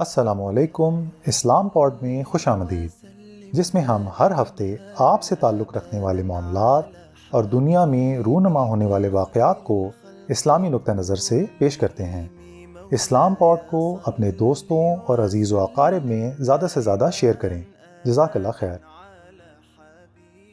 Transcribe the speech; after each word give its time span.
السلام 0.00 0.42
علیکم، 0.42 1.04
اسلام 1.26 1.68
پوڈ 1.68 1.94
میں 2.02 2.22
خوش 2.22 2.48
آمدید۔ 2.48 2.90
جس 3.52 3.74
میں 3.74 3.82
ہم 3.82 4.04
ہر 4.18 4.42
ہفتے 4.42 4.76
آپ 4.98 5.22
سے 5.22 5.34
تعلق 5.34 5.76
رکھنے 5.76 6.00
والے 6.00 6.22
معاملات 6.22 6.84
اور 7.30 7.44
دنیا 7.44 7.84
میں 7.84 8.18
رونما 8.18 8.62
ہونے 8.62 8.86
والے 8.86 9.08
واقعات 9.08 9.64
کو 9.64 9.90
اسلامی 10.28 10.68
نقطہ 10.68 10.92
نظر 10.92 11.16
سے 11.16 11.44
پیش 11.58 11.78
کرتے 11.78 12.04
ہیں۔ 12.04 12.28
اسلام 12.90 13.34
پوڈ 13.34 13.58
کو 13.70 13.98
اپنے 14.04 14.30
دوستوں 14.30 14.96
اور 15.06 15.18
عزیز 15.18 15.52
و 15.52 15.60
اقارب 15.60 16.04
میں 16.04 16.30
زیادہ 16.38 16.66
سے 16.74 16.80
زیادہ 16.80 17.10
شیئر 17.12 17.32
کریں۔ 17.32 17.62
جزاک 18.04 18.36
اللہ 18.36 18.48
خیر۔ 18.48 18.78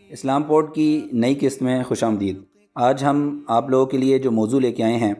اسلام 0.10 0.44
پوڈ 0.44 0.76
کی 0.76 1.08
نئی 1.12 1.36
قسط 1.42 1.62
میں 1.62 1.84
خوش 1.84 2.04
آمدید۔ 2.04 2.40
آج 2.76 3.04
ہم 3.04 3.44
آپ 3.48 3.70
لوگوں 3.70 3.86
کے 3.86 3.98
لیے 3.98 4.20
جو 4.20 4.32
موضوع 4.32 4.60
لے 4.60 4.72
کے 4.72 4.84
آئے 4.84 4.98
ہیں 4.98 5.14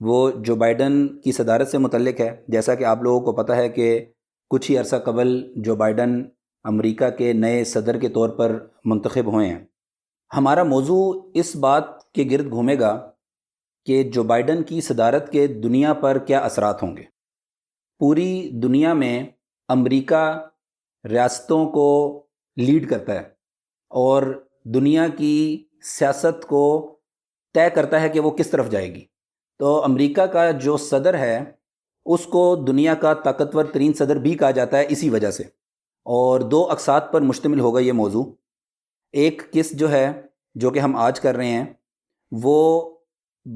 وہ 0.00 0.30
جو 0.30 0.56
بائیڈن 0.56 1.20
کی 1.20 1.32
صدارت 1.32 1.68
سے 1.68 1.78
متعلق 1.78 2.20
ہے، 2.20 2.44
جیسا 2.48 2.74
کہ 2.74 2.84
آپ 2.84 3.02
لوگوں 3.02 3.20
کو 3.20 3.32
پتہ 3.32 3.52
ہے 3.52 3.68
کہ 3.68 4.04
کچھ 4.50 4.70
ہی 4.70 4.78
عرصہ 4.78 4.96
قبل 4.96 5.52
جو 5.56 5.76
بائیڈن 5.76 6.24
امریکہ 6.64 7.10
کے 7.10 7.32
نئے 7.32 7.64
صدر 7.64 7.98
کے 7.98 8.08
طور 8.08 8.28
پر 8.28 8.66
منتخب 8.84 9.32
ہوئے 9.32 9.48
ہیں۔ 9.48 9.64
ہمارا 10.36 10.62
موضوع 10.62 11.30
اس 11.34 11.56
بات 11.56 12.12
کے 12.12 12.24
گرد 12.30 12.50
گھومے 12.50 12.78
گا 12.78 13.10
کہ 13.86 14.02
جو 14.02 14.22
بائیڈن 14.22 14.62
کی 14.62 14.80
صدارت 14.80 15.32
کے 15.32 15.46
دنیا 15.46 15.92
پر 15.92 16.18
کیا 16.18 16.38
اثرات 16.38 16.82
ہوں 16.82 16.96
گے۔ 16.96 17.02
پوری 17.98 18.50
دنیا 18.62 18.92
میں 18.92 19.26
امریکہ 19.68 20.48
ریاستوں 21.04 21.66
کو 21.66 22.26
لیڈ 22.56 22.90
کرتا 22.90 23.14
ہے 23.14 23.22
اور 23.90 24.46
دنیا 24.64 25.06
کی 25.08 25.66
سیاست 25.82 26.46
کو 26.46 26.96
طے 27.54 27.70
کرتا 27.70 28.00
ہے 28.00 28.08
کہ 28.08 28.20
وہ 28.20 28.30
کس 28.30 28.50
طرف 28.50 28.70
جائے 28.70 28.94
گی۔ 28.94 29.17
تو 29.58 29.84
امریکہ 29.84 30.22
کا 30.22 30.50
جو 30.50 30.76
صدر 30.76 31.14
ہے، 31.14 31.44
اس 32.06 32.24
کو 32.24 32.56
دنیا 32.56 32.94
کا 32.94 33.14
طاقتور 33.14 33.64
ترین 33.64 33.92
صدر 33.92 34.16
بھی 34.16 34.34
کہا 34.34 34.50
جاتا 34.50 34.78
ہے 34.78 34.86
اسی 34.88 35.10
وجہ 35.10 35.30
سے۔ 35.30 35.42
اور 36.04 36.40
دو 36.40 36.70
اقساط 36.70 37.12
پر 37.12 37.20
مشتمل 37.20 37.60
ہوگا 37.60 37.80
یہ 37.80 37.92
موضوع۔ 37.92 38.24
ایک 39.12 39.52
قسط 39.52 39.72
جو 39.72 39.90
ہے، 39.90 40.20
جو 40.54 40.70
کہ 40.70 40.78
ہم 40.78 40.96
آج 40.96 41.20
کر 41.20 41.36
رہے 41.36 41.46
ہیں، 41.46 41.64
وہ 42.32 42.90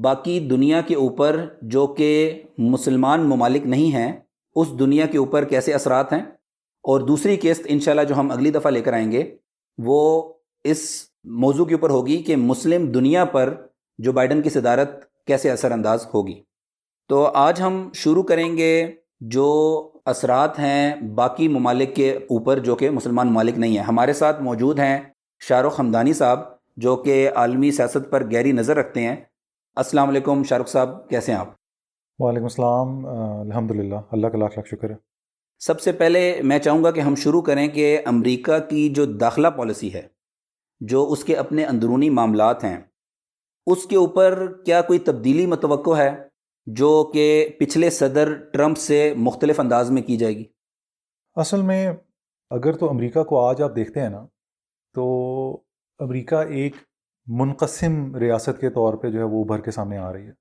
باقی 0.03 0.39
دنیا 0.39 0.81
کے 0.81 0.95
اوپر 0.95 1.45
جو 1.61 1.87
کہ 1.87 2.43
مسلمان 2.57 3.21
ممالک 3.21 3.65
نہیں 3.65 3.93
ہیں، 3.93 4.19
اس 4.55 4.67
دنیا 4.79 5.05
کے 5.05 5.17
اوپر 5.17 5.43
کیسے 5.43 5.73
اثرات 5.73 6.13
ہیں۔ 6.13 6.23
اور 6.83 6.99
دوسری 6.99 7.37
قسط 7.41 7.61
انشاءاللہ 7.65 8.03
جو 8.03 8.15
ہم 8.15 8.31
اگلی 8.31 8.51
دفعہ 8.51 8.71
لے 8.71 8.81
کر 8.81 8.93
آئیں 8.93 9.11
گے، 9.11 9.35
وہ 9.77 10.33
اس 10.63 11.05
موضوع 11.23 11.65
کے 11.65 11.73
اوپر 11.73 11.89
ہوگی 11.89 12.23
کہ 12.23 12.35
مسلم 12.35 12.91
دنیا 12.91 13.25
پر 13.25 13.65
جو 13.97 14.11
بائیڈن 14.11 14.41
کی 14.41 14.49
صدارت 14.49 15.12
کیسے 15.27 15.51
اثر 15.51 15.71
انداز 15.71 16.07
ہوگی۔ 16.13 16.41
تو 17.09 17.23
آج 17.33 17.61
ہم 17.61 17.89
شروع 17.93 18.23
کریں 18.23 18.57
گے 18.57 18.91
جو 19.19 19.47
اثرات 20.05 20.59
ہیں 20.59 20.95
باقی 20.95 21.47
ممالک 21.47 21.95
کے 21.95 22.11
اوپر 22.11 22.59
جو 22.59 22.75
کہ 22.75 22.89
مسلمان 22.89 23.27
ممالک 23.27 23.57
نہیں 23.57 23.77
ہیں۔ 23.77 23.83
ہمارے 23.83 24.13
ساتھ 24.13 24.41
موجود 24.41 24.79
ہیں 24.79 24.97
شاہ 25.39 25.61
رخ 25.61 25.79
حمدانی 25.79 26.13
صاحب 26.13 26.39
جو 26.77 26.95
کہ 26.95 27.29
عالمی 27.35 27.71
سیاست 27.71 28.09
پر 28.11 28.31
گہری 28.31 28.51
نظر 28.51 28.77
رکھتے 28.77 29.01
ہیں۔ 29.01 29.15
السلام 29.75 30.09
علیکم 30.09 30.43
شاہ 30.43 30.57
رخ 30.57 30.67
صاحب 30.67 31.09
کیسے 31.09 31.31
ہیں 31.31 31.39
آپ؟ 31.39 31.47
وعلیکم 32.19 32.43
السلام 32.43 33.05
الحمد 33.47 33.71
للہ 33.71 33.95
اللہ 34.11 34.27
کا 34.27 34.37
لاکھ 34.37 34.57
لاکھ 34.57 34.69
شکر 34.69 34.89
ہے۔ 34.89 34.95
سب 35.59 35.81
سے 35.81 35.91
پہلے 35.91 36.41
میں 36.43 36.59
چاہوں 36.59 36.83
گا 36.83 36.91
کہ 36.91 36.99
ہم 36.99 37.15
شروع 37.15 37.41
کریں 37.41 37.67
کہ 37.67 37.99
امریکہ 38.05 38.57
کی 38.59 38.89
جو 38.89 39.05
داخلہ 39.05 39.47
پالیسی 39.47 39.93
ہے 39.93 40.07
جو 40.81 41.11
اس 41.11 41.23
کے 41.23 41.35
اپنے 41.35 41.65
اندرونی 41.65 42.09
معاملات 42.09 42.63
ہیں 42.63 42.77
اس 43.67 43.85
کے 43.85 43.95
اوپر 43.95 44.51
کیا 44.65 44.81
کوئی 44.81 44.99
تبدیلی 44.99 45.45
متوقع 45.45 45.97
ہے 45.97 46.09
جو 46.65 47.11
کہ 47.13 47.49
پچھلے 47.59 47.89
صدر 47.89 48.33
ٹرمپ 48.53 48.77
سے 48.77 49.13
مختلف 49.17 49.59
انداز 49.59 49.91
میں 49.91 50.01
کی 50.01 50.17
جائے 50.17 50.37
گی؟ 50.37 50.45
اصل 51.35 51.61
میں 51.61 51.93
اگر 52.49 52.73
تو 52.73 52.89
امریکہ 52.89 53.23
کو 53.23 53.45
آج 53.45 53.61
آپ 53.61 53.75
دیکھتے 53.75 53.99
ہیں 53.99 54.09
نا، 54.09 54.25
تو 54.93 55.05
امریکہ 55.99 56.35
ایک 56.35 56.75
منقسم 57.27 58.15
ریاست 58.15 58.61
کے 58.61 58.69
طور 58.69 58.93
پہ 58.93 59.09
جو 59.09 59.19
ہے 59.19 59.23
وہ 59.23 59.43
ابھر 59.43 59.61
کے 59.61 59.71
سامنے 59.71 59.97
آ 59.97 60.13
رہی 60.13 60.27
ہے۔ 60.27 60.31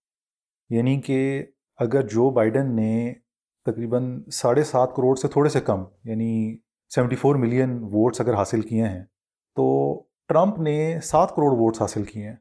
یعنی 0.70 1.00
کہ 1.00 1.46
اگر 1.76 2.02
جو 2.02 2.30
بائیڈن 2.30 2.76
نے 2.76 3.14
تقریباً 3.64 4.22
ساڑھے 4.32 4.62
سات 4.62 4.96
کروڑ 4.96 5.16
سے 5.16 5.28
تھوڑے 5.28 5.48
سے 5.48 5.60
کم 5.60 5.84
یعنی 6.04 6.58
سیونٹی 6.94 7.16
فور 7.16 7.36
ملین 7.36 7.78
ووٹس 7.82 8.20
اگر 8.20 8.34
حاصل 8.34 8.60
کیے 8.60 8.88
ہیں، 8.88 9.04
تو 9.56 9.98
ٹرمپ 10.28 10.58
نے 10.58 10.98
سات 11.02 11.30
کروڑ 11.36 11.52
ووٹس 11.52 11.80
حاصل 11.82 12.02
کیے 12.02 12.28
ہیں۔ 12.28 12.36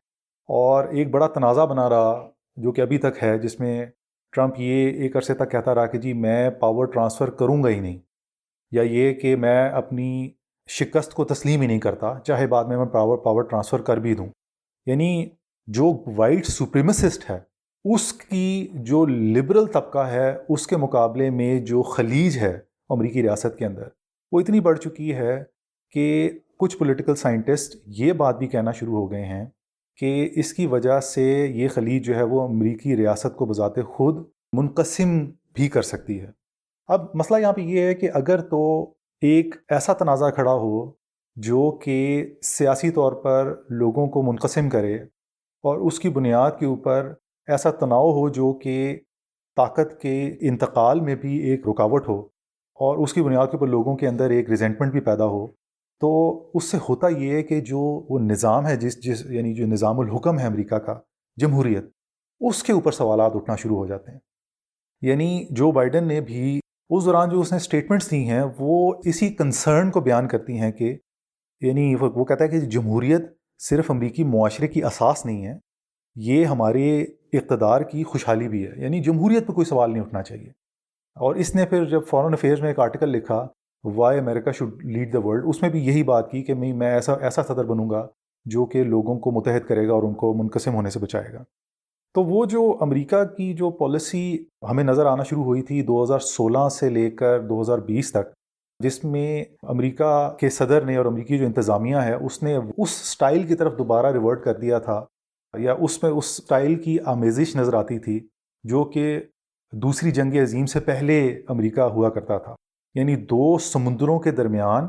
اور 0.51 0.87
ایک 0.89 1.09
بڑا 1.11 1.27
تنازع 1.27 1.65
بنا 1.65 1.89
رہا 1.89 2.29
جو 2.57 2.71
کہ 2.71 2.81
ابھی 2.81 2.97
تک 2.97 3.23
ہے، 3.23 3.37
جس 3.39 3.59
میں 3.59 3.85
ٹرمپ 4.33 4.59
یہ 4.59 4.89
ایک 5.03 5.15
عرصے 5.17 5.33
تک 5.33 5.51
کہتا 5.51 5.75
رہا 5.75 5.85
کہ 5.85 5.97
جی 5.97 6.13
میں 6.13 6.49
پاور 6.49 6.85
ٹرانسفر 6.85 7.29
کروں 7.29 7.61
گا 7.63 7.69
ہی 7.69 7.79
نہیں، 7.79 7.97
یا 8.71 8.81
یہ 8.81 9.13
کہ 9.13 9.35
میں 9.35 9.69
اپنی 9.69 10.29
شکست 10.69 11.13
کو 11.13 11.25
تسلیم 11.25 11.61
ہی 11.61 11.67
نہیں 11.67 11.79
کرتا، 11.79 12.13
چاہے 12.23 12.47
بعد 12.47 12.65
میں 12.65 12.77
میں 12.77 12.85
پاور 12.85 13.17
پاور 13.17 13.43
ٹرانسفر 13.43 13.81
کر 13.81 13.97
بھی 13.97 14.13
دوں۔ 14.15 14.27
یعنی 14.87 15.29
جو 15.67 15.91
وائٹ 16.17 16.45
سپریمسسٹ 16.45 17.29
ہے، 17.29 17.39
اس 17.85 18.11
کی 18.13 18.67
جو 18.73 19.05
لبرل 19.05 19.65
طبقہ 19.65 20.05
ہے، 20.07 20.33
اس 20.49 20.67
کے 20.67 20.77
مقابلے 20.77 21.29
میں 21.29 21.59
جو 21.61 21.81
خلیج 21.81 22.37
ہے 22.37 22.59
امریکی 22.89 23.21
ریاست 23.21 23.57
کے 23.57 23.65
اندر، 23.65 23.87
وہ 24.31 24.39
اتنی 24.39 24.59
بڑھ 24.59 24.79
چکی 24.79 25.13
ہے 25.13 25.43
کہ 25.95 26.29
کچھ 26.59 26.77
پولیٹیکل 26.77 27.15
سائنٹسٹ 27.15 27.75
یہ 27.99 28.13
بات 28.13 28.37
بھی 28.37 28.47
کہنا 28.47 28.71
شروع 28.71 28.97
ہو 28.97 29.11
گئے 29.11 29.25
ہیں 29.25 29.45
کہ 30.01 30.29
اس 30.35 30.53
کی 30.53 30.65
وجہ 30.65 30.99
سے 30.99 31.47
یہ 31.55 31.67
خلیج 31.67 32.05
جو 32.05 32.15
ہے 32.15 32.23
وہ 32.23 32.41
امریکی 32.41 32.97
ریاست 32.97 33.35
کو 33.35 33.45
بذات 33.45 33.75
خود 33.75 34.15
منقسم 34.53 35.19
بھی 35.53 35.69
کر 35.69 35.81
سکتی 35.81 36.21
ہے۔ 36.21 36.27
اب 36.87 37.05
مسئلہ 37.13 37.39
یہاں 37.39 37.53
پہ 37.53 37.61
یہ 37.61 37.81
ہے 37.81 37.93
کہ 37.93 38.09
اگر 38.13 38.41
تو 38.41 38.93
ایک 39.21 39.55
ایسا 39.69 39.93
تنازع 39.93 40.29
کھڑا 40.29 40.53
ہو 40.53 40.91
جو 41.35 41.71
کہ 41.71 42.25
سیاسی 42.41 42.91
طور 42.91 43.13
پر 43.13 43.55
لوگوں 43.69 44.07
کو 44.07 44.21
منقسم 44.21 44.69
کرے 44.69 44.95
اور 45.63 45.77
اس 45.77 45.99
کی 45.99 46.09
بنیاد 46.09 46.51
کے 46.59 46.65
اوپر 46.65 47.13
ایسا 47.47 47.71
تناؤ 47.71 48.11
ہو 48.11 48.29
جو 48.29 48.53
کہ 48.53 48.99
طاقت 49.55 50.01
کے 50.01 50.35
انتقال 50.41 50.99
میں 50.99 51.15
بھی 51.15 51.37
ایک 51.37 51.67
رکاوٹ 51.67 52.07
ہو 52.07 52.19
اور 52.75 52.97
اس 52.97 53.13
کی 53.13 53.21
بنیاد 53.21 53.47
کے 53.47 53.57
اوپر 53.57 53.67
لوگوں 53.67 53.95
کے 53.95 54.07
اندر 54.07 54.29
ایک 54.29 54.49
ریزنٹمنٹ 54.49 54.91
بھی 54.91 54.99
پیدا 54.99 55.25
ہو 55.25 55.47
تو 56.01 56.51
اس 56.53 56.63
سے 56.63 56.77
ہوتا 56.89 57.07
یہ 57.07 57.31
ہے 57.31 57.43
کہ 57.43 57.61
جو 57.61 57.79
وہ 58.09 58.19
نظام 58.19 58.67
ہے، 58.67 58.75
جس 58.75 59.03
جس 59.03 59.25
یعنی 59.25 59.53
جو 59.53 59.67
نظام 59.67 59.99
الحکم 59.99 60.39
ہے 60.39 60.45
امریکہ 60.45 60.75
کا، 60.75 60.99
جمہوریت، 61.37 61.85
اس 62.39 62.63
کے 62.63 62.73
اوپر 62.73 62.91
سوالات 62.91 63.31
اٹھنا 63.35 63.55
شروع 63.55 63.77
ہو 63.77 63.85
جاتے 63.85 64.11
ہیں۔ 64.11 64.19
یعنی 65.01 65.45
جو 65.49 65.71
بائیڈن 65.71 66.07
نے 66.07 66.21
بھی 66.21 66.59
اس 66.89 67.05
دوران 67.05 67.29
جو 67.29 67.39
اس 67.39 67.51
نے 67.51 67.55
اسٹیٹمنٹس 67.55 68.11
دی 68.11 68.29
ہیں، 68.29 68.43
وہ 68.59 68.93
اسی 69.05 69.29
کنسرن 69.29 69.91
کو 69.91 70.01
بیان 70.01 70.27
کرتی 70.27 70.59
ہیں 70.59 70.71
کہ 70.71 70.97
یعنی 71.61 71.95
وہ 71.99 72.25
کہتا 72.25 72.43
ہے 72.43 72.49
کہ 72.49 72.59
جمہوریت 72.59 73.21
صرف 73.59 73.91
امریکی 73.91 74.23
معاشرے 74.23 74.67
کی 74.67 74.83
اساس 74.83 75.25
نہیں 75.25 75.45
ہے، 75.45 75.57
یہ 76.15 76.45
ہمارے 76.45 77.01
اقتدار 77.33 77.81
کی 77.81 78.03
خوشحالی 78.03 78.47
بھی 78.47 78.67
ہے۔ 78.67 78.71
یعنی 78.75 78.99
جمہوریت 78.99 79.47
پہ 79.47 79.53
کوئی 79.53 79.65
سوال 79.65 79.93
نہیں 79.93 80.03
اٹھنا 80.03 80.23
چاہیے۔ 80.23 80.49
اور 81.15 81.35
اس 81.35 81.55
نے 81.55 81.65
پھر 81.65 81.85
جب 81.85 82.01
فارن 82.07 82.33
افیئرز 82.33 82.61
میں 82.61 82.69
ایک 82.69 82.79
آرٹیکل 82.79 83.09
لکھا 83.09 83.47
why 83.83 84.19
America 84.19 84.51
should 84.51 84.85
lead 84.85 85.13
the 85.13 85.19
world 85.19 85.43
اس 85.47 85.61
میں 85.61 85.69
بھی 85.69 85.85
یہی 85.85 86.03
بات 86.03 86.31
کی 86.31 86.43
کہ 86.43 86.53
میں 86.53 86.73
میں 86.73 86.93
ایسا 86.93 87.13
ایسا 87.13 87.43
صدر 87.43 87.65
بنوں 87.65 87.89
گا 87.89 88.07
جو 88.45 88.65
کہ 88.65 88.83
لوگوں 88.83 89.19
کو 89.19 89.31
متحد 89.31 89.67
کرے 89.67 89.87
گا 89.87 89.93
اور 89.93 90.03
ان 90.03 90.13
کو 90.13 90.33
منقسم 90.33 90.73
ہونے 90.73 90.89
سے 90.89 90.99
بچائے 90.99 91.33
گا۔ 91.33 91.43
تو 92.13 92.23
وہ 92.23 92.45
جو 92.45 92.77
امریکہ 92.81 93.23
کی 93.23 93.53
جو 93.53 93.69
پالیسی 93.69 94.45
ہمیں 94.69 94.83
نظر 94.83 95.05
آنا 95.05 95.23
شروع 95.23 95.43
ہوئی 95.43 95.61
تھی 95.61 95.81
دو 95.81 96.03
ہزار 96.03 96.19
سولہ 96.19 96.69
سے 96.69 96.89
لے 96.89 97.11
کر 97.11 97.39
دو 97.39 97.61
ہزار 97.61 97.77
بیس 97.77 98.11
تک، 98.11 98.33
جس 98.79 99.03
میں 99.03 99.43
امریکہ 99.63 100.33
کے 100.39 100.49
صدر 100.49 100.81
نے 100.81 100.95
اور 100.95 101.05
امریکی 101.05 101.37
جو 101.37 101.45
انتظامیہ 101.45 101.95
ہے، 101.95 102.13
اس 102.13 102.43
نے 102.43 102.57
اس 102.77 102.89
سٹائل 102.89 103.43
کی 103.43 103.55
طرف 103.55 103.77
دوبارہ 103.77 104.11
ریورٹ 104.11 104.43
کر 104.43 104.53
دیا 104.53 104.79
تھا 104.79 105.05
یا 105.57 105.75
اس 105.79 106.03
میں 106.03 106.11
اس 106.11 106.25
سٹائل 106.25 106.75
کی 106.75 106.97
آمیزش 107.05 107.55
نظر 107.55 107.73
آتی 107.73 107.99
تھی 107.99 108.27
جو 108.63 108.83
کہ 108.83 109.19
دوسری 109.73 110.11
جنگ 110.11 110.33
عظیم 110.33 110.65
سے 110.65 110.79
پہلے 110.79 111.41
امریکہ 111.47 111.81
ہوا 111.81 112.09
کرتا 112.09 112.37
تھا۔ 112.37 112.55
یعنی 112.95 113.15
دو 113.15 113.57
سمندروں 113.57 114.19
کے 114.19 114.31
درمیان 114.31 114.87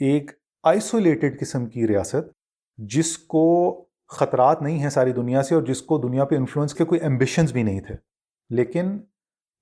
ایک 0.00 0.30
آئسولیٹڈ 0.64 1.40
قسم 1.40 1.66
کی 1.66 1.86
ریاست 1.86 2.32
جس 2.76 3.18
کو 3.18 3.84
خطرات 4.08 4.62
نہیں 4.62 4.78
ہیں 4.78 4.90
ساری 4.90 5.12
دنیا 5.12 5.42
سے 5.42 5.54
اور 5.54 5.62
جس 5.62 5.82
کو 5.82 5.98
دنیا 5.98 6.24
پہ 6.24 6.36
انفلوئنس 6.36 6.74
کے 6.74 6.84
کوئی 6.84 7.00
ایمبیشنز 7.00 7.52
بھی 7.52 7.62
نہیں 7.62 7.80
تھے۔ 7.80 7.94
لیکن 8.50 8.98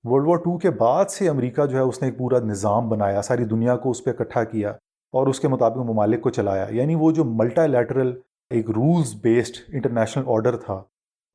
ورلڈ 0.03 0.27
وار 0.27 0.37
ٹو 0.37 0.57
کے 0.57 0.69
بعد 0.69 1.05
سے 1.05 1.29
امریکہ 1.29 1.65
جو 1.65 1.77
ہے 1.77 1.81
اس 1.81 2.01
نے 2.01 2.07
ایک 2.07 2.17
پورا 2.17 2.39
نظام 2.39 2.89
بنایا، 2.89 3.21
ساری 3.21 3.45
دنیا 3.45 3.77
کو 3.77 3.91
اس 3.91 4.03
پہ 4.03 4.09
اکٹھا 4.09 4.43
کیا 4.43 4.69
اور 5.11 5.27
اس 5.27 5.39
کے 5.39 5.47
مطابق 5.47 5.77
ممالک 5.77 6.21
کو 6.21 6.29
چلایا۔ 6.29 6.67
یعنی 6.69 6.95
وہ 6.95 7.11
جو 7.11 7.25
ملٹا 7.25 7.65
لیٹرل 7.65 8.19
ایک 8.49 8.69
رولز 8.69 9.15
بیسڈ 9.21 9.55
انٹرنیشنل 9.67 10.23
آرڈر 10.27 10.57
تھا، 10.57 10.83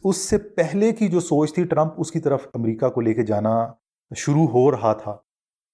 اس 0.04 0.16
سے 0.16 0.38
پہلے 0.38 0.92
کی 0.92 1.08
جو 1.08 1.20
سوچ 1.20 1.54
تھی 1.54 1.64
ٹرمپ، 1.64 1.92
اس 1.96 2.12
کی 2.12 2.20
طرف 2.20 2.46
امریکہ 2.54 2.88
کو 2.88 3.00
لے 3.00 3.14
کے 3.14 3.22
جانا 3.22 3.72
شروع 4.16 4.46
ہو 4.46 4.70
رہا 4.70 4.92
تھا۔ 4.92 5.16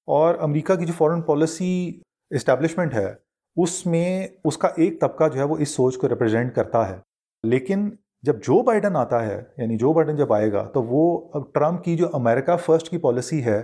اور 0.07 0.35
امریکہ 0.41 0.75
کی 0.75 0.87
جو 0.87 0.93
فورن 0.97 1.23
پالیسی 1.23 2.01
اسٹیبلشمنٹ 2.31 2.95
ہے، 2.95 3.15
اس 3.57 3.87
میں 3.87 4.29
اس 4.45 4.59
کا 4.59 4.69
ایک 4.77 5.01
طبقہ 5.01 5.29
جو 5.29 5.39
ہے 5.39 5.45
وہ 5.45 5.57
اس 5.57 5.69
سوچ 5.69 5.99
کو 5.99 6.09
ریپرزینٹ 6.09 6.55
کرتا 6.55 6.91
ہے۔ 6.91 6.97
لیکن 7.43 7.91
جب 8.23 8.37
جو 8.37 8.63
بائیڈن 8.63 8.97
آتا 8.97 9.27
ہے 9.27 9.43
یعنی 9.57 9.77
جو 9.77 9.93
بائیڈن 9.93 10.17
جب 10.17 10.33
آئے 10.33 10.53
گا، 10.53 10.65
تو 10.65 10.83
وہ 10.83 11.29
اب 11.35 11.43
ٹرمپ 11.55 11.85
کی 11.85 11.97
جو 11.97 12.07
امریکہ 12.13 12.57
فرسٹ 12.57 12.91
کی 12.91 12.99
پالیسی 12.99 13.45
ہے، 13.45 13.63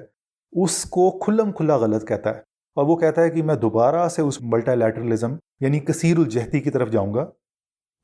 اس 0.52 0.84
کو 0.84 1.18
کھلم 1.18 1.52
کھلا 1.52 1.76
غلط 1.76 2.08
کہتا 2.08 2.30
ہے۔ 2.30 2.38
اور 2.74 2.84
وہ 2.84 2.96
کہتا 2.96 3.22
ہے 3.22 3.30
کہ 3.30 3.42
میں 3.42 3.54
دوبارہ 3.54 4.08
سے 4.08 4.22
اس 4.22 4.40
ملٹا 4.40 4.74
لیٹرلزم 4.74 5.34
یعنی 5.60 5.80
کثیر 5.80 6.18
الجہتی 6.18 6.60
کی 6.60 6.70
طرف 6.70 6.90
جاؤں 6.90 7.14
گا، 7.14 7.30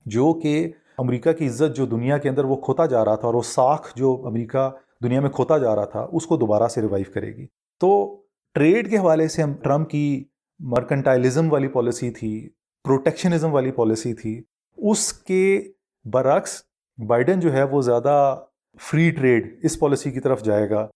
جو 0.04 0.32
کہ 0.32 0.72
امریکہ 0.98 1.32
کی 1.32 1.46
عزت 1.46 1.76
جو 1.76 1.86
دنیا 1.86 2.18
کے 2.18 2.28
اندر 2.28 2.44
وہ 2.44 2.56
کھوتا 2.56 2.86
جا 2.86 3.04
رہا 3.04 3.14
تھا 3.14 3.26
اور 3.26 3.34
وہ 3.34 3.42
ساکھ 3.42 3.92
جو 3.96 4.22
امریکہ 4.26 4.70
دنیا 5.02 5.20
میں 5.20 5.30
کھوتا 5.30 5.58
جا 5.58 5.76
رہا 5.76 5.84
تھا، 5.84 6.06
اس 6.12 6.26
کو 6.26 6.36
دوبارہ 6.36 6.68
سے 6.68 6.80
ریوائیو 6.80 7.12
کرے 7.14 7.36
گی۔ 7.36 7.46
تو 7.80 8.20
ٹریڈ 8.58 8.90
کے 8.90 8.98
حوالے 8.98 9.28
سے 9.28 9.42
ہم 9.42 9.52
ٹرمپ 9.52 9.90
کی 9.90 10.24
مرکنٹائلزم 10.58 11.52
والی 11.52 11.68
پالیسی 11.68 12.10
تھی، 12.10 12.48
پروٹیکشنزم 12.84 13.54
والی 13.54 13.70
پالیسی 13.70 14.14
تھی، 14.14 14.42
اس 14.76 15.12
کے 15.12 15.72
برعکس 16.04 16.62
بائیڈن 17.06 17.40
جو 17.40 17.52
ہے 17.52 17.62
وہ 17.62 17.82
زیادہ 17.82 18.36
فری 18.80 19.10
ٹریڈ 19.10 19.60
اس 19.62 19.78
پالیسی 19.78 20.10
کی 20.10 20.20
طرف 20.20 20.42
جائے 20.42 20.70
گا۔ 20.70 20.88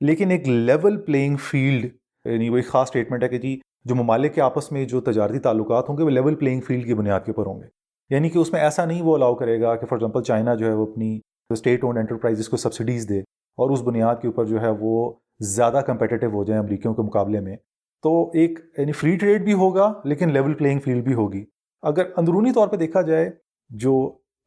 لیکن 0.00 0.30
ایک 0.30 0.48
لیول 0.48 1.00
پلینگ 1.00 1.36
فیلڈ 1.36 1.84
یعنی 2.24 2.48
وہ 2.48 2.56
ایک 2.56 2.66
خاص 2.66 2.86
اسٹیٹمنٹ 2.86 3.22
ہے 3.22 3.28
کہ 3.28 3.38
جی 3.38 3.60
جو 3.84 3.94
ممالک 3.94 4.34
کے 4.34 4.40
آپس 4.40 4.72
میں 4.72 4.84
جو 4.84 5.00
تجارتی 5.00 5.38
تعلقات 5.38 5.88
ہوں 5.88 5.98
گے، 5.98 6.02
وہ 6.02 6.10
لیول 6.10 6.34
پلینگ 6.34 6.60
فیلڈ 6.60 6.84
کی 6.84 6.94
بنیاد 6.94 7.20
کے 7.20 7.32
اوپر 7.32 7.46
ہوں 7.46 7.62
گے۔ 7.62 7.66
یعنی 8.10 8.28
کہ 8.28 8.38
اس 8.38 8.52
میں 8.52 8.60
ایسا 8.60 8.84
نہیں 8.84 9.02
وہ 9.02 9.14
الاؤ 9.14 9.34
کرے 9.34 9.60
گا 9.60 9.76
کہ 9.76 9.86
فار 9.86 9.96
ایگزامپل 9.96 10.22
چائنا 10.22 10.54
جو 10.54 10.66
ہے 10.66 10.72
وہ 10.72 10.92
اپنی 10.92 11.20
اسٹیٹ 11.50 11.84
اونڈ 11.84 11.98
انٹرپرائز 11.98 12.48
کو 12.48 12.56
سبسڈیز 12.56 13.08
دے 13.08 13.18
اور 13.18 13.70
اس 13.70 13.82
بنیاد 13.82 14.16
کے 14.22 14.28
اوپر 14.28 14.44
جو 14.44 14.60
ہے 14.60 14.70
وہ 14.80 15.12
زیادہ 15.40 15.80
کمپیٹیو 15.86 16.30
ہو 16.30 16.44
جائیں 16.44 16.60
امریکیوں 16.62 16.94
کے 16.94 17.02
مقابلے 17.02 17.40
میں، 17.40 17.56
تو 18.04 18.30
ایک 18.34 18.58
یعنی 18.78 18.92
فری 18.92 19.16
ٹریڈ 19.16 19.44
بھی 19.44 19.52
ہوگا، 19.52 19.92
لیکن 20.04 20.32
لیول 20.32 20.54
پلینگ 20.54 20.80
فیلڈ 20.80 21.04
بھی 21.04 21.14
ہوگی۔ 21.14 21.44
اگر 21.82 22.10
اندرونی 22.16 22.52
طور 22.52 22.68
پہ 22.68 22.76
دیکھا 22.76 23.02
جائے، 23.02 23.30
جو 23.70 23.94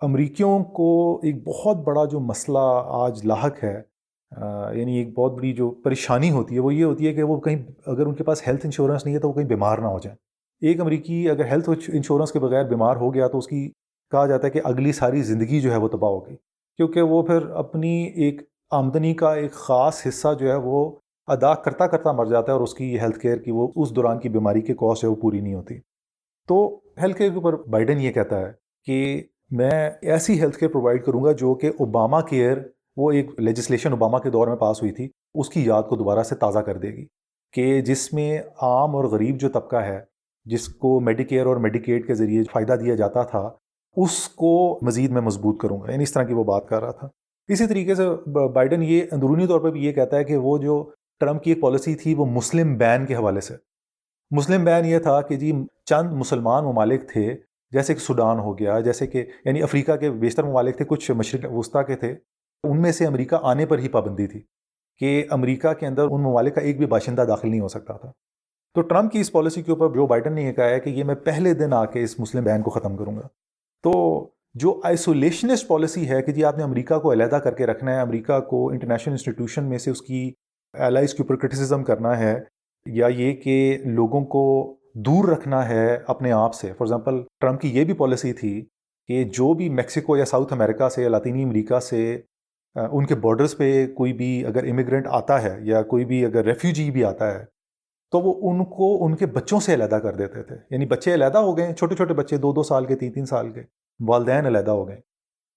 امریکیوں 0.01 0.59
کو 0.63 1.19
ایک 1.23 1.43
بہت 1.47 1.77
بڑا 1.77 2.05
جو 2.05 2.19
مسئلہ 2.19 2.83
آج 3.03 3.25
لاحق 3.25 3.63
ہے 3.63 3.81
یعنی 4.75 4.97
ایک 4.97 5.13
بہت 5.17 5.33
بڑی 5.33 5.53
جو 5.53 5.69
پریشانی 5.83 6.31
ہوتی 6.31 6.55
ہے، 6.55 6.59
وہ 6.59 6.73
یہ 6.73 6.83
ہوتی 6.83 7.07
ہے 7.07 7.13
کہ 7.13 7.23
وہ 7.23 7.39
کہیں، 7.39 7.57
اگر 7.85 8.05
ان 8.05 8.13
کے 8.15 8.23
پاس 8.23 8.47
ہیلتھ 8.47 8.65
انشورنس 8.65 9.05
نہیں 9.05 9.15
ہے 9.15 9.19
تو 9.19 9.29
وہ 9.29 9.33
کہیں 9.33 9.47
بیمار 9.47 9.77
نہ 9.77 9.87
ہو 9.87 9.99
جائیں۔ 9.99 10.15
ایک 10.61 10.81
امریکی 10.81 11.29
اگر 11.29 11.45
ہیلتھ 11.45 11.69
انشورنس 11.87 12.31
کے 12.31 12.39
بغیر 12.39 12.63
بیمار 12.65 12.95
ہو 12.95 13.13
گیا 13.13 13.27
تو 13.27 13.37
اس 13.37 13.47
کی 13.47 13.67
کہا 14.11 14.25
جاتا 14.25 14.47
ہے 14.47 14.51
کہ 14.51 14.61
اگلی 14.63 14.91
ساری 14.91 15.21
زندگی 15.21 15.59
جو 15.61 15.71
ہے 15.71 15.77
وہ 15.77 15.87
تباہ 15.87 16.09
ہوگی 16.09 16.35
کیونکہ 16.79 17.01
وہ 17.01 17.21
پھر 17.23 17.49
اپنی 17.55 18.03
ایک 18.15 18.41
آمدنی 18.73 19.13
کا 19.13 19.33
ایک 19.33 19.51
خاص 19.51 20.07
حصہ 20.07 20.27
جو 20.39 20.51
ہے 20.51 20.55
وہ 20.55 20.91
ادا 21.27 21.53
کرتا 21.53 21.87
کرتا 21.87 22.11
مر 22.11 22.25
جاتا 22.25 22.51
ہے 22.51 22.57
اور 22.57 22.61
اس 22.61 22.73
کی 22.73 22.99
ہیلتھ 22.99 23.19
کیئر 23.19 23.37
کی 23.37 23.51
وہ 23.51 23.67
اس 23.75 23.95
دوران 23.95 24.19
کی 24.19 24.29
بیماری 24.29 24.61
کے 24.61 24.73
کاسٹ 24.73 25.03
ہے 25.03 25.09
وہ 25.09 25.15
پوری 25.15 25.41
نہیں 25.41 25.53
ہوتی۔ 25.53 25.79
تو 26.47 26.79
ہیلتھ 27.01 27.17
کیئر 27.17 27.29
کے 27.29 27.35
اوپر 27.35 27.55
بائیڈن 27.69 28.01
یہ 28.01 28.11
کہتا 28.11 28.39
ہے 28.39 28.51
کہ 28.85 29.23
میں 29.51 29.91
ایسی 30.01 30.41
ہیلتھ 30.41 30.57
کیئر 30.57 30.71
پرووائڈ 30.71 31.05
کروں 31.05 31.23
گا 31.23 31.31
جو 31.31 31.53
کہ 31.53 31.67
اوباما 31.67 32.21
کیئر 32.21 32.57
وہ 32.97 33.11
ایک 33.11 33.39
لیجسلیشن 33.39 33.91
اوباما 33.91 34.19
کے 34.19 34.29
دور 34.29 34.47
میں 34.47 34.55
پاس 34.55 34.81
ہوئی 34.81 34.91
تھی، 34.91 35.09
اس 35.35 35.49
کی 35.49 35.65
یاد 35.65 35.83
کو 35.83 35.95
دوبارہ 35.95 36.23
سے 36.23 36.35
تازہ 36.35 36.59
کر 36.59 36.77
دے 36.77 36.87
گی 36.87 37.05
کہ 37.53 37.81
جس 37.81 38.13
میں 38.13 38.39
عام 38.61 38.95
اور 38.95 39.03
غریب 39.03 39.37
جو 39.37 39.49
طبقہ 39.49 39.75
ہے، 39.75 39.99
جس 40.45 40.67
کو 40.67 40.99
میڈیکیئر 40.99 41.45
اور 41.45 41.55
میڈیکیٹ 41.55 42.07
کے 42.07 42.13
ذریعے 42.13 42.43
فائدہ 42.51 42.73
دیا 42.73 42.95
جاتا 42.95 43.23
تھا، 43.23 43.49
اس 43.95 44.29
کو 44.29 44.79
مزید 44.81 45.11
میں 45.11 45.21
مضبوط 45.21 45.59
کروں 45.61 45.81
گا۔ 45.81 45.91
یعنی 45.91 46.03
اس 46.03 46.13
طرح 46.13 46.23
کی 46.23 46.33
وہ 46.33 46.43
بات 46.43 46.67
کر 46.67 46.81
رہا 46.81 46.91
تھا۔ 46.91 47.07
اسی 47.47 47.67
طریقے 47.67 47.95
سے 47.95 48.03
بائیڈن 48.47 48.83
یہ 48.83 49.01
اندرونی 49.11 49.47
طور 49.47 49.59
پہ 49.59 49.69
بھی 49.69 49.85
یہ 49.85 49.91
کہتا 49.91 50.17
ہے 50.17 50.23
کہ 50.23 50.37
وہ 50.37 50.57
جو 50.57 50.91
ٹرمپ 51.19 51.43
کی 51.43 51.51
ایک 51.51 51.61
پالیسی 51.61 51.95
تھی 51.95 52.13
وہ 52.13 52.25
مسلم 52.25 52.77
بین 52.77 53.05
کے 53.05 53.15
حوالے 53.15 53.41
سے۔ 53.41 53.55
مسلم 54.31 54.63
بین 54.63 54.85
یہ 54.85 54.99
تھا 54.99 55.21
کہ 55.21 55.35
جی 55.35 55.51
چند 55.85 56.11
مسلمان 56.11 56.63
ممالک 56.63 57.09
تھے، 57.09 57.37
جیسے 57.71 57.93
کہ 57.93 57.99
سوڈان 57.99 58.39
ہو 58.39 58.59
گیا، 58.59 58.79
جیسے 58.79 59.07
کہ 59.07 59.25
یعنی 59.45 59.63
افریقہ 59.63 59.95
کے 59.95 60.11
بیشتر 60.11 60.43
ممالک 60.43 60.77
تھے، 60.77 60.85
کچھ 60.85 61.11
مشرق، 61.11 61.51
وسطیٰ 61.51 61.85
کے 61.87 61.95
تھے، 61.95 62.15
ان 62.63 62.81
میں 62.81 62.91
سے 62.91 63.05
امریکہ 63.05 63.35
آنے 63.41 63.65
پر 63.65 63.79
ہی 63.79 63.89
پابندی 63.89 64.27
تھی 64.27 64.41
کہ 64.97 65.25
امریکہ 65.29 65.73
کے 65.73 65.87
اندر 65.87 66.07
ان 66.11 66.21
ممالک 66.21 66.55
کا 66.55 66.61
ایک 66.61 66.77
بھی 66.77 66.85
باشندہ 66.85 67.21
داخل 67.21 67.49
نہیں 67.49 67.61
ہو 67.61 67.67
سکتا 67.67 67.93
تھا۔ 67.93 68.11
تو 68.73 68.81
ٹرمپ 68.81 69.11
کی 69.11 69.19
اس 69.19 69.31
پالیسی 69.31 69.61
کے 69.61 69.71
اوپر 69.71 69.89
جو 69.95 70.05
بائیڈن 70.07 70.33
نے 70.33 70.43
یہ 70.43 70.51
کہا 70.51 70.69
ہے 70.69 70.79
کہ 70.79 70.89
یہ 70.89 71.03
میں 71.03 71.15
پہلے 71.15 71.53
دن 71.53 71.73
آ 71.73 71.85
کے 71.85 72.03
اس 72.03 72.19
مسلم 72.19 72.43
بین 72.43 72.61
کو 72.61 72.69
ختم 72.69 72.97
کروں 72.97 73.15
گا۔ 73.17 73.27
تو 73.83 73.91
جو 74.55 74.79
آئسولیشنسٹ 74.83 75.67
پالیسی 75.67 76.09
ہے 76.09 76.21
کہ 76.21 76.31
جی 76.31 76.43
آپ 76.45 76.57
نے 76.57 76.63
امریکہ 76.63 76.97
کو 76.99 77.11
علیحدہ 77.11 77.35
کر 77.35 77.53
کے 77.53 77.65
رکھنا 77.65 77.95
ہے، 77.95 78.01
امریکہ 78.01 78.39
کو 78.39 78.69
انٹرنیشنل 78.69 79.13
انسٹیٹیوشن 79.13 79.63
میں 79.63 79.77
سے 79.77 79.91
اس 79.91 80.01
کی 80.01 80.31
الائز 80.73 81.13
کے 81.13 81.23
اوپر 81.23 81.35
کرٹیسزم 81.35 81.83
کرنا 81.83 82.17
ہے، 82.19 82.39
یا 82.85 83.07
یہ 83.07 83.35
کہ 83.35 83.77
لوگوں 83.85 84.21
کو 84.25 84.43
دور 84.95 85.27
رکھنا 85.27 85.67
ہے 85.69 85.97
اپنے 86.07 86.31
آپ 86.31 86.53
سے۔ 86.53 86.67
فار 86.67 86.81
ایگزامپل 86.81 87.21
ٹرمپ 87.41 87.61
کی 87.61 87.69
یہ 87.69 87.83
بھی 87.83 87.93
پالیسی 87.93 88.33
تھی 88.33 88.65
کہ 89.07 89.23
جو 89.23 89.53
بھی 89.53 89.69
میکسیکو 89.69 90.17
یا 90.17 90.25
ساؤتھ 90.25 90.53
امریکہ 90.53 90.89
سے 90.89 91.03
یا 91.03 91.09
لاطینی 91.09 91.43
امریکہ 91.43 91.79
سے 91.79 92.21
ان 92.75 93.05
کے 93.05 93.15
بارڈرز 93.15 93.57
پہ 93.57 93.87
کوئی 93.95 94.13
بھی 94.13 94.45
اگر 94.45 94.67
امیگرینٹ 94.69 95.07
آتا 95.07 95.41
ہے 95.43 95.57
یا 95.61 95.81
کوئی 95.81 96.05
بھی 96.05 96.25
اگر 96.25 96.45
ریفیوجی 96.45 96.91
بھی 96.91 97.03
آتا 97.03 97.33
ہے، 97.33 97.43
تو 98.11 98.19
وہ 98.19 98.33
ان 98.51 98.63
کو 98.65 99.05
ان 99.05 99.15
کے 99.15 99.25
بچوں 99.25 99.59
سے 99.59 99.73
علیحدہ 99.73 99.95
کر 99.95 100.15
دیتے 100.15 100.43
تھے۔ 100.43 100.55
یعنی 100.69 100.85
بچے 100.85 101.13
علیحدہ 101.13 101.37
ہو 101.37 101.57
گئے، 101.57 101.73
چھوٹے 101.73 101.95
چھوٹے 101.95 102.13
بچے، 102.13 102.37
دو 102.37 102.53
دو 102.53 102.63
سال 102.63 102.85
کے، 102.85 102.95
تین 102.95 103.11
تین 103.11 103.25
سال 103.25 103.51
کے۔ 103.51 103.61
والدین 103.99 104.45
علیحدہ 104.45 104.71
ہو 104.71 104.87
گئے۔ 104.87 104.97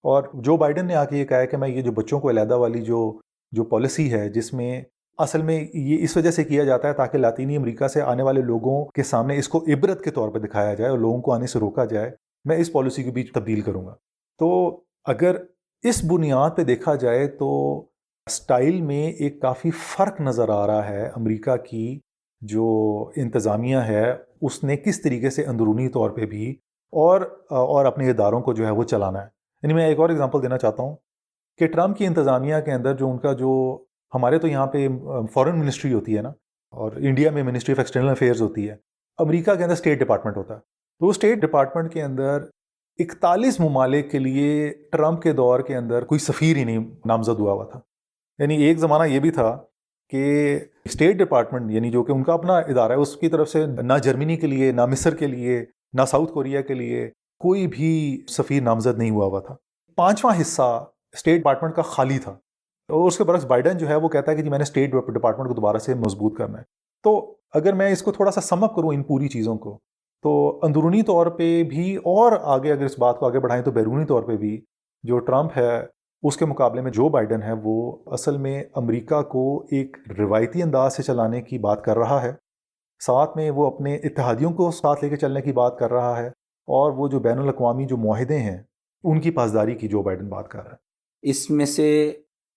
اور 0.03 0.25
جو 0.35 0.57
بائیڈن 0.57 0.87
نے 0.87 0.95
آ 0.95 1.05
کے 1.05 1.17
یہ 1.17 1.25
کہا 1.25 1.39
ہے 1.39 1.47
کہ 1.47 1.57
میں 1.57 1.69
یہ 1.69 1.83
جو 1.83 1.93
بچوں 1.93 2.21
کو 2.21 2.31
علیحدہ 2.31 2.57
والی 2.57 2.81
جو 2.81 3.21
جو 3.53 3.65
پالیسی 3.65 4.13
ہے، 4.13 4.29
جس 4.29 4.53
میں 4.53 4.83
اصل 5.19 5.43
میں 5.43 5.67
یہ 5.75 6.05
اس 6.05 6.17
وجہ 6.17 6.31
سے 6.31 6.45
کیا 6.45 6.65
جاتا 6.65 6.89
ہے 6.89 6.93
تاکہ 6.93 7.19
لاطینی 7.19 7.57
امریکہ 7.57 7.89
سے 7.89 8.03
آنے 8.03 8.23
والے 8.23 8.43
لوگوں 8.43 8.85
کے 8.85 9.03
سامنے 9.03 9.39
اس 9.39 9.49
کو 9.49 9.65
عبرت 9.69 10.05
کے 10.05 10.11
طور 10.11 10.29
پہ 10.29 10.39
دکھایا 10.39 10.75
جائے 10.75 10.91
اور 10.91 10.99
لوگوں 10.99 11.23
کو 11.23 11.33
آنے 11.33 11.47
سے 11.47 11.59
روکا 11.59 11.85
جائے، 11.85 12.11
میں 12.45 12.57
اس 12.57 12.73
پالیسی 12.73 13.03
کو 13.03 13.11
بھی 13.11 13.23
تبدیل 13.23 13.61
کروں 13.61 13.87
گا۔ 13.87 13.95
تو 14.39 14.81
اگر 15.05 15.37
اس 15.83 16.05
بنیاد 16.05 16.51
پہ 16.57 16.65
دیکھا 16.65 16.95
جائے 16.95 17.27
تو 17.27 17.81
اسٹائل 18.27 18.81
میں 18.81 19.13
ایک 19.13 19.41
کافی 19.43 19.71
فرق 19.71 20.21
نظر 20.21 20.49
آ 20.49 20.67
رہا 20.67 20.89
ہے 20.89 21.07
امریکہ 21.07 21.57
کی 21.57 22.01
جو 22.41 22.67
انتظامیہ 23.17 23.77
ہے، 23.77 24.15
اس 24.43 24.65
نے 24.65 24.77
کس 24.77 25.03
طریقے 25.03 25.31
سے 25.31 25.45
اندرونی 25.45 25.89
طور 25.89 26.11
پہ 26.11 26.27
بھی 26.27 26.57
اور 26.93 27.21
اور 27.51 27.85
اپنے 27.85 28.11
اداروں 28.11 28.41
کو 28.41 28.53
جو 28.53 28.67
ہے 28.67 28.71
وہ 28.71 28.85
چلانا 28.85 29.23
ہے۔ 29.23 29.29
یعنی 29.63 29.75
میں 29.75 29.87
ایک 29.87 29.99
اور 29.99 30.11
اگزامپل 30.11 30.43
دینا 30.43 30.59
چاہتا 30.59 30.83
ہوں 30.83 30.97
کہ 31.59 31.67
ٹرمپ 31.67 31.99
کی 31.99 32.07
انتظامیہ 32.07 32.55
کے 32.65 32.73
اندر 32.73 32.95
جو 32.95 33.11
ان 33.11 33.19
کا 33.19 33.33
جو 33.33 33.79
ہمارے 34.15 34.39
تو 34.39 34.49
یہاں 34.49 34.67
پہ 34.67 34.89
فورن 35.35 35.59
منسٹری 35.59 35.93
ہوتی 35.93 36.17
ہے 36.17 36.23
نا، 36.23 36.29
اور 36.71 36.93
انڈیا 36.97 37.31
میں 37.31 37.43
منسٹری 37.43 37.73
آف 37.73 37.79
ایکسٹرنل 37.79 38.09
افیئرز 38.09 38.43
ہوتی 38.43 38.69
ہے، 38.71 38.77
امریکہ 39.19 39.55
کے 39.55 39.63
اندر 39.63 39.73
اسٹیٹ 39.73 39.99
ڈپارٹمنٹ 40.01 40.37
ہوتا 40.37 40.55
ہے۔ 40.55 40.59
تو 41.01 41.09
اسٹیٹ 41.09 41.39
ڈپارٹمنٹ 41.39 41.93
کے 41.93 42.03
اندر 42.03 42.45
اکتالیس 42.99 43.61
ممالک 43.61 44.11
کے 44.11 44.19
لیے 44.19 44.75
ٹرمپ 44.93 45.23
کے 45.23 45.33
دور 45.33 45.61
کے 45.61 45.77
اندر 45.77 46.05
کوئی 46.05 46.19
سفیر 46.19 46.57
ہی 46.57 46.65
نہیں، 46.65 46.79
نامزد 47.05 47.39
ہوا 47.39 47.53
ہوا 47.53 47.65
تھا۔ 47.65 47.81
یعنی 48.39 48.57
ایک 48.57 48.79
زمانہ 48.79 49.11
یہ 49.11 49.21
بھی 49.21 49.31
تھا 49.31 49.59
کہ 50.11 50.59
اسٹیٹ 50.85 51.17
ڈپارٹمنٹ 51.17 51.71
یعنی 51.71 51.91
جو 51.91 52.03
کہ 52.03 52.13
ان 52.13 52.23
کا 52.23 52.33
اپنا 52.33 52.59
ادارہ 52.59 52.93
ہے، 52.93 52.97
اس 52.97 53.17
کی 53.17 53.29
طرف 53.29 53.49
سے 53.49 53.67
نہ 53.67 53.93
جرمنی 54.03 54.37
کے 54.37 54.47
لیے، 54.47 54.73
نہ 54.73 54.87
مصر 54.87 55.15
کے 55.15 55.27
لیے 55.27 55.65
نہ 55.93 56.05
ساؤتھ 56.05 56.33
کوریا 56.33 56.61
کے 56.61 56.75
لیے 56.75 57.11
کوئی 57.39 57.67
بھی 57.67 58.25
سفیر 58.29 58.63
نامزد 58.63 58.99
نہیں 58.99 59.11
ہوا 59.11 59.27
ہوا 59.27 59.41
تھا۔ 59.41 59.57
پانچواں 59.97 60.41
حصہ 60.41 60.85
اسٹیٹ 61.13 61.41
ڈپارٹمنٹ 61.41 61.75
کا 61.75 61.83
خالی 61.83 62.19
تھا۔ 62.19 62.31
اور 62.89 63.07
اس 63.07 63.19
کے 63.19 63.25
برعکس 63.25 63.45
بائیڈن 63.45 63.79
جو 63.79 63.89
ہے 63.89 63.95
وہ 63.95 64.09
کہتا 64.09 64.33
ہے 64.33 64.37
کہ 64.37 64.43
جی 64.43 64.51
میں 64.51 64.59
نے 64.59 64.63
اسٹیٹ 64.63 64.93
ڈپارٹمنٹ 64.93 65.49
کو 65.49 65.55
دوبارہ 65.55 65.77
سے 65.77 65.95
مضبوط 65.95 66.39
کرنا 66.39 66.59
ہے۔ 66.59 66.63
تو 67.03 67.37
اگر 67.55 67.73
میں 67.73 67.91
اس 67.91 68.03
کو 68.03 68.13
تھوڑا 68.13 68.31
سا 68.31 68.41
سم 68.41 68.65
اپ 68.65 68.77
کروں 68.77 68.89
ان 68.89 69.03
پوری 69.03 69.29
چیزوں 69.29 69.59
کو، 69.59 69.79
تو 70.23 70.61
اندرونی 70.63 71.03
طور 71.03 71.27
پہ 71.27 71.63
بھی 71.63 71.97
اور 71.97 72.33
آگے 72.43 72.73
اگر 72.73 72.85
اس 72.85 72.99
بات 72.99 73.19
کو 73.19 73.27
آگے 73.27 73.41
بڑھائیں 73.41 73.65
تو 73.65 73.71
بیرونی 73.71 74.05
طور 74.05 74.23
پہ 74.23 74.37
بھی 74.37 74.65
جو 75.03 75.19
ٹرمپ 75.19 75.51
ہے، 75.57 75.87
اس 76.23 76.37
کے 76.37 76.45
مقابلے 76.45 76.81
میں 76.83 76.91
جو 76.91 77.09
بائیڈن 77.09 77.43
ہے، 77.43 77.53
وہ 77.65 77.97
اصل 78.07 78.37
میں 78.37 78.65
امریکہ 78.75 79.23
کو 79.23 79.65
ایک 79.71 79.97
روایتی 80.19 80.63
انداز 80.63 80.97
سے 80.97 81.03
چلانے 81.03 81.43
کی 81.43 81.59
بات 81.59 81.85
کر 81.85 81.99
رہا 81.99 82.23
ہے۔ 82.23 82.33
ساتھ 83.01 83.37
میں 83.37 83.51
وہ 83.51 83.67
اپنے 83.67 83.97
اتحادیوں 83.97 84.53
کو 84.53 84.71
ساتھ 84.71 85.05
لے 85.05 85.11
کے 85.11 85.17
چلنے 85.17 85.43
کی 85.43 85.53
بات 85.53 85.79
کر 85.79 85.93
رہا 85.93 86.23
ہے 86.23 86.27
اور 86.67 86.93
وہ 86.93 87.09
جو 87.09 87.21
بین 87.21 87.39
الاقوامی 87.39 87.85
جو 87.85 87.97
معاہدے 87.97 88.39
ہیں 88.39 88.63
ان 89.05 89.21
کی 89.21 89.31
پاسداری 89.31 89.75
کی 89.75 89.89
جو 89.89 90.03
بائیڈن 90.03 90.29
بات 90.29 90.49
کر 90.49 90.63
رہا 90.63 90.71
ہے۔ 90.71 90.77
اس 91.23 91.51
میں 91.51 91.67
سے 91.67 92.17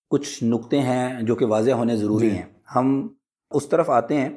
کچھ 0.10 0.44
نقطے 0.44 0.80
ہیں 0.80 1.22
جو 1.22 1.36
کہ 1.36 1.46
واضح 1.46 1.72
ہونے 1.72 1.96
ضروری 1.96 2.30
جی۔ 2.30 2.36
ہیں۔ 2.36 2.46
ہم 2.76 3.08
اس 3.52 3.70
طرف 3.70 3.90
آتے 3.90 4.18
ہیں 4.18 4.30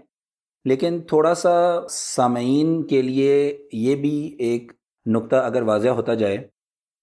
لیکن 0.65 1.01
تھوڑا 1.01 1.35
سا 1.35 1.81
سامعین 1.91 2.87
کے 2.87 3.03
لیے 3.03 3.59
یہ 3.73 3.97
بھی 3.97 4.37
ایک 4.39 4.73
نقطہ 5.07 5.37
اگر 5.37 5.63
واضح 5.63 5.89
ہوتا 5.89 6.15
جائے 6.15 6.49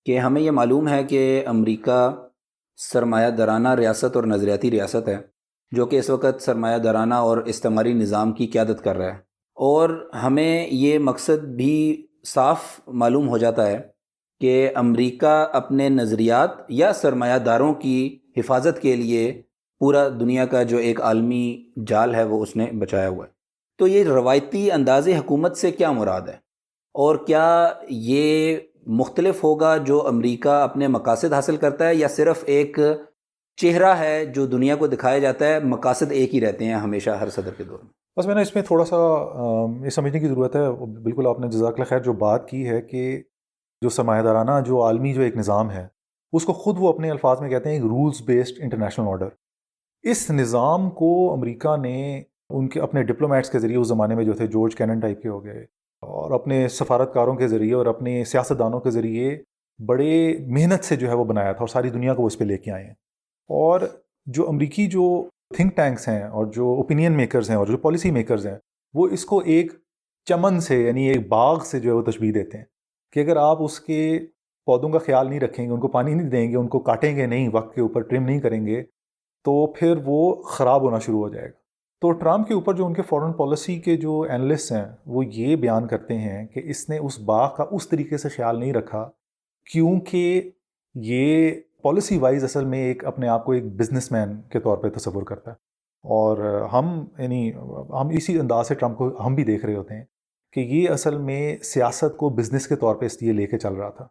کہ 0.05 0.19
ہمیں 0.19 0.41
یہ 0.41 0.51
معلوم 0.51 0.87
ہے 0.87 1.03
کہ 1.03 1.43
امریکہ 1.47 2.11
سرمایہ 2.77 3.29
دارانہ 3.29 3.69
ریاست 3.69 4.15
اور 4.15 4.23
نظریاتی 4.23 4.71
ریاست 4.71 5.07
ہے۔ 5.07 5.38
جو 5.71 5.85
کہ 5.85 5.99
اس 5.99 6.09
وقت 6.09 6.41
سرمایہ 6.41 6.77
دارانہ 6.77 7.13
اور 7.13 7.38
استعماری 7.38 7.93
نظام 7.93 8.31
کی 8.31 8.47
قیادت 8.47 8.83
کر 8.83 8.97
رہا 8.97 9.05
ہے۔ 9.05 9.17
اور 9.55 10.09
ہمیں 10.23 10.67
یہ 10.71 10.99
مقصد 10.99 11.43
بھی 11.43 12.07
صاف 12.25 12.79
معلوم 12.88 13.29
ہو 13.29 13.38
جاتا 13.38 13.67
ہے 13.67 13.81
کہ 14.39 14.69
امریکہ 14.75 15.47
اپنے 15.53 15.89
نظریات 15.89 16.49
یا 16.69 16.93
سرمایہ 16.93 17.38
داروں 17.38 17.73
کی 17.73 18.19
حفاظت 18.38 18.81
کے 18.81 18.95
لیے 18.95 19.41
پورا 19.79 20.09
دنیا 20.09 20.45
کا 20.45 20.63
جو 20.63 20.77
ایک 20.77 21.01
عالمی 21.01 21.63
جال 21.88 22.15
ہے 22.15 22.23
وہ 22.23 22.43
اس 22.43 22.55
نے 22.55 22.65
بچایا 22.65 23.09
ہوا 23.09 23.25
ہے۔ 23.25 23.31
تو 23.77 23.88
یہ 23.88 24.03
روایتی 24.03 24.71
انداز 24.71 25.07
حکومت 25.07 25.57
سے 25.57 25.71
کیا 25.71 25.91
مراد 25.91 26.21
ہے؟ 26.21 26.35
اور 26.93 27.15
کیا 27.15 27.73
یہ 27.89 28.57
مختلف 28.88 29.43
ہوگا 29.43 29.77
جو 29.77 30.07
امریکہ 30.07 30.49
اپنے 30.49 30.88
مقاصد 30.88 31.33
حاصل 31.33 31.55
کرتا 31.55 31.88
ہے 31.88 31.95
یا 31.95 32.07
صرف 32.07 32.43
ایک 32.45 32.79
چہرہ 33.59 33.93
ہے 33.99 34.25
جو 34.25 34.45
دنیا 34.45 34.75
کو 34.75 34.87
دکھایا 34.87 35.19
جاتا 35.19 35.47
ہے، 35.47 35.59
مقاصد 35.59 36.11
ایک 36.11 36.33
ہی 36.35 36.41
رہتے 36.41 36.65
ہیں 36.65 36.73
ہمیشہ 36.75 37.09
ہر 37.09 37.29
صدر 37.29 37.53
کے 37.57 37.63
دور 37.63 37.79
میں۔ 37.79 37.89
بس 38.17 38.25
میں 38.25 38.35
نے 38.35 38.41
اس 38.41 38.53
میں 38.55 38.63
تھوڑا 38.63 38.85
سا 38.85 38.95
یہ 39.85 39.89
سمجھنے 39.89 40.19
کی 40.19 40.27
ضرورت 40.27 40.55
ہے، 40.55 40.69
بالکل 41.01 41.27
آپ 41.27 41.39
نے 41.39 41.47
جزاک 41.47 41.73
اللہ 41.73 41.89
خیر 41.89 41.99
جو 41.99 42.13
بات 42.13 42.47
کی 42.49 42.67
ہے 42.69 42.81
کہ 42.81 43.21
جو 43.81 43.89
سرمایہ 43.89 44.23
دارانہ، 44.23 44.51
جو 44.65 44.83
عالمی 44.83 45.13
جو 45.13 45.21
ایک 45.21 45.37
نظام 45.37 45.71
ہے، 45.71 45.85
اس 46.33 46.45
کو 46.45 46.53
خود 46.53 46.75
وہ 46.79 46.89
اپنے 46.89 47.09
الفاظ 47.09 47.41
میں 47.41 47.49
کہتے 47.49 47.69
ہیں 47.69 47.75
ایک 47.75 47.85
رولز 47.85 48.21
بیسڈ 48.25 48.61
انٹرنیشنل 48.63 49.07
آرڈر 49.07 49.27
اس 50.03 50.29
نظام 50.31 50.89
کو 50.89 51.11
امریکہ 51.33 51.75
نے 51.77 52.21
ان 52.49 52.67
کے 52.69 52.79
اپنے 52.81 53.03
ڈپلومیٹس 53.03 53.49
کے 53.49 53.59
ذریعے، 53.59 53.77
اس 53.77 53.87
زمانے 53.87 54.15
میں 54.15 54.23
جو 54.25 54.33
تھے، 54.33 54.47
جارج 54.47 54.75
کینن 54.75 54.99
ٹائپ 54.99 55.21
کے 55.21 55.29
ہو 55.29 55.43
گئے، 55.45 55.63
اور 56.03 56.31
اپنے 56.31 56.67
سفارتکاروں 56.69 57.35
کے 57.35 57.47
ذریعے 57.47 57.73
اور 57.73 57.85
اپنے 57.85 58.23
سیاستدانوں 58.23 58.79
کے 58.79 58.91
ذریعے 58.91 59.35
بڑے 59.79 60.13
محنت 60.47 60.85
سے 60.85 60.95
جو 60.95 61.09
ہے 61.09 61.13
وہ 61.13 61.25
بنایا 61.25 61.51
تھا 61.51 61.59
اور 61.59 61.67
ساری 61.67 61.89
دنیا 61.89 62.13
کو 62.13 62.21
وہ 62.21 62.27
اس 62.27 62.37
پہ 62.39 62.43
لے 62.43 62.57
کے 62.57 62.71
آئے 62.71 62.85
ہیں۔ 62.85 62.93
اور 63.49 63.81
جو 64.25 64.49
امریکی 64.49 64.87
جو 64.87 65.29
تھنک 65.55 65.75
ٹینکس 65.75 66.07
ہیں 66.07 66.23
اور 66.23 66.45
جو 66.45 66.67
اوپینین 66.67 67.13
میکرز 67.13 67.49
ہیں 67.49 67.57
اور 67.57 67.67
جو 67.67 67.77
پالیسی 67.77 68.11
میکرز 68.11 68.47
ہیں، 68.47 68.57
وہ 68.93 69.07
اس 69.07 69.25
کو 69.25 69.39
ایک 69.39 69.71
چمن 70.25 70.59
سے 70.59 70.81
یعنی 70.83 71.07
ایک 71.07 71.27
باغ 71.27 71.59
سے 71.59 71.79
جو 71.79 71.89
ہے 71.89 71.95
وہ 71.95 72.01
تشبیح 72.01 72.31
دیتے 72.35 72.57
ہیں 72.57 72.65
کہ 73.11 73.19
اگر 73.19 73.37
آپ 73.37 73.63
اس 73.63 73.79
کے 73.79 74.19
پودوں 74.65 74.89
کا 74.89 74.99
خیال 74.99 75.29
نہیں 75.29 75.39
رکھیں 75.39 75.65
گے، 75.65 75.71
ان 75.71 75.79
کو 75.79 75.87
پانی 75.87 76.13
نہیں 76.13 76.29
دیں 76.29 76.51
گے، 76.51 76.55
ان 76.55 76.67
کو 76.67 76.79
کاٹیں 76.79 77.15
گے 77.15 77.25
نہیں، 77.25 77.49
وقت 77.53 77.75
کے 77.75 77.81
اوپر 77.81 78.01
ٹرم 78.01 78.23
نہیں 78.23 78.39
کریں 78.39 78.65
گے، 78.65 78.83
تو 79.45 79.67
پھر 79.67 79.95
وہ 80.05 80.41
خراب 80.41 80.81
ہونا 80.81 80.99
شروع 80.99 81.19
ہو 81.19 81.29
جائے 81.29 81.47
گا۔ 81.47 81.57
تو 82.01 82.11
ٹرمپ 82.11 82.47
کے 82.47 82.53
اوپر 82.53 82.73
جو 82.73 82.85
ان 82.85 82.93
کے 82.93 83.01
فورن 83.01 83.33
پالیسی 83.33 83.79
کے 83.79 83.97
جو 83.97 84.21
اینالسٹ 84.21 84.71
ہیں، 84.71 84.85
وہ 85.05 85.25
یہ 85.25 85.55
بیان 85.55 85.87
کرتے 85.87 86.17
ہیں 86.17 86.47
کہ 86.47 86.61
اس 86.65 86.89
نے 86.89 86.97
اس 86.97 87.19
باغ 87.19 87.55
کا 87.55 87.65
اس 87.71 87.89
طریقے 87.89 88.17
سے 88.17 88.29
خیال 88.29 88.59
نہیں 88.59 88.73
رکھا 88.73 89.09
کیونکہ 89.71 90.51
یہ 90.95 91.51
پالیسی 91.81 92.17
وائز 92.17 92.43
اصل 92.43 92.65
میں 92.65 92.79
ایک 92.79 93.05
اپنے 93.05 93.27
آپ 93.27 93.45
کو 93.45 93.51
ایک 93.51 93.65
بزنس 93.65 94.12
مین 94.12 94.41
کے 94.41 94.59
طور 94.59 94.77
پہ 94.77 94.89
تصور 94.89 95.24
کرتا 95.24 95.51
ہے۔ 95.51 95.55
اور 96.03 96.67
ہم 96.74 97.05
یعنی 97.17 97.53
ہم 97.89 98.09
اسی 98.12 98.39
انداز 98.39 98.67
سے 98.67 98.75
ٹرمپ 98.75 98.98
کو 98.98 99.25
ہم 99.25 99.36
بھی 99.36 99.43
دیکھ 99.43 99.65
رہے 99.65 99.75
ہوتے 99.75 99.95
ہیں 99.95 100.03
کہ 100.53 100.59
یہ 100.59 100.89
اصل 100.89 101.17
میں 101.17 101.57
سیاست 101.63 102.17
کو 102.17 102.29
بزنس 102.29 102.67
کے 102.67 102.75
طور 102.75 102.95
پہ 102.95 103.05
اس 103.05 103.21
لیے 103.21 103.31
لے 103.31 103.48
کے 103.48 103.57
چل 103.57 103.74
رہا 103.74 103.89
تھا۔ 103.89 104.07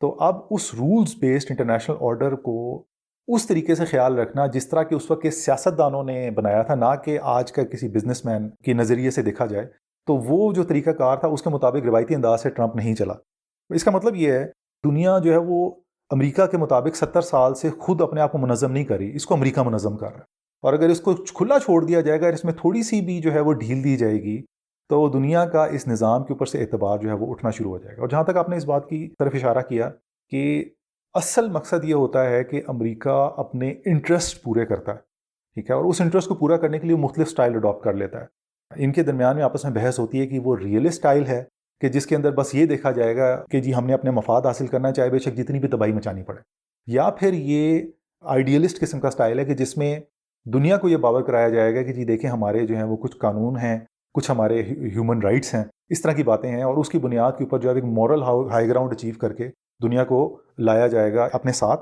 تو 0.00 0.16
اب 0.20 0.40
اس 0.50 0.74
رولز 0.74 1.14
بیسڈ 1.20 1.46
انٹرنیشنل 1.50 1.96
آرڈر 2.00 2.34
کو 2.34 2.84
اس 3.28 3.46
طریقے 3.46 3.74
سے 3.74 3.84
خیال 3.84 4.18
رکھنا 4.18 4.46
جس 4.46 4.68
طرح 4.68 4.82
کہ 4.82 4.94
اس 4.94 5.10
وقت 5.10 5.22
کے 5.22 5.30
سیاست 5.30 5.78
دانوں 5.78 6.04
نے 6.04 6.30
بنایا 6.30 6.62
تھا، 6.62 6.74
نہ 6.74 6.94
کہ 7.04 7.18
آج 7.22 7.52
کا 7.52 7.64
کسی 7.64 7.88
بزنس 7.88 8.24
مین 8.24 8.50
کے 8.64 8.72
نظریے 8.72 9.10
سے 9.10 9.22
دیکھا 9.22 9.46
جائے۔ 9.46 9.66
تو 10.06 10.16
وہ 10.16 10.52
جو 10.52 10.62
طریقہ 10.62 10.90
کار 10.90 11.16
تھا، 11.16 11.28
اس 11.28 11.42
کے 11.42 11.50
مطابق 11.50 11.86
روایتی 11.86 12.14
انداز 12.14 12.42
سے 12.42 12.50
ٹرمپ 12.50 12.76
نہیں 12.76 12.94
چلا۔ 12.94 13.14
اس 13.68 13.84
کا 13.84 13.90
مطلب 13.90 14.16
یہ 14.16 14.32
ہے، 14.32 14.46
دنیا 14.84 15.18
جو 15.18 15.32
ہے 15.32 15.36
وہ 15.36 15.70
امریکہ 16.10 16.46
کے 16.46 16.56
مطابق 16.56 16.96
ستر 16.96 17.20
سال 17.20 17.54
سے 17.54 17.70
خود 17.70 18.00
اپنے 18.00 18.20
آپ 18.20 18.32
کو 18.32 18.38
منظم 18.38 18.72
نہیں 18.72 18.84
کری 18.84 19.12
اس 19.14 19.26
کو 19.26 19.34
امریکہ 19.34 19.62
منظم 19.62 19.96
کر 19.96 20.06
رہا 20.06 20.16
ہے۔ 20.16 20.22
اور 20.62 20.72
اگر 20.72 20.88
اس 20.88 21.00
کو 21.00 21.14
کھلا 21.14 21.58
چھوڑ 21.58 21.84
دیا 21.84 22.00
جائے 22.00 22.20
گا 22.20 22.28
اس 22.28 22.44
میں 22.44 22.52
تھوڑی 22.52 22.82
سی 22.82 23.00
بھی 23.00 23.20
جو 23.20 23.32
ہے 23.32 23.40
وہ 23.40 23.52
ڈھیل 23.52 23.84
دی 23.84 23.96
جائے 23.96 24.22
گی، 24.22 24.42
تو 24.88 25.08
دنیا 25.08 25.46
کا 25.46 25.64
اس 25.64 25.88
نظام 25.88 26.24
کے 26.24 26.32
اوپر 26.32 26.46
سے 26.46 26.60
اعتبار 26.60 26.98
جو 26.98 27.08
ہے 27.08 27.14
وہ 27.14 27.30
اٹھنا 27.30 27.50
شروع 27.50 27.70
ہو 27.70 27.78
جائے 27.78 27.96
گا۔ 27.96 28.00
اور 28.00 28.08
جہاں 28.08 28.24
تک 28.24 28.36
آپ 28.36 28.48
نے 28.48 28.56
اس 28.56 28.64
بات 28.64 28.88
کی 28.88 29.08
طرف 29.18 29.34
اشارہ 29.34 29.62
کیا 29.68 29.90
کہ 30.30 30.64
اصل 31.14 31.48
مقصد 31.48 31.84
یہ 31.84 31.94
ہوتا 31.94 32.30
ہے 32.30 32.44
کہ 32.44 32.62
امریکہ 32.68 33.30
اپنے 33.36 33.74
انٹرسٹ 33.84 34.42
پورے 34.42 34.66
کرتا 34.66 34.92
ہے، 34.92 34.98
ٹھیک 35.54 35.70
ہے؟ 35.70 35.74
اور 35.74 35.84
اس 35.84 36.00
انٹرسٹ 36.00 36.28
کو 36.28 36.34
پورا 36.34 36.56
کرنے 36.56 36.78
کے 36.78 36.86
لیے 36.86 36.96
مختلف 36.96 37.28
سٹائل 37.28 37.54
اڈاپٹ 37.54 37.84
کر 37.84 37.92
لیتا 37.92 38.20
ہے۔ 38.20 38.26
ان 38.76 38.92
کے 38.92 39.02
درمیان 39.02 39.36
میں 39.36 39.44
آپس 39.44 39.64
میں 39.64 39.72
بحث 39.72 39.98
ہوتی 39.98 40.20
ہے 40.20 40.26
کہ 40.26 40.38
وہ 40.38 40.56
ریئل 40.56 40.86
اسٹائل 40.86 41.26
ہے 41.26 41.44
کہ 41.80 41.88
جس 41.88 42.06
کے 42.06 42.16
اندر 42.16 42.30
بس 42.30 42.54
یہ 42.54 42.66
دیکھا 42.66 42.90
جائے 42.90 43.16
گا 43.16 43.44
کہ 43.50 43.60
جی 43.60 43.74
ہم 43.74 43.86
نے 43.86 43.94
اپنے 43.94 44.10
مفاد 44.10 44.42
حاصل 44.46 44.66
کرنا 44.66 44.92
چاہے 44.92 45.10
بے 45.10 45.18
شک 45.18 45.36
جتنی 45.36 45.58
بھی 45.60 45.68
تباہی 45.68 45.92
مچانی 45.92 46.22
پڑے۔ 46.22 46.40
یا 46.86 47.10
پھر 47.10 47.32
یہ 47.32 47.82
آئیڈیلسٹ 48.20 48.80
قسم 48.80 49.00
کا 49.00 49.10
سٹائل 49.10 49.38
ہے 49.38 49.44
کہ 49.44 49.54
جس 49.54 49.76
میں 49.76 50.00
دنیا 50.44 50.76
کو 50.76 50.88
یہ 50.88 50.96
باور 50.96 51.22
کرایا 51.22 51.48
جائے 51.48 51.74
گا 51.74 51.82
کہ 51.82 51.92
جی 51.92 52.04
دیکھیں 52.04 52.30
ہمارے 52.30 52.66
جو 52.66 52.76
ہیں 52.76 52.82
وہ 52.82 52.96
کچھ 52.96 53.16
قانون 53.16 53.58
ہیں، 53.58 53.78
کچھ 54.14 54.30
ہمارے 54.30 54.62
ہیومن 54.62 55.22
رائٹس 55.22 55.54
ہیں، 55.54 55.64
اس 55.88 56.02
طرح 56.02 56.12
کی 56.12 56.22
باتیں 56.22 56.50
ہیں 56.50 56.62
اور 56.62 56.76
اس 56.76 56.88
کی 56.88 56.98
بنیاد 56.98 57.32
کے 57.38 57.44
اوپر 57.44 57.58
جو 57.58 57.70
ہے 57.70 57.74
ایک 57.74 57.84
مورل 57.84 58.22
ہائی 58.22 58.68
گراؤنڈ 58.68 58.92
اچیو 58.92 59.14
کر 59.20 59.32
کے 59.32 59.48
دنیا 59.82 60.04
کو 60.04 60.40
لایا 60.58 60.86
جائے 60.86 61.14
گا 61.14 61.28
اپنے 61.32 61.52
ساتھ۔ 61.52 61.80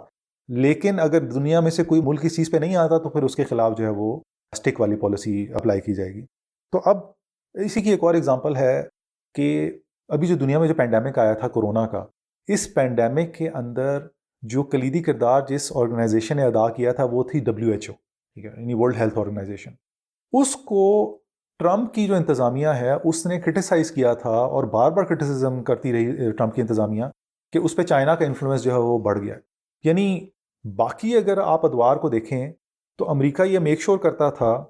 لیکن 0.48 1.00
اگر 1.00 1.20
دنیا 1.20 1.60
میں 1.60 1.70
سے 1.70 1.84
کوئی 1.84 2.00
ملک 2.02 2.20
اس 2.22 2.36
چیز 2.36 2.50
پہ 2.50 2.56
نہیں 2.56 2.76
آتا 2.76 2.98
تو 2.98 3.08
پھر 3.08 3.22
اس 3.22 3.36
کے 3.36 3.44
خلاف 3.44 3.78
جو 3.78 3.84
ہے 3.84 3.90
وہ 3.90 4.20
اسٹک 4.52 4.80
والی 4.80 4.96
پالیسی 4.96 5.46
اپلائی 5.52 5.80
کی 5.80 5.94
جائے 5.94 6.14
گی۔ 6.14 6.24
تو 6.72 6.80
اب 6.84 6.96
اسی 7.54 7.82
کی 7.82 7.90
ایک 7.90 8.04
اور 8.04 8.14
اگزامپل 8.14 8.56
ہے 8.56 8.82
کہ 9.34 9.78
ابھی 10.14 10.26
جو 10.26 10.34
دنیا 10.34 10.58
میں 10.58 10.68
جو 10.68 10.74
پینڈیمک 10.74 11.18
آیا 11.18 11.32
تھا 11.34 11.48
کورونا 11.48 11.86
کا، 11.86 12.04
اس 12.48 12.72
پینڈیمک 12.74 13.34
کے 13.34 13.48
اندر 13.48 14.06
جو 14.42 14.62
کلیدی 14.62 15.02
کردار 15.02 15.42
جس 15.48 15.70
آرگنائزیشن 15.76 16.36
نے 16.36 16.42
ادا 16.42 16.68
کیا 16.68 16.92
تھا 16.92 17.04
وہ 17.04 17.22
تھی 17.24 17.40
ڈبلیو 17.40 17.72
ایچ 17.72 17.88
او 17.90 17.94
ٹھیک 17.94 18.44
ہے 18.44 18.50
یعنی 18.50 18.74
ورلڈ 18.74 18.96
ہیلتھ 18.96 19.18
آرگنائزیشن 19.18 19.70
اس 20.32 20.54
کو 20.56 20.82
ٹرمپ 21.60 21.92
کی 21.94 22.06
جو 22.06 22.14
انتظامیہ 22.14 22.68
ہے، 22.68 22.92
اس 23.04 23.26
نے 23.26 23.40
کرٹیسائز 23.40 23.90
کیا 23.90 24.12
تھا 24.14 24.30
اور 24.30 24.64
بار 24.64 24.90
بار 24.90 25.04
کرٹیسزم 25.04 25.62
کرتی 25.64 25.92
رہی 25.92 26.30
ٹرمپ 26.30 26.54
کی 26.54 26.60
انتظامیہ 26.60 27.04
کہ 27.52 27.58
اس 27.58 27.76
پہ 27.76 27.82
چائنا 27.82 28.14
کا 28.14 28.24
انفلوئنس 28.24 28.62
جو 28.62 28.72
ہے 28.72 28.78
وہ 28.78 28.98
بڑھ 28.98 29.18
گیا۔ 29.18 29.34
یعنی 29.84 30.26
باقی 30.64 31.16
اگر 31.16 31.38
آپ 31.38 31.66
ادوار 31.66 31.96
کو 31.96 32.08
دیکھیں 32.08 32.52
تو 32.98 33.10
امریکہ 33.10 33.42
یہ 33.42 33.58
میک 33.58 33.80
شور 33.80 33.98
کرتا 33.98 34.30
تھا 34.30 34.64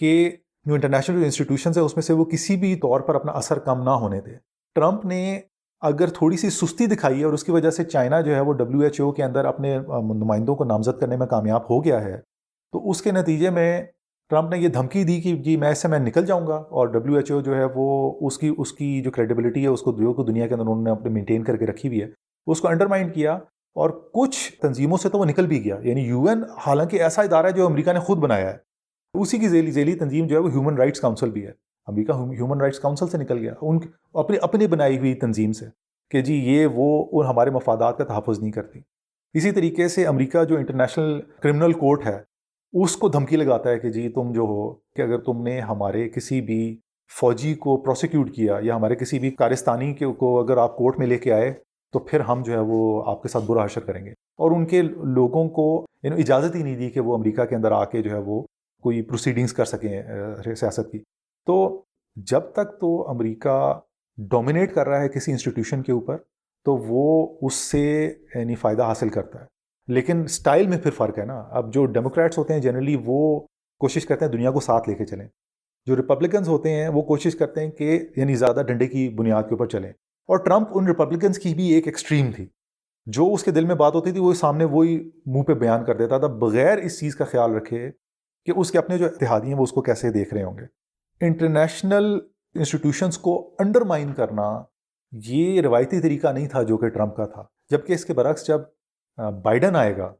کہ 0.00 0.36
جو 0.64 0.74
انٹرنیشنل 0.74 1.18
جو 1.18 1.24
انسٹیٹیوشنز 1.24 1.78
ہیں، 1.78 1.84
اس 1.84 1.96
میں 1.96 2.02
سے 2.02 2.12
وہ 2.12 2.24
کسی 2.24 2.56
بھی 2.56 2.74
طور 2.76 3.00
پر 3.00 3.14
اپنا 3.14 3.32
اثر 3.32 3.58
کم 3.58 3.82
نہ 3.82 3.90
ہونے 3.90 4.20
دے 4.20 4.34
ٹرمپ 4.76 5.04
نے 5.04 5.40
اگر 5.82 6.08
تھوڑی 6.08 6.36
سی 6.36 6.50
سستی 6.50 6.86
دکھائی 6.86 7.18
ہے 7.18 7.24
اور 7.24 7.32
اس 7.32 7.44
کی 7.44 7.52
وجہ 7.52 7.70
سے 7.70 7.84
چائنا 7.84 8.20
جو 8.20 8.34
ہے 8.34 8.40
وہ 8.40 8.52
ڈبلیو 8.52 8.80
ایچ 8.80 9.00
او 9.00 9.10
کے 9.12 9.22
اندر 9.24 9.44
اپنے 9.44 9.76
نمائندوں 10.14 10.54
کو 10.56 10.64
نامزد 10.64 11.00
کرنے 11.00 11.16
میں 11.16 11.26
کامیاب 11.26 11.70
ہو 11.70 11.84
گیا 11.84 12.02
ہے، 12.04 12.16
تو 12.16 12.90
اس 12.90 13.02
کے 13.02 13.12
نتیجے 13.12 13.50
میں 13.50 13.82
ٹرمپ 14.30 14.50
نے 14.50 14.58
یہ 14.58 14.68
دھمکی 14.68 15.04
دی 15.04 15.20
کہ 15.20 15.34
جی 15.44 15.56
میں 15.56 15.70
اس 15.70 15.78
سے 15.78 15.88
میں 15.88 15.98
نکل 15.98 16.26
جاؤں 16.26 16.46
گا 16.46 16.56
اور 16.70 16.88
ڈبلیو 16.88 17.16
ایچ 17.16 17.30
او 17.30 17.40
جو 17.40 17.56
ہے 17.56 17.64
وہ 17.74 17.86
اس 18.26 18.38
کی 18.38 18.54
اس 18.58 18.72
کی 18.72 19.00
جو 19.02 19.10
کریڈیبلٹی 19.10 19.62
ہے، 19.62 19.68
اس 19.68 19.82
کو 19.82 19.92
جو 19.92 20.22
دنیا 20.24 20.46
کے 20.46 20.54
اندر 20.54 20.64
انہوں 20.64 20.82
نے 20.84 20.90
اپنے 20.90 21.10
مینٹین 21.10 21.44
کر 21.44 21.56
کے 21.56 21.66
رکھی 21.66 21.88
ہوئی 21.88 22.02
ہے، 22.02 22.06
اس 22.46 22.60
کو 22.60 22.68
انڈرمائنڈ 22.68 23.14
کیا 23.14 23.34
اور 23.76 23.90
کچھ 24.14 24.38
تنظیموں 24.60 24.98
سے 24.98 25.08
تو 25.08 25.18
وہ 25.18 25.24
نکل 25.24 25.46
بھی 25.46 25.64
گیا 25.64 25.78
یعنی 25.82 26.00
یو 26.00 26.24
این 26.28 26.42
حالانکہ 26.66 27.02
ایسا 27.02 27.22
ادارہ 27.22 27.46
ہے 27.46 27.52
جو 27.52 27.66
امریکہ 27.66 27.92
نے 27.92 28.00
خود 28.00 28.18
بنایا 28.18 28.50
ہے، 28.50 28.56
اسی 29.14 29.38
کی 29.38 29.48
ذیلی 29.48 29.70
ذیلی 29.70 29.94
تنظیم 29.94 30.26
جو 30.26 30.36
ہے 30.36 30.40
وہ 30.40 30.50
ہیومن 30.50 30.76
رائٹس 30.76 31.00
کاؤنسل 31.00 31.30
بھی 31.30 31.46
ہے۔ 31.46 31.52
امریکہ 31.86 32.12
ہیومن 32.12 32.60
رائٹس 32.60 32.80
کاؤنسل 32.80 33.08
سے 33.08 33.18
نکل 33.18 33.38
گیا۔ 33.38 33.52
ان 33.62 33.78
اپنی 34.14 34.36
اپنی 34.42 34.66
بنائی 34.66 34.98
ہوئی 34.98 35.14
تنظیم 35.14 35.52
سے 35.52 35.66
کہ 36.10 36.20
جی 36.20 36.34
یہ 36.34 36.66
وہ 36.74 37.26
ہمارے 37.26 37.50
مفادات 37.50 37.98
کا 37.98 38.04
تحفظ 38.04 38.38
نہیں 38.38 38.52
کرتی۔ 38.52 38.80
اسی 39.34 39.50
طریقے 39.50 39.88
سے 39.88 40.06
امریکہ 40.06 40.44
جو 40.44 40.56
انٹرنیشنل 40.56 41.20
کرمنل 41.42 41.72
کورٹ 41.72 42.06
ہے، 42.06 42.18
اس 42.72 42.96
کو 42.96 43.08
دھمکی 43.08 43.36
لگاتا 43.36 43.70
ہے 43.70 43.78
کہ 43.78 43.90
جی 43.90 44.08
تم 44.08 44.32
جو 44.32 44.42
ہو، 44.42 44.72
کہ 44.72 45.02
اگر 45.02 45.18
تم 45.18 45.42
نے 45.42 45.60
ہمارے 45.60 46.08
کسی 46.08 46.40
بھی 46.40 46.78
فوجی 47.20 47.54
کو 47.54 47.76
پروسیکیوٹ 47.76 48.30
کیا 48.30 48.58
یا 48.62 48.76
ہمارے 48.76 48.94
کسی 48.94 49.18
بھی 49.18 49.30
کارستانی 49.30 49.92
کے 49.94 50.06
کو 50.06 50.38
اگر 50.40 50.56
آپ 50.56 50.76
کورٹ 50.76 50.98
میں 50.98 51.06
لے 51.06 51.18
کے 51.18 51.32
آئے، 51.32 51.52
تو 51.92 51.98
پھر 51.98 52.20
ہم 52.20 52.42
جو 52.42 52.52
ہے 52.52 52.58
وہ 52.58 53.02
آپ 53.06 53.22
کے 53.22 53.28
ساتھ 53.28 53.44
برا 53.44 53.64
حشر 53.64 53.80
کریں 53.80 54.04
گے۔ 54.04 54.10
اور 54.10 54.50
ان 54.50 54.66
کے 54.66 54.82
لوگوں 54.82 55.48
کو 55.48 55.86
یعنی 56.02 56.20
اجازت 56.20 56.54
ہی 56.54 56.62
نہیں 56.62 56.76
دی 56.76 56.90
کہ 56.90 57.00
وہ 57.00 57.14
امریکہ 57.14 57.44
کے 57.44 57.56
اندر 57.56 57.72
آ 57.72 57.84
کے 57.84 58.02
جو 58.02 58.10
ہے 58.10 58.18
وہ 58.18 58.42
کوئی 58.82 59.02
پروسیڈنگز 59.02 59.52
کر 59.52 59.64
سکیں 59.64 60.02
سیاست 60.54 60.92
کی۔ 60.92 60.98
تو 61.46 61.84
جب 62.16 62.40
تک 62.40 62.80
تو 62.80 63.08
امریکہ 63.08 63.80
ڈومینیٹ 64.16 64.74
کر 64.74 64.88
رہا 64.88 65.00
ہے 65.00 65.08
کسی 65.08 65.32
انسٹیٹیوشن 65.32 65.82
کے 65.82 65.92
اوپر، 65.92 66.16
تو 66.64 66.76
وہ 66.76 67.38
اس 67.42 67.54
سے 67.54 68.14
یعنی 68.34 68.54
فائدہ 68.54 68.82
حاصل 68.82 69.08
کرتا 69.08 69.40
ہے۔ 69.40 69.44
لیکن 69.88 70.26
سٹائل 70.26 70.66
میں 70.66 70.78
پھر 70.78 70.90
فرق 70.90 71.18
ہے 71.18 71.24
نا۔ 71.24 71.40
اب 71.40 71.72
جو 71.72 71.86
ڈیموکریٹس 71.86 72.38
ہوتے 72.38 72.54
ہیں 72.54 72.60
جنرلی 72.60 72.96
وہ 73.04 73.40
کوشش 73.78 74.06
کرتے 74.06 74.24
ہیں 74.24 74.32
دنیا 74.32 74.50
کو 74.50 74.60
ساتھ 74.60 74.88
لے 74.88 74.94
کے 74.94 75.04
چلیں۔ 75.04 75.28
جو 75.86 75.96
ریپبلکنز 75.96 76.48
ہوتے 76.48 76.70
ہیں 76.70 76.88
وہ 76.88 77.02
کوشش 77.02 77.34
کرتے 77.34 77.60
ہیں 77.60 77.70
کہ 77.70 78.00
یعنی 78.16 78.34
زیادہ 78.34 78.62
ڈنڈے 78.66 78.86
کی 78.86 79.08
بنیاد 79.08 79.42
کے 79.42 79.48
اوپر 79.48 79.66
چلیں۔ 79.66 79.90
اور 80.28 80.36
ٹرمپ 80.36 80.68
ان 80.74 80.86
ریپبلکنس 80.86 81.38
کی 81.38 81.54
بھی 81.54 81.72
ایک 81.72 81.86
ایکسٹریم 81.86 82.30
تھی۔ 82.36 82.48
جو 83.06 83.32
اس 83.32 83.44
کے 83.44 83.50
دل 83.50 83.64
میں 83.64 83.74
بات 83.74 83.94
ہوتی 83.94 84.12
تھی، 84.12 84.20
وہ 84.20 84.34
سامنے 84.34 84.64
وہی 84.64 85.10
منہ 85.26 85.42
پہ 85.42 85.54
بیان 85.54 85.84
کر 85.84 85.96
دیتا 85.96 86.18
تھا، 86.18 86.26
بغیر 86.26 86.78
اس 86.78 87.00
چیز 87.00 87.16
کا 87.16 87.24
خیال 87.24 87.54
رکھے 87.54 87.90
کہ 88.44 88.52
اس 88.56 88.70
کے 88.70 88.78
اپنے 88.78 88.98
جو 88.98 89.06
اتحادی 89.06 89.46
ہیں 89.46 89.54
وہ 89.54 89.62
اس 89.62 89.72
کو 89.72 89.82
کیسے 89.82 90.10
دیکھ 90.10 90.34
رہے 90.34 90.42
ہوں 90.42 90.58
گے۔ 90.58 90.83
انٹرنیشنل 91.20 92.18
انسٹیٹیوشنس 92.54 93.18
کو 93.18 93.36
انڈرمائن 93.58 94.12
کرنا 94.14 94.46
یہ 95.12 95.60
روایتی 95.60 96.00
طریقہ 96.00 96.32
نہیں 96.32 96.48
تھا 96.48 96.62
جو 96.62 96.76
کہ 96.76 96.88
ٹرمپ 96.88 97.16
کا 97.16 97.24
تھا۔ 97.26 97.42
جبکہ 97.70 97.92
اس 97.92 98.04
کے 98.04 98.12
برعکس 98.12 98.46
جب 98.46 98.60
بائیڈن 99.42 99.76
آئے 99.76 99.96
گا، 99.96 100.12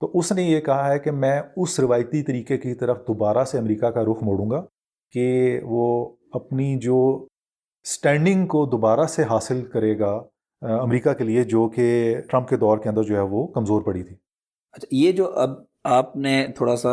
تو 0.00 0.10
اس 0.18 0.32
نے 0.32 0.42
یہ 0.42 0.60
کہا 0.60 0.92
ہے 0.92 0.98
کہ 0.98 1.10
میں 1.10 1.40
اس 1.56 1.78
روایتی 1.80 2.22
طریقے 2.22 2.58
کی 2.58 2.74
طرف 2.74 2.98
دوبارہ 3.08 3.44
سے 3.44 3.58
امریکہ 3.58 3.90
کا 3.90 4.02
رخ 4.02 4.22
موڑوں 4.22 4.50
گا 4.50 4.60
کہ 5.14 5.60
وہ 5.64 5.86
اپنی 6.34 6.76
جو 6.78 7.26
سٹینڈنگ 7.86 8.46
کو 8.46 8.64
دوبارہ 8.66 9.06
سے 9.06 9.22
حاصل 9.22 9.64
کرے 9.72 9.98
گا 9.98 10.12
امریکہ 10.62 11.12
کے 11.12 11.24
لیے 11.24 11.44
جو 11.44 11.68
کہ 11.68 12.14
ٹرمپ 12.30 12.48
کے 12.48 12.56
دور 12.56 12.78
کے 12.78 12.88
اندر 12.88 13.02
جو 13.02 13.16
ہے 13.16 13.22
وہ 13.30 13.46
کمزور 13.46 13.82
پڑی 13.82 14.02
تھی۔ 14.02 14.16
اچھا 14.74 14.86
یہ 14.90 15.12
جو 15.12 15.30
اب 15.38 15.50
آپ 15.98 16.16
نے 16.16 16.46
تھوڑا 16.56 16.76
سا 16.76 16.90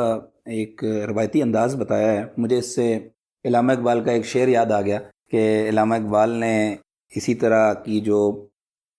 ایک 0.51 0.83
روایتی 1.07 1.41
انداز 1.41 1.75
بتایا 1.75 2.11
ہے، 2.11 2.25
مجھے 2.37 2.57
اس 2.57 2.75
سے 2.75 2.97
علامہ 3.45 3.71
اقبال 3.71 4.03
کا 4.03 4.11
ایک 4.11 4.25
شعر 4.25 4.47
یاد 4.47 4.71
آ 4.71 4.81
گیا 4.81 4.99
کہ 5.31 5.69
علامہ 5.69 5.95
اقبال 5.95 6.29
نے 6.29 6.75
اسی 7.15 7.35
طرح 7.35 7.73
کی 7.73 7.99
جو 7.99 8.47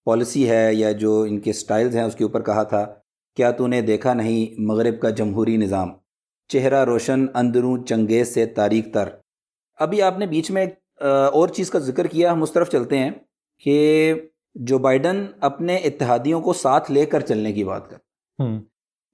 پالیسی 0.04 0.50
ہے 0.50 0.74
یا 0.74 0.92
جو 0.92 1.20
ان 1.20 1.40
کے 1.40 1.52
سٹائلز 1.52 1.96
ہیں 1.96 2.04
اس 2.04 2.14
کے 2.14 2.24
اوپر 2.24 2.42
کہا 2.42 2.62
تھا 2.62 2.94
کیا 3.36 3.50
تو 3.50 3.66
نے 3.66 3.80
دیکھا 3.80 4.14
نہیں 4.14 4.60
مغرب 4.60 5.00
کا 5.00 5.10
جمہوری 5.10 5.56
نظام؟ 5.56 5.88
چہرہ 6.48 6.84
روشن 6.84 7.26
اندروں 7.34 7.84
چنگیز 7.84 8.34
سے 8.34 8.46
تاریخ 8.46 8.84
تر۔ 8.94 9.08
ابھی 9.78 10.02
آپ 10.02 10.18
نے 10.18 10.26
بیچ 10.26 10.50
میں 10.50 10.66
اور 11.32 11.48
چیز 11.48 11.70
کا 11.70 11.78
ذکر 11.78 12.06
کیا 12.06 12.32
ہم 12.32 12.42
اس 12.42 12.52
طرف 12.52 12.70
چلتے 12.70 12.98
ہیں 12.98 13.10
کہ 13.58 14.14
جو 14.54 14.78
بائیڈن 14.78 15.26
اپنے 15.40 15.76
اتحادیوں 15.76 16.40
کو 16.40 16.52
ساتھ 16.52 16.90
لے 16.90 17.06
کر 17.06 17.20
چلنے 17.20 17.52
کی 17.52 17.64
بات 17.64 17.90
کر 17.90 17.96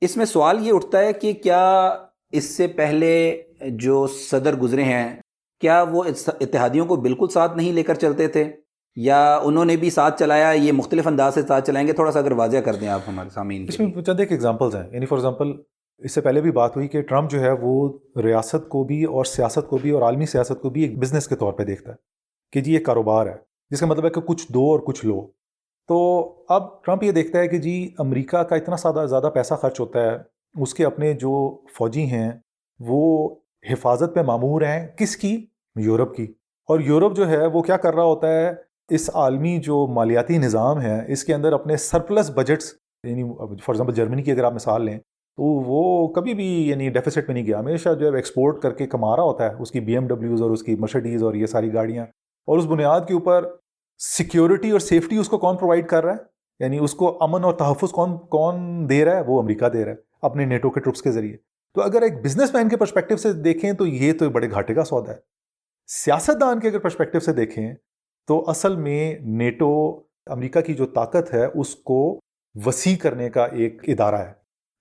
اس 0.01 0.17
میں 0.17 0.25
سوال 0.25 0.67
یہ 0.67 0.73
اٹھتا 0.73 0.99
ہے 0.99 1.13
کہ 1.13 1.33
کیا 1.33 1.97
اس 2.33 2.45
سے 2.45 2.67
پہلے 2.67 3.43
جو 3.61 4.07
صدر 4.07 4.57
گزرے 4.57 4.85
ہیں 4.85 5.17
کیا 5.61 5.85
وہ 5.91 6.05
اتحادیوں 6.41 6.87
کو 6.87 6.97
بالکل 6.97 7.29
ساتھ 7.29 7.57
نہیں 7.57 7.73
لے 7.73 7.83
کر 7.83 7.95
چلتے 7.95 8.29
تھے؟ 8.29 8.53
یا 8.97 9.37
انہوں 9.37 9.65
نے 9.65 9.77
بھی 9.77 9.91
ساتھ 9.91 10.19
چلایا 10.19 10.51
یہ 10.51 10.73
مختلف 10.73 11.07
انداز 11.07 11.35
سے 11.35 11.43
ساتھ 11.43 11.67
چلائیں 11.67 11.89
گے؟ 11.89 11.93
تھوڑا 11.93 12.13
سا 12.13 12.19
اگر 12.19 12.33
واضح 12.33 12.57
کر 12.57 12.75
دیں 12.75 12.89
آپ 12.89 13.01
ہمارے 13.09 13.29
سامعین 13.31 13.67
اس 13.69 13.81
میں 13.81 14.03
چند 14.03 14.21
ایک 14.21 14.33
ایگزامپلز 14.33 14.77
ہیں۔ 14.77 14.91
یعنی 14.93 15.07
فار 15.07 15.19
ایگزامپل 15.19 15.53
اس 15.99 16.13
سے 16.13 16.21
پہلے 16.21 16.41
بھی 16.41 16.51
بات 16.51 16.77
ہوئی 16.77 16.89
کہ 16.89 17.03
ٹرمپ 17.03 17.31
جو 17.31 17.41
ہے 17.41 17.53
وہ 17.53 17.99
ریاست 18.23 18.69
کو 18.69 18.85
بھی 18.85 19.05
اور 19.05 19.25
سیاست 19.25 19.69
کو 19.69 19.79
بھی 19.79 19.91
اور 19.91 20.03
عالمی 20.03 20.27
سیاست 20.27 20.63
کو 20.63 20.71
بھی 20.71 20.83
ایک 20.83 20.99
بزنس 20.99 21.29
کے 21.29 21.37
طور 21.37 21.53
پہ 21.53 21.65
دیکھتا 21.65 21.91
ہے 21.91 21.97
کہ 22.53 22.61
جی 22.61 22.75
یہ 22.75 22.79
کاروبار 22.79 23.27
ہے 23.27 23.35
جس 23.71 23.81
کا 23.81 23.87
مطلب 23.87 24.05
ہے 24.05 24.11
کہ 24.11 24.21
کچھ 24.21 24.53
دو 24.53 24.61
اور 24.61 24.81
کچھ 24.81 25.07
لو۔ 25.07 25.27
تو 25.89 25.99
اب 26.49 26.85
ٹرمپ 26.85 27.03
یہ 27.03 27.13
دیکھتا 27.13 27.39
ہے 27.39 27.49
کہ 27.49 27.59
جی 27.59 27.95
امریکہ 27.99 28.39
کا 28.43 28.57
اتنا 28.57 28.77
زیادہ 28.77 29.07
زیادہ 29.07 29.31
پیسہ 29.35 29.55
خرچ 29.55 29.81
ہوتا 29.81 30.01
ہے 30.01 30.17
اس 30.63 30.75
کے 30.75 30.85
اپنے 30.85 31.15
جو 31.15 31.61
فوجی 31.79 32.03
ہیں 32.03 32.33
وہ 32.81 33.35
حفاظت 33.71 34.15
پہ 34.15 34.23
معمور 34.23 34.63
ہیں 34.63 34.87
کس 34.97 35.17
کی؟ 35.17 35.47
یورپ 35.77 36.15
کی۔ 36.15 36.25
اور 36.69 36.81
یورپ 36.81 37.17
جو 37.17 37.29
ہے 37.29 37.47
وہ 37.47 37.63
کیا 37.63 37.77
کر 37.77 37.95
رہا 37.95 38.03
ہوتا 38.03 38.29
ہے؟ 38.29 38.53
اس 38.89 39.11
عالمی 39.15 39.59
جو 39.59 39.87
مالیاتی 39.87 40.39
نظام 40.39 40.81
ہے، 40.81 41.13
اس 41.13 41.25
کے 41.25 41.35
اندر 41.35 41.53
اپنے 41.53 41.77
سرپلس 41.77 42.31
بجٹس 42.31 42.75
یعنی 43.05 43.23
فار 43.23 43.47
ایگزامپل 43.51 43.93
جرمنی 43.93 44.23
کی 44.23 44.33
اگر 44.33 44.45
آپ 44.45 44.53
مثال 44.53 44.85
لیں، 44.85 44.99
تو 45.37 45.43
وہ 45.43 46.09
کبھی 46.09 46.35
بھی 46.35 46.69
یعنی 46.69 46.91
ڈیفیسٹ 46.91 47.19
میں 47.19 47.35
نہیں 47.35 47.47
گیا، 47.47 47.59
ہمیشہ 47.59 47.89
جو 47.95 48.11
ہے 48.11 48.17
ایکسپورٹ 48.17 48.63
کر 48.63 48.75
کے 48.75 48.87
کما 48.87 49.17
رہا 49.17 49.23
ہوتا 49.23 49.51
ہے۔ 49.51 49.55
اس 49.59 49.71
کی 49.71 49.81
بی 49.81 49.93
ایم 49.93 50.07
ڈبلیوز 50.07 50.43
اور 50.43 50.51
اس 50.51 50.63
کی 50.63 50.77
مرشڈیز 50.77 51.23
اور 51.23 51.35
یہ 51.35 51.47
ساری 51.47 51.75
گاڑیاں۔ 51.75 52.05
اور 52.47 52.59
اس 52.59 52.65
بنیاد 52.65 53.01
کے 53.09 53.15
اوپر 53.15 53.45
سیکیورٹی 53.99 54.71
اور 54.71 54.81
سیفٹی 54.81 55.17
اس 55.17 55.29
کو 55.29 55.39
کون 55.39 55.57
پرووائڈ 55.57 55.87
کر 55.89 56.05
رہا 56.05 56.13
ہے؟ 56.13 56.19
یعنی 56.61 56.79
اس 56.79 56.95
کو 56.95 57.17
امن 57.21 57.45
اور 57.45 57.53
تحفظ 57.53 57.91
کون 57.91 58.19
کون 58.19 58.89
دے 58.89 59.05
رہا 59.05 59.17
ہے؟ 59.17 59.23
وہ 59.27 59.43
امریکہ 59.43 59.69
دے 59.69 59.85
رہا 59.85 59.93
ہے، 59.93 59.97
اپنے 60.23 60.45
نیٹو 60.45 60.71
کے 60.71 60.81
ٹرپس 60.81 61.03
کے 61.03 61.11
ذریعے۔ 61.11 61.37
تو 61.79 61.83
اگر 61.83 62.03
ایک 62.03 62.15
بزنس 62.25 62.55
مین 62.55 62.69
کے 62.69 62.77
پرسپیکٹو 62.77 63.17
سے 63.17 63.33
دیکھیں 63.33 63.73
تو 63.73 63.87
یہ 63.87 64.13
تو 64.13 64.31
بڑے 64.31 64.51
گھاٹے 64.51 64.75
کا 64.75 64.85
سودا 64.85 65.13
ہے۔ 65.13 65.19
سیاست 65.87 66.41
دان 66.41 66.61
کے 66.61 66.69
اگر 66.69 66.79
پرسپیکٹو 66.79 67.21
سے 67.21 67.33
دیکھیں 67.33 67.75
تو 68.29 68.51
اصل 68.51 68.77
میں 68.77 69.19
نیٹو 69.21 69.71
امریکہ 70.27 70.61
کی 70.61 70.75
جو 70.75 70.87
طاقت 70.87 71.35
ہے 71.35 71.45
اس 71.55 71.75
کو 71.75 72.21
وسیع 72.67 72.97
کرنے 72.97 73.31
کا 73.31 73.45
ایک 73.45 73.83
ادارہ 73.89 74.15
ہے۔ 74.15 74.33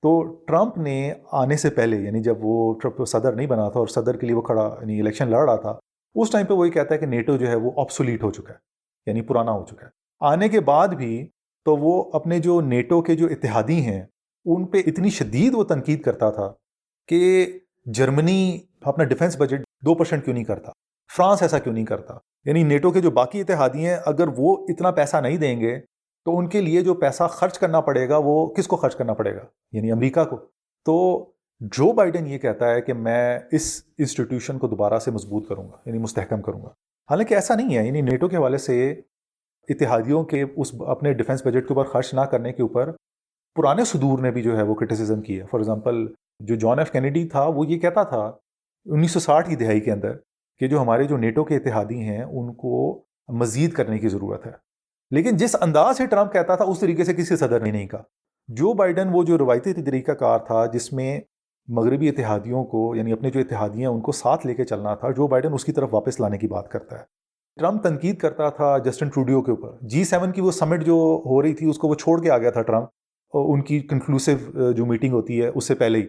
تو 0.04 0.24
ٹرمپ 0.48 0.77
نے 0.77 1.13
آنے 1.32 1.58
سے 1.58 1.70
پہلے 1.70 1.98
یعنی 1.98 2.24
جب 2.24 2.38
وہ 2.42 2.80
ٹرمپ 2.80 3.06
صدر 3.06 3.34
نہیں 3.34 3.48
بنا 3.48 3.70
تھا 3.70 3.80
اور 3.80 3.88
صدر 3.88 4.18
کے 4.18 4.27
لیے 4.27 4.36
وہ 4.36 4.42
کھڑا 4.42 4.75
یعنی 4.82 5.00
الیکشن 5.00 5.32
لڑ 5.32 5.46
رہا 5.46 5.56
تھا، 5.56 5.77
اس 6.16 6.32
ٹائم 6.32 6.46
پہ 6.46 6.54
وہی 6.54 6.70
کہتا 6.70 6.94
ہے 6.96 7.00
کہ 7.00 7.06
نیٹو 7.06 7.38
جو 7.38 7.48
ہے 7.48 7.56
وہ 7.56 7.72
آپسولیٹ 7.77 8.24
ہو 8.24 8.32
چکا 8.32 8.54
ہے 8.54 8.60
یعنی 9.08 9.22
پرانا 9.22 9.51
ہو 9.51 9.66
چکا 9.66 9.86
ہے۔ 9.86 9.92
آنے 10.20 10.50
کے 10.50 10.60
بعد 10.60 10.88
بھی 10.88 11.27
تو 11.66 11.75
وہ 11.75 12.04
اپنے 12.13 12.39
جو 12.39 12.62
نیٹو 12.62 13.01
کے 13.01 13.16
جو 13.16 13.27
اتحادی 13.27 13.82
ہیں، 13.82 14.06
ان 14.46 14.66
پہ 14.66 14.77
اتنی 14.86 15.10
شدید 15.10 15.56
وہ 15.56 15.63
تنقید 15.63 16.01
کرتا 16.01 16.30
تھا 16.30 16.54
کہ 17.08 17.52
جرمنی 17.86 18.60
اپنا 18.82 19.04
ڈیفنس 19.04 19.36
بجٹ 19.40 19.60
دو 19.86 19.96
پرسنٹ 19.96 20.24
کیوں 20.24 20.34
نہیں 20.34 20.44
کرتا؟ 20.44 20.72
فرانس 21.18 21.42
ایسا 21.42 21.60
کیوں 21.60 21.74
نہیں 21.74 21.86
کرتا؟ 21.86 22.14
یعنی 22.46 22.64
نیٹو 22.64 22.92
کے 22.92 23.02
جو 23.02 23.12
باقی 23.12 23.42
اتحادی 23.42 23.86
ہیں، 23.86 23.98
اگر 24.06 24.28
وہ 24.38 24.66
اتنا 24.70 24.92
پیسہ 24.92 25.18
نہیں 25.18 25.38
دیں 25.38 25.60
گے، 25.60 25.80
تو 26.26 26.38
ان 26.38 26.50
کے 26.50 26.62
لیے 26.62 26.82
جو 26.82 26.94
پیسہ 26.94 27.24
خرچ 27.24 27.60
کرنا 27.60 27.82
پڑے 27.82 28.10
گا، 28.10 28.18
وہ 28.18 28.48
کس 28.48 28.68
کو 28.68 28.76
خرچ 28.76 28.96
کرنا 28.96 29.14
پڑے 29.14 29.36
گا؟ 29.36 29.42
یعنی 29.72 29.92
امریکہ 29.92 30.24
کو۔ 30.24 30.38
تو 30.86 31.26
جو 31.60 31.94
بائیڈن 31.94 32.28
یہ 32.28 32.38
کہتا 32.38 32.72
ہے 32.72 32.82
کہ 32.82 32.94
میں 32.94 33.40
اس 33.52 33.84
انسٹیٹیوشن 33.98 34.60
کو 34.60 34.68
دوبارہ 34.68 35.00
سے 35.00 35.12
مضبوط 35.12 35.50
کروں 35.50 35.64
گا 35.64 35.78
یعنی 35.86 35.98
مستحکم 35.98 36.42
کروں 36.42 36.62
گا۔ 36.62 36.70
حالانکہ 37.10 37.34
ایسا 37.34 37.56
نہیں 37.56 37.78
ہے 37.78 37.88
یعنی 37.88 38.02
نیٹو 38.02 38.28
کے 38.28 38.38
حوالے 38.38 38.58
سے 38.58 39.02
اتحادیوں 39.70 40.24
کے 40.24 40.44
اس 40.55 40.74
اپنے 40.88 41.14
ڈیفنس 41.14 41.48
بجٹ 41.48 41.68
کے 41.68 41.74
اوپر 41.74 41.84
خرچ 41.84 42.14
نہ 42.14 42.22
کرنے 42.22 42.53
کے 42.53 42.62
اوپر 42.62 42.92
پرانے 43.55 43.86
صدور 43.86 44.20
نے 44.20 44.31
بھی 44.31 44.42
جو 44.42 44.58
ہے 44.58 44.62
وہ 44.62 44.75
کرٹیسزم 44.75 45.22
کی 45.22 45.40
ہے۔ 45.40 45.46
فار 45.51 45.60
ایگزامپل 45.60 46.08
جو 46.40 46.56
جان 46.56 46.80
ایف 46.80 46.92
کینیڈی 46.92 47.28
تھا، 47.28 47.44
وہ 47.44 47.68
یہ 47.68 47.80
کہتا 47.80 48.04
تھا، 48.04 48.32
انیس 48.86 49.12
سو 49.12 49.20
ساٹھ 49.20 49.50
کی 49.50 49.56
دہائی 49.56 49.80
کے 49.80 49.92
اندر 49.92 50.12
کہ 50.60 50.68
جو 50.68 50.82
ہمارے 50.82 51.04
جو 51.04 51.18
نیٹو 51.18 51.44
کے 51.44 51.56
اتحادی 51.56 52.02
ہیں، 52.02 52.24
ان 52.24 52.54
کو 52.54 53.04
مزید 53.28 53.72
کرنے 53.72 54.00
کی 54.00 54.10
ضرورت 54.10 54.46
ہے۔ 54.46 54.52
لیکن 55.12 55.38
جس 55.38 55.56
انداز 55.62 55.98
سے 55.98 56.06
ٹرمپ 56.06 56.34
کہتا 56.34 56.56
تھا، 56.56 56.66
اس 56.66 56.80
طریقے 56.80 57.04
سے 57.04 57.14
کسی 57.14 57.36
صدر 57.36 57.60
نے 57.60 57.72
نہیں 57.72 57.88
کہا 57.88 58.04
جو 58.48 58.74
بائیڈن 58.74 59.08
وہ 59.12 59.24
جو 59.24 59.38
روایتی 59.38 59.74
طریقہ 59.74 60.12
کار 60.12 60.40
تھا، 60.40 60.66
جس 60.66 60.94
میں 60.94 61.22
مغربی 61.68 62.10
اتحادیوں 62.10 62.66
کو 62.66 62.96
یعنی 62.96 63.12
اپنے 63.12 63.32
جو 63.32 63.40
اتحادیاں، 63.40 63.92
ان 63.92 64.02
کو 64.02 64.12
ساتھ 64.12 64.48
لے 64.48 64.56
کے 64.56 64.64
چلنا 64.64 64.96
تھا، 64.96 65.12
جو 65.12 65.28
بائیڈن 65.28 65.54
اس 65.54 65.66
کی 65.66 65.72
طرف 65.72 65.94
واپس 65.94 66.20
لانے 66.20 66.38
کی 66.38 66.48
بات 66.48 66.70
کرتا 66.70 67.00
ہے۔ 67.00 67.04
ٹرمپ 67.60 67.84
تنقید 67.84 68.18
کرتا 68.18 68.50
تھا 68.50 68.78
جسٹن 68.78 69.10
ٹروڈیو 69.10 69.42
کے 69.42 69.52
اوپر۔ 69.52 69.70
جی 69.82 70.04
سیون 70.04 70.32
کی 70.32 70.42
وہ 70.42 70.52
سمٹ 70.52 70.84
جو 70.86 71.22
ہو 71.26 71.42
رہی 71.42 71.54
تھی، 71.54 71.70
اس 71.70 71.78
کو 71.78 71.88
وہ 71.88 71.96
چھوڑ 71.96 72.24
کے 72.24 72.32
آ 72.32 72.38
گیا 72.38 72.50
تھا 72.50 72.62
ٹرمپ۔ 72.62 72.88
اور 73.28 73.54
ان 73.54 73.62
کی 73.62 73.80
کنکلوسو 73.80 74.72
جو 74.72 74.86
میٹنگ 74.86 75.14
ہوتی 75.14 75.42
ہے، 75.42 75.48
اس 75.48 75.68
سے 75.68 75.76
پہلے 75.76 76.00
ہی۔ 76.00 76.08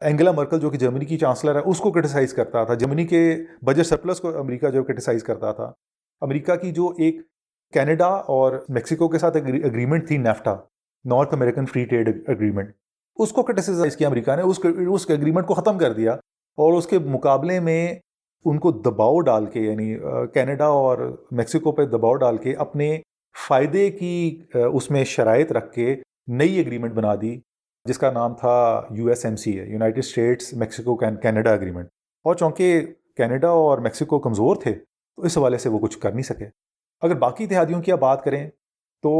اینگلا 0.00 0.32
مرکل 0.32 0.60
جو 0.60 0.70
کہ 0.70 0.78
جرمنی 0.78 1.04
کی 1.04 1.16
چانسلر 1.18 1.54
ہے، 1.54 1.60
اس 1.60 1.78
کو 1.78 1.90
کرٹیسائز 1.92 2.32
کرتا 2.34 2.64
تھا۔ 2.64 2.74
جرمنی 2.74 3.06
کے 3.06 3.22
بجٹ 3.66 3.86
سرپلس 3.86 4.20
کو 4.20 4.36
امریکہ 4.38 4.68
جو 4.70 4.82
کرٹیسائز 4.84 5.22
کرتا 5.24 5.52
تھا۔ 5.52 5.70
امریکہ 6.22 6.54
کی 6.54 6.70
جو 6.72 6.88
ایک 6.98 7.20
کینیڈا 7.72 8.06
اور 8.06 8.52
میکسیکو 8.68 9.08
کے 9.08 9.18
ساتھ 9.18 9.36
اگریمنٹ 9.36 10.06
تھی، 10.08 10.16
NAFTA 10.16 10.54
North 11.04 11.34
American 11.34 11.66
free 11.66 11.84
trade 11.84 12.08
agreement 12.28 12.70
اس 13.16 13.32
کو 13.32 13.42
کرٹیسائز 13.42 13.96
کیا 13.96 14.08
امریکہ 14.08 14.36
نے، 14.36 14.42
اس 14.42 14.60
اس 14.64 15.10
اگریمنٹ 15.10 15.46
کو 15.46 15.54
ختم 15.54 15.78
کر 15.78 15.92
دیا 15.92 16.12
اور 16.58 16.72
اس 16.72 16.86
کے 16.86 16.98
مقابلے 16.98 17.58
میں 17.60 17.94
ان 18.44 18.58
کو 18.58 18.70
دباؤ 18.72 19.20
ڈال 19.20 19.46
کے 19.46 19.60
یعنی 19.60 19.94
کینیڈا 20.34 20.66
اور 20.66 20.98
میکسیکو 21.30 21.72
پہ 21.72 21.84
دباؤ 21.86 22.14
ڈال 22.14 22.36
کے 22.36 22.54
اپنے 22.56 22.96
فائدے 23.48 23.90
کی 23.90 24.14
اس 24.72 24.90
میں 24.90 25.04
شرائط 25.04 25.52
رکھ 25.52 25.72
کے 25.74 25.94
نئی 26.28 26.60
اگریمنٹ 26.60 26.92
بنا 26.92 27.14
دی۔ 27.22 27.38
جس 27.88 27.98
کا 27.98 28.10
نام 28.12 28.34
تھا 28.34 28.56
یو 28.90 29.08
ایس 29.08 29.24
ایم 29.24 29.36
سی 29.36 29.58
ہے، 29.60 29.66
United 29.66 29.98
States, 29.98 30.52
Mexico 30.54 30.96
Canada 30.96 31.52
agreement. 31.52 31.88
اور 32.24 32.34
چونکہ 32.34 32.80
کینیڈا 33.16 33.48
اور 33.48 33.78
میکسیکو 33.78 34.18
کمزور 34.18 34.56
تھے، 34.56 34.72
تو 34.72 35.22
اس 35.22 35.38
حوالے 35.38 35.58
سے 35.58 35.68
وہ 35.68 35.78
کچھ 35.78 35.98
کر 35.98 36.12
نہیں 36.12 36.22
سکے۔ 36.22 36.46
اگر 37.02 37.14
باقی 37.14 37.44
اتحادیوں 37.44 37.82
کی 37.82 37.92
آپ 37.92 37.98
بات 37.98 38.24
کریں، 38.24 38.48
تو 39.02 39.12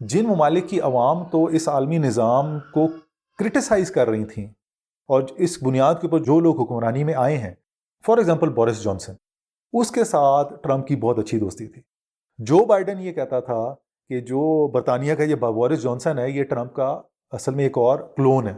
جن 0.00 0.26
ممالک 0.26 0.68
کی 0.68 0.80
عوام 0.80 1.24
تو 1.24 1.44
اس 1.44 1.68
عالمی 1.68 1.98
نظام 1.98 2.58
کو 2.74 2.86
کرٹیسائز 3.38 3.90
کر 3.90 4.08
رہی 4.08 4.24
تھیں، 4.24 4.46
اور 5.08 5.22
اس 5.36 5.62
بنیاد 5.62 5.94
کے 5.94 6.06
اوپر 6.06 6.24
جو 6.24 6.38
لوگ 6.40 6.60
حکمرانی 6.62 7.04
میں 7.04 7.14
آئے 7.14 7.36
ہیں 7.38 7.54
فار 8.04 8.18
ایگزامپل 8.18 8.48
بورس 8.48 8.82
جانسن 8.82 9.12
اس 9.72 9.90
کے 9.90 10.04
ساتھ 10.04 10.52
ٹرمپ 10.62 10.86
کی 10.86 10.96
بہت 10.96 11.18
اچھی 11.18 11.38
دوستی 11.38 11.66
تھی۔ 11.66 11.82
جو 12.38 12.64
بائیڈن 12.64 13.00
یہ 13.00 13.12
کہتا 13.12 13.40
تھا 13.40 13.62
کہ 14.10 14.20
جو 14.20 14.68
برطانیہ 14.68 15.14
کا 15.14 15.22
یہ 15.22 15.34
بورس 15.34 15.82
جانسن 15.82 16.18
ہے، 16.18 16.30
یہ 16.30 16.44
ٹرمپ 16.44 16.74
کا 16.74 17.00
اصل 17.30 17.54
میں 17.54 17.64
ایک 17.64 17.78
اور 17.78 17.98
کلون 18.16 18.46
ہے۔ 18.46 18.54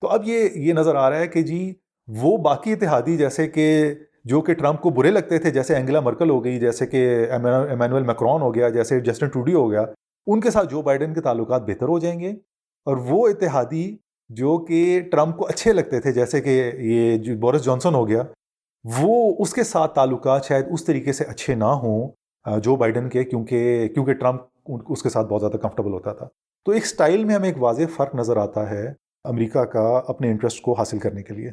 تو 0.00 0.08
اب 0.08 0.22
یہ 0.24 0.48
یہ 0.54 0.72
نظر 0.72 0.94
آ 0.94 1.10
رہا 1.10 1.18
ہے 1.18 1.26
کہ 1.26 1.42
جی 1.42 1.74
وہ 2.22 2.36
باقی 2.36 2.72
اتحادی 2.72 3.16
جیسے 3.16 3.48
کہ، 3.48 3.94
جو 4.24 4.40
کہ 4.40 4.54
ٹرمپ 4.54 4.80
کو 4.80 4.90
برے 4.90 5.10
لگتے 5.10 5.38
تھے، 5.38 5.50
جیسے 5.50 5.74
اینگلا 5.74 6.00
مرکل 6.00 6.30
ہو 6.30 6.44
گئی، 6.44 6.60
جیسے 6.60 6.86
کہ 6.86 7.26
ایمینول 7.30 8.02
میکرون 8.02 8.40
ہو 8.40 8.54
گیا، 8.54 8.68
جیسے 8.68 9.00
جسٹن 9.00 9.28
ٹوڈی 9.28 9.54
ہو 9.54 9.70
گیا، 9.70 9.84
ان 10.26 10.40
کے 10.40 10.50
ساتھ 10.50 10.70
جو 10.70 10.82
بائیڈن 10.82 11.14
کے 11.14 11.20
تعلقات 11.20 11.62
بہتر 11.62 11.88
ہو 11.88 11.98
جائیں 11.98 12.20
گے۔ 12.20 12.30
اور 12.86 12.96
وہ 12.96 13.28
اتحادی 13.28 13.96
جو 14.28 14.58
کہ 14.58 15.00
ٹرمپ 15.10 15.36
کو 15.36 15.46
اچھے 15.46 15.72
لگتے 15.72 16.00
تھے، 16.00 16.12
جیسے 16.12 16.40
کہ 16.40 16.72
یہ 16.78 17.18
جو 17.18 17.36
بورس 17.36 17.64
جانسن 17.64 17.94
ہو 17.94 18.08
گیا، 18.08 18.22
وہ 18.98 19.34
اس 19.38 19.54
کے 19.54 19.62
ساتھ 19.62 19.94
تعلقات 19.94 20.44
شاید 20.44 20.66
اس 20.72 20.84
طریقے 20.84 21.12
سے 21.12 21.24
اچھے 21.24 21.54
نہ 21.54 21.64
ہوں 21.64 22.08
جو 22.60 22.76
بائیڈن 22.76 23.08
کے، 23.08 23.24
کیونکہ 23.24 23.88
کیونکہ 23.88 24.12
ٹرمپ 24.12 24.42
اس 24.88 25.02
کے 25.02 25.08
ساتھ 25.08 25.26
بہت 25.26 25.40
زیادہ 25.40 25.56
کمفرٹیبل 25.56 25.92
ہوتا 25.92 26.12
تھا۔ 26.12 26.28
تو 26.66 26.72
ایک 26.72 26.86
سٹائل 26.86 27.24
میں 27.24 27.34
ہمیں 27.34 27.48
ایک 27.48 27.62
واضح 27.62 27.82
فرق 27.96 28.14
نظر 28.14 28.36
آتا 28.36 28.70
ہے 28.70 28.92
امریکہ 29.24 29.64
کا 29.64 30.02
اپنے 30.08 30.30
انٹرسٹ 30.30 30.62
کو 30.62 30.72
حاصل 30.72 30.98
کرنے 30.98 31.22
کے 31.22 31.34
لیے۔ 31.34 31.50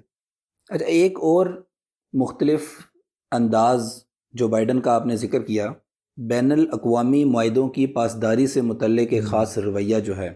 اچھا 0.70 0.86
ایک 0.86 1.20
اور 1.20 1.66
مختلف 2.14 2.70
انداز 3.32 4.06
جو 4.32 4.48
بائیڈن 4.48 4.82
کا 4.82 4.96
آپ 4.96 5.06
نے 5.06 5.16
ذکر 5.16 5.44
کیا 5.44 5.68
بین 6.18 6.52
الاقوامی 6.52 7.26
معاہدوں 7.26 7.70
کی 7.70 7.88
پاسداری 7.88 8.48
سے 8.48 8.62
متعلق 8.62 9.08
ایک 9.12 9.24
خاص 9.24 9.58
رویہ 9.58 10.00
جو 10.00 10.18
ہے۔ 10.18 10.30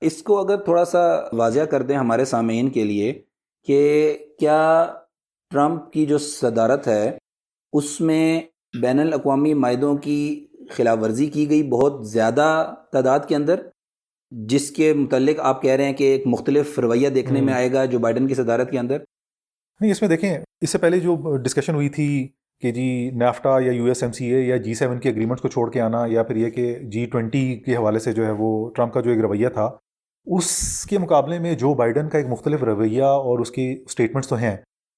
اس 0.00 0.22
کو 0.22 0.38
اگر 0.38 0.56
تھوڑا 0.56 0.84
سا 0.84 1.20
واضح 1.32 1.60
کر 1.60 1.82
دیں 1.82 1.96
ہمارے 1.96 2.24
سامعین 2.24 2.70
کے 2.70 2.84
لیے 2.84 3.22
کہ 3.66 4.18
کیا 4.38 4.92
ٹرمپ 5.50 5.92
کی 5.92 6.06
جو 6.06 6.18
صدارت 6.18 6.88
ہے 6.88 7.18
اس 7.72 8.00
میں 8.00 8.40
بین 8.80 9.00
الاقوامی 9.00 9.54
معاہدوں 9.54 9.96
کی 9.96 10.46
خلاف 10.70 10.98
ورزی 11.02 11.26
کی 11.26 11.50
گئی 11.50 11.62
بہت 11.62 12.08
زیادہ 12.08 12.74
تعداد 12.92 13.20
کے 13.28 13.36
اندر؟ 13.36 13.68
جس 14.30 14.70
کے 14.70 14.92
متعلق 14.92 15.40
آپ 15.40 15.62
کہہ 15.62 15.72
رہے 15.72 15.84
ہیں 15.84 15.92
کہ 15.92 16.04
ایک 16.04 16.26
مختلف 16.26 16.78
رویہ 16.78 17.08
دیکھنے 17.08 17.40
میں 17.40 17.54
آئے 17.54 17.72
گا 17.72 17.84
جو 17.84 17.98
بائیڈن 17.98 18.28
کی 18.28 18.34
صدارت 18.34 18.70
کے 18.70 18.78
اندر؟ 18.78 18.98
نہیں 19.80 19.90
اس 19.90 20.02
میں 20.02 20.08
دیکھیں 20.08 20.38
اس 20.60 20.70
سے 20.70 20.78
پہلے 20.78 21.00
جو 21.00 21.36
ڈسکشن 21.36 21.74
ہوئی 21.74 21.88
تھی 21.88 22.28
کہ 22.62 22.72
جی 22.72 23.10
نیفٹا 23.10 23.58
یا 23.60 23.72
U 23.72 23.84
S 23.84 24.02
M 24.02 24.12
C 24.12 24.26
A 24.26 24.40
یا 24.40 24.56
جی 24.56 24.74
سیون 24.74 25.00
کے 25.00 25.08
اگریمنٹس 25.08 25.42
کو 25.42 25.48
چھوڑ 25.48 25.70
کے 25.70 25.80
آنا 25.80 26.04
یا 26.06 26.22
پھر 26.22 26.36
یہ 26.36 26.50
کہ 26.50 26.78
جی 26.78 27.06
ٹوینٹی 27.06 27.58
کے 27.58 27.76
حوالے 27.76 27.98
سے 27.98 28.12
جو 28.12 28.26
ہے 28.26 28.30
وہ 28.30 28.70
ٹرمپ 28.70 28.92
کا 28.92 29.00
جو 29.00 29.10
ایک 29.10 29.20
رویہ 29.20 29.48
تھا 29.48 29.70
اس 30.26 30.86
کے 30.86 30.98
مقابلے 30.98 31.38
میں 31.38 31.54
جو 31.54 31.74
بائیڈن 31.74 32.08
کا 32.08 32.18
ایک 32.18 32.26
مختلف 32.26 32.62
رویہ 32.62 33.02
اور 33.02 33.38
اس 33.38 33.50
کی 33.50 33.82
اسٹیٹمنٹس 33.86 34.28
تو 34.28 34.36
ہیں۔ 34.36 34.56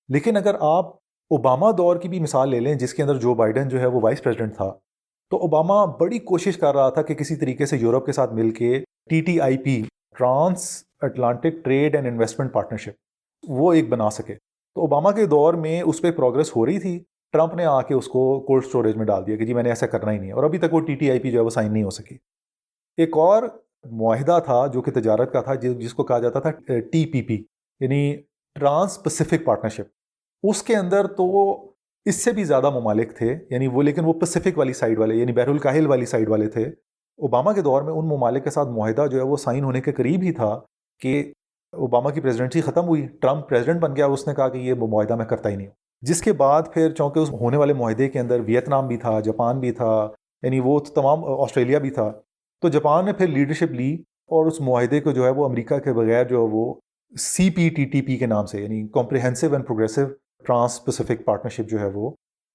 لیکن 0.09 0.37
اگر 0.37 0.55
آپ 0.61 0.87
اوباما 1.31 1.71
دور 1.71 1.97
کی 1.97 2.09
بھی 2.09 2.21
مثال 2.21 2.51
لے 2.51 2.61
لیں 2.61 2.75
جس 2.75 2.95
کے 2.95 3.03
اندر 3.03 3.17
جو 3.17 3.35
بائیڈن 3.35 3.69
جو 3.69 3.81
ہے 3.81 3.87
وہ 3.87 4.01
وائس 4.03 4.23
پریزیڈنٹ 4.23 4.57
تھا 4.57 4.73
تو 5.31 5.37
اوباما 5.37 5.85
بڑی 6.01 6.19
کوشش 6.19 6.57
کر 6.57 6.75
رہا 6.75 6.91
تھا 6.91 7.03
کہ 7.03 7.15
کسی 7.15 7.37
طریقے 7.37 7.67
سے 7.67 7.77
یورپ 7.77 8.07
کے 8.07 8.13
ساتھ 8.13 8.35
مل 8.35 8.51
کے 8.51 8.79
T 9.11 9.21
T 9.21 9.41
I 9.41 9.59
P, 9.59 9.83
trans 10.19 10.85
Atlantic 11.01 11.65
trade 11.65 11.95
and 11.95 12.07
investment 12.07 12.53
partnership 12.53 13.49
وہ 13.49 13.73
ایک 13.73 13.89
بنا 13.89 14.11
سکے۔ 14.11 14.35
تو 14.35 14.81
اوباما 14.81 15.11
کے 15.13 15.27
دور 15.27 15.55
میں 15.55 15.81
اس 15.83 16.01
پہ 16.03 16.11
پروگرس 16.11 16.57
ہو 16.57 16.67
رہی 16.67 16.79
تھی، 16.79 16.99
ٹرمپ 17.33 17.55
نے 17.55 17.65
آ 17.65 17.81
کے 17.83 17.95
اس 17.95 18.09
کو 18.09 18.41
کولڈ 18.41 18.65
اسٹوریج 18.65 18.97
میں 18.97 19.07
ڈال 19.07 19.27
دیا 19.27 19.37
کہ 19.37 19.47
جی 19.47 19.55
میں 19.55 19.63
نے 19.63 19.69
ایسا 19.69 19.87
کرنا 19.87 20.13
ہی 20.13 20.19
نہیں 20.19 20.29
ہے 20.29 20.35
اور 20.35 20.45
ابھی 20.45 20.59
تک 20.59 20.75
وہ 20.75 20.81
ٹی 20.81 20.95
ٹی 20.95 21.11
آئی 21.11 21.19
پی 21.19 21.31
جو 21.31 21.39
ہے 21.39 21.45
وہ 21.45 21.51
سائن 21.51 21.73
نہیں 21.73 21.83
ہو 21.83 21.91
سکی۔ 21.91 22.17
ایک 22.99 23.17
اور 23.17 23.43
معاہدہ 23.91 24.39
تھا 24.45 24.67
جو 24.67 24.83
کہ 24.83 24.91
تجارت 24.91 25.33
کا 25.33 25.41
تھا، 25.41 25.55
جس 25.55 25.95
کو 25.95 26.05
کہا 26.05 26.19
جاتا 26.19 26.41
تھا 26.41 26.51
ٹی 26.93 27.05
پی 27.07 27.23
پی 27.23 27.43
یعنی 27.81 28.17
ٹرانس 28.57 29.03
پیسفک 29.03 29.45
پارٹنرشپ۔ 29.45 30.49
اس 30.49 30.63
کے 30.63 30.77
اندر 30.77 31.07
تو 31.07 31.27
اس 32.07 32.25
سے 32.25 32.33
بھی 32.33 32.45
زیادہ 32.45 32.71
ممالک 32.71 33.17
تھے 33.17 33.39
یعنی 33.51 33.67
وہ، 33.67 33.83
لیکن 33.83 34.05
وہ 34.05 34.13
پیسفک 34.13 34.59
والی 34.59 34.73
سائڈ 34.73 34.99
والے 34.99 35.15
یعنی 35.15 35.33
بحر 35.33 35.49
الکاہل 35.49 35.87
والی 35.87 36.07
سائڈ 36.07 36.29
والے 36.29 36.47
تھے۔ 36.47 36.63
اوباما 37.19 37.53
کے 37.53 37.61
دور 37.61 37.83
میں 37.83 37.93
ان 37.93 38.09
ممالک 38.09 38.45
کے 38.45 38.51
ساتھ 38.51 38.69
معاہدہ 38.69 39.07
جو 39.11 39.19
ہے 39.19 39.23
وہ 39.23 39.37
سائن 39.37 39.65
ہونے 39.65 39.81
کے 39.81 39.93
قریب 39.93 40.23
ہی 40.23 40.33
تھا 40.33 40.61
کہ 41.01 41.33
اوباما 41.73 42.11
کی 42.11 42.21
پریزیڈنسی 42.21 42.61
ختم 42.61 42.89
ہوئی۔ 42.89 43.07
ٹرمپ 43.07 43.49
پریزیڈنٹ 43.49 43.81
بن 43.81 43.97
گیا، 43.97 44.07
اس 44.07 44.29
نے 44.29 44.35
کہا 44.35 44.49
کہ 44.49 44.59
یہ 44.59 44.75
معاہدہ 44.75 45.17
میں 45.17 45.25
کرتا 45.25 45.49
ہی 45.49 45.57
نہیں۔ 45.57 45.67
ہوں 45.67 45.75
جس 46.01 46.23
کے 46.23 46.33
بعد 46.33 46.63
پھر 46.75 46.91
چونکہ 46.91 47.19
اس 47.19 47.31
ہونے 47.31 47.57
والے 47.57 47.75
معاہدے 47.75 48.09
کے 48.09 48.21
اندر 48.21 48.41
ویتنام 48.47 48.87
بھی 48.87 48.97
تھا 48.97 49.21
جاپان 49.21 49.61
بھی 49.61 49.73
تھا 49.73 50.09
یعنی 50.43 50.61
وہ 50.61 50.81
تمام 50.81 51.25
آسٹریلیا 51.25 51.79
بھی 51.79 51.91
تھا۔ 51.91 52.13
تو 52.61 52.69
جاپان 52.69 53.05
نے 53.05 53.13
پھر 53.13 53.27
لیڈرشپ 53.27 53.73
لی 53.73 53.95
اور 54.27 54.47
اس 54.47 54.61
معاہدے 54.61 55.01
کو 55.01 55.11
جو 55.11 55.25
ہے 55.25 55.31
وہ 55.31 55.45
امریکہ 55.45 55.79
کے 55.79 55.93
بغیر 55.93 56.25
جو 56.25 56.37
ہے 56.37 56.49
وہ 56.53 56.75
سی 57.19 57.51
پی 57.51 57.69
ٹی 57.69 57.85
ٹی 57.85 58.03
پی 58.03 58.17
کے 58.17 58.27
نام 58.27 58.47
سے 58.47 58.63
یعنی 58.63 58.89
comprehensive 58.89 59.53
and 59.53 59.67
progressive 59.67 60.01
trans 60.47 60.85
Pacific 60.85 61.25
partnership 61.25 61.69
جو 61.69 61.81
ہے 61.81 61.91
وہ، 61.95 62.11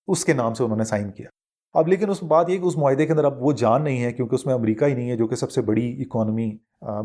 اس 0.07 0.25
کے 0.25 0.33
نام 0.33 0.53
سے 0.53 0.63
انہوں 0.63 0.77
نے 0.77 0.83
سائن 0.83 1.11
کیا۔ 1.11 1.29
اب 1.73 1.87
لیکن 1.87 2.09
اس 2.09 2.23
بات 2.23 2.49
یہ 2.49 2.57
کہ 2.57 2.65
اس 2.65 2.77
معاہدے 2.77 3.05
کے 3.05 3.11
اندر 3.11 3.25
اب 3.25 3.43
وہ 3.43 3.51
جان 3.51 3.83
نہیں 3.83 4.03
ہے 4.03 4.11
کیونکہ 4.11 4.35
اس 4.35 4.45
میں 4.45 4.53
امریکہ 4.53 4.85
ہی 4.85 4.93
نہیں 4.93 5.09
ہے 5.09 5.15
جو 5.17 5.27
کہ 5.27 5.35
سب 5.35 5.51
سے 5.51 5.61
بڑی 5.61 6.01
اکانومی 6.01 6.51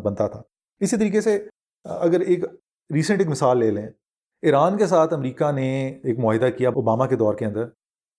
بنتا 0.05 0.27
تھا۔ 0.27 0.43
اسی 0.81 0.97
طریقے 0.97 1.21
سے 1.21 1.37
اگر 1.85 2.21
ایک 2.21 2.45
ریسنٹ 2.95 3.19
ایک 3.19 3.29
مثال 3.29 3.59
لے 3.59 3.71
لیں۔ 3.71 3.87
ایران 4.43 4.77
کے 4.77 4.87
ساتھ 4.87 5.15
امریکہ 5.15 5.51
نے 5.53 5.69
ایک 6.05 6.19
معاہدہ 6.19 6.49
کیا 6.59 6.69
اوباما 6.69 7.07
کے 7.07 7.17
دور 7.17 7.35
کے 7.35 7.45
اندر 7.45 7.65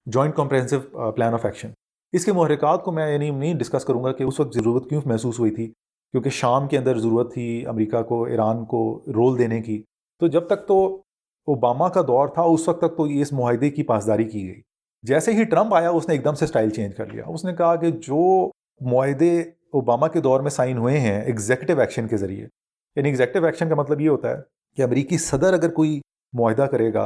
joint 0.06 0.36
comprehensive 0.36 1.12
plan 1.12 1.34
of 1.34 1.46
action 1.46 1.72
اس 2.14 2.26
کے 2.26 2.32
محرکات 2.32 2.84
کو 2.84 2.92
میں 2.92 3.12
یعنی 3.14 3.30
نہیں 3.30 3.54
ڈسکس 3.54 3.86
کروں 3.86 4.04
گا 4.04 4.12
کہ 4.12 4.24
اس 4.24 4.40
وقت 4.40 4.54
ضرورت 4.54 4.90
کیوں 4.90 5.02
محسوس 5.06 5.40
ہوئی 5.40 5.52
تھی، 5.52 5.68
کیونکہ 6.12 6.30
شام 6.30 6.68
کے 6.68 6.78
اندر 6.78 6.98
ضرورت 6.98 7.34
تھی 7.34 7.66
امریکہ 7.66 8.02
کو، 8.02 8.24
ایران 8.24 8.66
کو 8.66 9.02
رول 9.08 9.38
دینے 9.38 9.62
کی۔ 9.62 9.82
تو 10.20 10.28
جب 10.28 10.48
تک 10.48 10.68
تو 10.68 11.02
اوباما 11.48 11.90
کا 11.90 12.02
دور 12.02 12.28
تھا، 12.28 12.42
اس 12.42 12.68
وقت 12.68 12.82
تک 12.82 12.98
تو 12.98 13.04
اس 13.04 13.34
معاہدے 13.34 13.70
کی 13.70 13.84
پاسداری 13.84 14.24
کی 14.24 14.48
گئی۔ 14.48 14.62
جیسے 15.04 15.34
ہی 15.34 15.44
ٹرمپ 15.44 15.74
آیا، 15.74 15.90
اس 15.90 16.08
نے 16.08 16.14
ایک 16.14 16.24
دم 16.24 16.34
سے 16.34 16.48
سٹائل 16.48 16.70
چینج 16.70 16.96
کر 16.96 17.06
لیا۔ 17.06 17.24
اس 17.28 17.46
نے 17.46 17.56
کہا 17.56 17.76
کہ 17.76 17.92
جو 17.92 18.50
معاہدے 18.82 19.42
اوباما 19.42 20.08
کے 20.08 20.22
دور 20.22 20.40
میں 20.40 20.50
سائن 20.50 20.78
ہوئے 20.78 21.00
ہیں 21.00 21.22
ایگزیکٹو 21.22 21.80
ایکشن 21.80 22.08
کے 22.08 22.18
ذریعے۔ 22.18 22.48
یعنی 22.96 23.10
ایگزیکٹو 23.10 23.46
ایکشن 23.46 23.70
کا 23.70 23.76
مطلب 23.76 24.02
یہ 24.02 24.10
ہوتا 24.10 24.30
ہے 24.30 24.36
کہ 24.76 24.82
امریکی 24.82 25.18
صدر 25.18 25.54
اگر 25.54 25.72
کوئی 25.72 26.02
معاہدہ 26.34 26.62
کرے 26.62 26.94
گا 26.94 27.06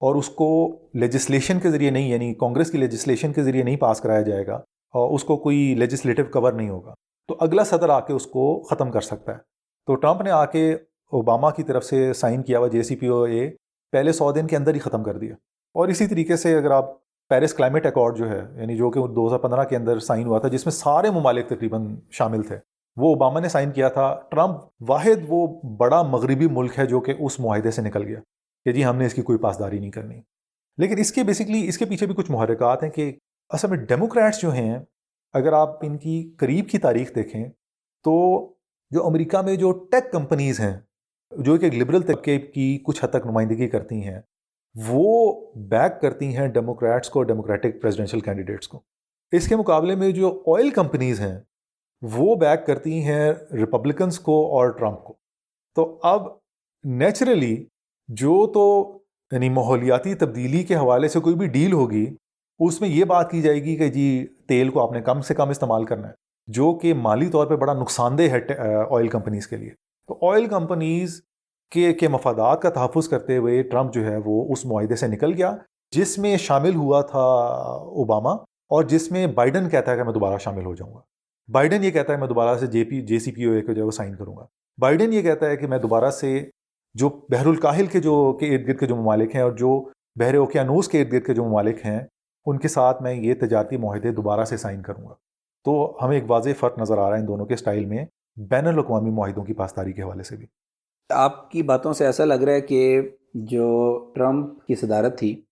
اور 0.00 0.14
اس 0.14 0.28
کو 0.28 0.78
لیجسلیشن 0.94 1.60
کے 1.60 1.70
ذریعے 1.70 1.90
نہیں 1.90 2.08
یعنی 2.08 2.34
کانگریس 2.34 2.70
کی 2.70 2.78
لیجسلیشن 2.78 3.32
کے 3.32 3.42
ذریعے 3.42 3.62
نہیں 3.62 3.76
پاس 3.76 4.00
کرایا 4.00 4.22
جائے 4.22 4.46
گا 4.46 4.54
اور 4.94 5.14
اس 5.14 5.24
کو 5.24 5.36
کوئی 5.36 5.74
لیجسلیٹو 5.74 6.22
کور 6.24 6.52
نہیں 6.52 6.68
ہوگا، 6.68 6.94
تو 7.28 7.36
اگلا 7.40 7.64
صدر 7.64 7.88
آ 7.88 8.00
کے 8.00 8.12
اس 8.12 8.26
کو 8.26 8.62
ختم 8.62 8.90
کر 8.90 9.00
سکتا 9.00 9.32
ہے۔ 9.32 9.38
تو 9.86 9.94
ٹرمپ 9.94 10.20
نے 10.20 10.30
آ 10.30 10.44
کے 10.44 10.72
اوباما 11.12 11.50
کی 11.50 11.62
طرف 11.62 11.84
سے 11.84 12.12
سائن 12.12 12.42
کیا 12.42 12.58
ہوا، 12.58 12.68
جے 12.68 12.82
سی 12.82 12.96
پی 12.96 13.06
او، 13.06 13.22
اے 13.22 13.50
پہلے 13.92 14.12
سو 14.12 14.32
دن 14.32 14.46
کے 14.46 14.56
اندر 14.56 14.74
ہی 14.74 14.78
ختم 14.78 15.02
کر 15.02 15.18
دیا۔ 15.18 15.34
اور 15.74 15.88
اسی 15.88 16.06
طریقے 16.06 16.36
سے 16.36 16.56
اگر 16.58 16.70
آپ 16.70 16.84
پیرس 17.28 17.54
کلائمیٹ 17.54 17.86
ایکارڈ 17.86 18.16
جو 18.16 18.30
ہے 18.30 18.42
یعنی 18.54 18.76
جو 18.76 18.90
کہ 18.90 19.00
دو 19.00 19.26
ہزار 19.26 19.38
پندرہ 19.38 19.64
کے 19.64 19.76
اندر 19.76 19.98
سائن 19.98 20.26
ہوا 20.26 20.38
تھا، 20.38 20.48
جس 20.48 20.66
میں 20.66 20.72
سارے 20.72 21.10
ممالک 21.10 21.46
تقریباً 21.46 21.96
شامل 22.10 22.42
تھے، 22.42 22.58
وہ 22.96 23.08
اوباما 23.08 23.40
نے 23.40 23.48
سائن 23.48 23.70
کیا 23.70 23.88
تھا۔ 23.88 24.20
ٹرمپ 24.30 24.56
واحد 24.88 25.24
وہ 25.28 25.60
بڑا 25.76 26.02
مغربی 26.02 26.48
ملک 26.50 26.78
ہے 26.78 26.86
جو 26.86 27.00
کہ 27.00 27.14
اس 27.18 27.40
معاہدے 27.40 27.70
سے 27.70 27.82
نکل 27.82 28.02
گیا 28.02 28.20
کہ 28.64 28.72
جی 28.72 28.84
ہم 28.84 28.96
نے 28.96 29.06
اس 29.06 29.14
کی 29.14 29.22
کوئی 29.22 29.38
پاسداری 29.38 29.78
نہیں 29.78 29.90
کرنی۔ 29.90 30.20
لیکن 30.78 30.98
اس 30.98 31.12
کے 31.12 31.22
بیسکلی 31.22 31.68
اس 31.68 31.78
کے 31.78 31.84
پیچھے 31.84 32.06
بھی 32.06 32.14
کچھ 32.14 32.30
محرکات 32.30 32.82
ہیں 32.82 32.90
کہ 32.90 33.12
اصل 33.50 33.68
میں 33.68 33.78
ڈیموکریٹس 33.78 34.40
جو 34.40 34.52
ہیں، 34.52 34.78
اگر 35.32 35.52
آپ 35.52 35.84
ان 35.84 35.98
کی 35.98 36.34
قریب 36.38 36.68
کی 36.68 36.78
تاریخ 36.78 37.14
دیکھیں 37.14 37.44
تو 38.04 38.46
جو 38.90 39.06
امریکہ 39.06 39.38
میں 39.38 39.56
جو 39.56 39.72
ٹیک 39.72 40.12
کمپنیز 40.12 40.60
ہیں 40.60 40.80
جو 41.32 41.56
کہ 41.56 41.64
ایک 41.64 41.74
لبرل 41.74 42.02
طبقے 42.02 42.38
کی 42.38 42.78
کچھ 42.84 43.04
حد 43.04 43.08
تک 43.08 43.26
نمائندگی 43.26 43.68
کرتی 43.68 44.02
ہیں، 44.04 44.20
وہ 44.74 45.34
بیک 45.68 46.00
کرتی 46.00 46.36
ہیں 46.36 46.46
ڈیموکریٹس 46.48 47.10
کو 47.10 47.22
ڈیموکریٹک 47.22 47.80
پریزیڈینشیل 47.82 48.20
کینڈیڈیٹس 48.20 48.68
کو۔ 48.68 48.80
اس 49.32 49.48
کے 49.48 49.56
مقابلے 49.56 49.94
میں 49.94 50.10
جو 50.10 50.42
آئل 50.56 50.70
کمپنیز 50.70 51.20
ہیں، 51.20 51.38
وہ 52.02 52.34
بیک 52.34 52.66
کرتی 52.66 53.02
ہیں 53.02 53.32
ریپبلکنس 53.52 54.18
کو 54.18 54.58
اور 54.58 54.68
ٹرمپ 54.68 55.04
کو۔ 55.04 55.14
تو 55.76 55.98
اب 56.02 56.26
نیچرلی 56.84 57.64
جو 58.08 58.46
تو 58.54 58.66
یعنی 59.32 59.48
ماحولیاتی 59.48 60.14
تبدیلی 60.14 60.62
کے 60.62 60.76
حوالے 60.76 61.08
سے 61.08 61.20
کوئی 61.20 61.36
بھی 61.36 61.46
ڈیل 61.46 61.72
ہوگی، 61.72 62.06
اس 62.58 62.80
میں 62.80 62.88
یہ 62.88 63.04
بات 63.04 63.30
کی 63.30 63.42
جائے 63.42 63.64
گی 63.64 63.76
کہ 63.76 63.88
جی 63.88 64.26
تیل 64.48 64.68
کو 64.68 64.80
آپ 64.80 64.92
نے 64.92 65.00
کم 65.00 65.20
سے 65.20 65.34
کم 65.34 65.48
استعمال 65.48 65.84
کرنا 65.84 66.08
ہے، 66.08 66.12
جو 66.48 66.72
کہ 66.74 66.94
مالی 66.94 67.28
طور 67.30 67.46
پہ 67.46 67.56
بڑا 67.56 67.72
نقصان 67.72 68.18
دہ 68.18 68.22
ہے 68.22 68.38
آئل 68.96 69.08
کمپنیز 69.08 69.46
کے 69.46 69.56
لیے۔ 69.56 69.70
تو 70.06 70.32
آئل 70.32 70.46
کمپنیز 70.46 71.22
کے 71.70 71.92
کے 71.92 72.08
مفادات 72.08 72.62
کا 72.62 72.70
تحفظ 72.70 73.08
کرتے 73.08 73.36
ہوئے 73.36 73.62
ٹرمپ 73.62 73.94
جو 73.94 74.06
ہے 74.06 74.16
وہ 74.24 74.52
اس 74.52 74.64
معاہدے 74.64 74.96
سے 74.96 75.06
نکل 75.06 75.32
گیا، 75.32 75.56
جس 75.90 76.18
میں 76.18 76.36
شامل 76.36 76.74
ہوا 76.74 77.00
تھا 77.02 77.18
اوباما 77.18 78.32
اور 78.68 78.82
جس 78.82 79.10
میں 79.12 79.26
بائیڈن 79.26 79.68
کہتا 79.68 79.92
ہے 79.92 79.96
کہ 79.96 80.02
میں 80.02 80.12
دوبارہ 80.12 80.38
شامل 80.38 80.64
ہو 80.64 80.74
جاؤں 80.74 80.94
گا۔ 80.94 81.00
بائیڈن 81.52 81.84
یہ 81.84 81.90
کہتا 81.90 82.12
ہے 82.12 82.18
میں 82.18 82.28
دوبارہ 82.28 82.58
سے 82.58 82.66
جے 82.66 82.84
پی، 82.84 83.00
جے 83.00 83.18
سی 83.18 83.32
پی 83.32 83.44
او 83.44 83.52
اے 83.52 83.60
کو 83.60 83.72
جو 83.72 83.80
ہے 83.80 83.86
وہ 83.86 83.90
سائن 83.90 84.16
کروں 84.16 84.36
گا۔ 84.36 84.46
بائیڈن 84.78 85.12
یہ 85.12 85.22
کہتا 85.22 85.46
ہے 85.46 85.56
کہ 85.56 85.66
میں 85.66 85.78
دوبارہ 85.78 86.10
سے 86.10 86.50
جو 86.94 87.08
بحر 87.08 87.46
الکاہل 87.46 87.86
کے 87.86 88.00
جو، 88.00 88.32
کے 88.32 88.54
ارد 88.54 88.68
گرد 88.68 88.78
کے 88.78 88.86
جو 88.86 88.96
ممالک 88.96 89.34
ہیں 89.34 89.42
اور 89.42 89.52
جو 89.52 89.90
بحر 90.16 90.34
اوکیانوس 90.34 90.88
کے 90.88 91.02
ارد 91.02 91.12
گرد 91.12 91.26
کے 91.26 91.34
جو 91.34 91.44
ممالک 91.44 91.86
ہیں، 91.86 92.00
ان 92.46 92.58
کے 92.58 92.68
ساتھ 92.68 93.02
میں 93.02 93.14
یہ 93.14 93.34
تجارتی 93.40 93.76
معاہدے 93.76 94.10
دوبارہ 94.10 94.44
سے 94.44 94.56
سائن 94.56 94.82
کروں 94.82 95.08
گا۔ 95.08 95.14
تو 95.64 95.98
ہمیں 96.02 96.16
ایک 96.16 96.30
واضح 96.30 96.50
فرق 96.60 96.78
نظر 96.78 96.98
آ 96.98 97.08
رہا 97.08 97.16
ہے 97.16 97.20
ان 97.20 97.28
دونوں 97.28 97.46
کے 97.46 97.56
سٹائل 97.56 97.84
میں 97.84 98.04
بین 98.36 98.66
الاقوامی 98.66 99.10
معاہدوں 99.10 99.44
کی 99.44 99.52
پاسداری 99.54 99.92
کے 99.92 100.02
حوالے 100.02 100.22
سے 100.22 100.36
بھی۔ 100.36 100.46
آپ 101.10 101.50
کی 101.50 101.62
باتوں 101.62 101.92
سے 101.92 102.06
ایسا 102.06 102.24
لگ 102.24 102.34
رہا 102.34 102.52
ہے 102.52 102.60
کہ 102.60 103.00
جو 103.34 103.98
ٹرمپ 104.14 104.66
کی 104.66 104.74
صدارت 104.74 105.18
تھی 105.18 105.42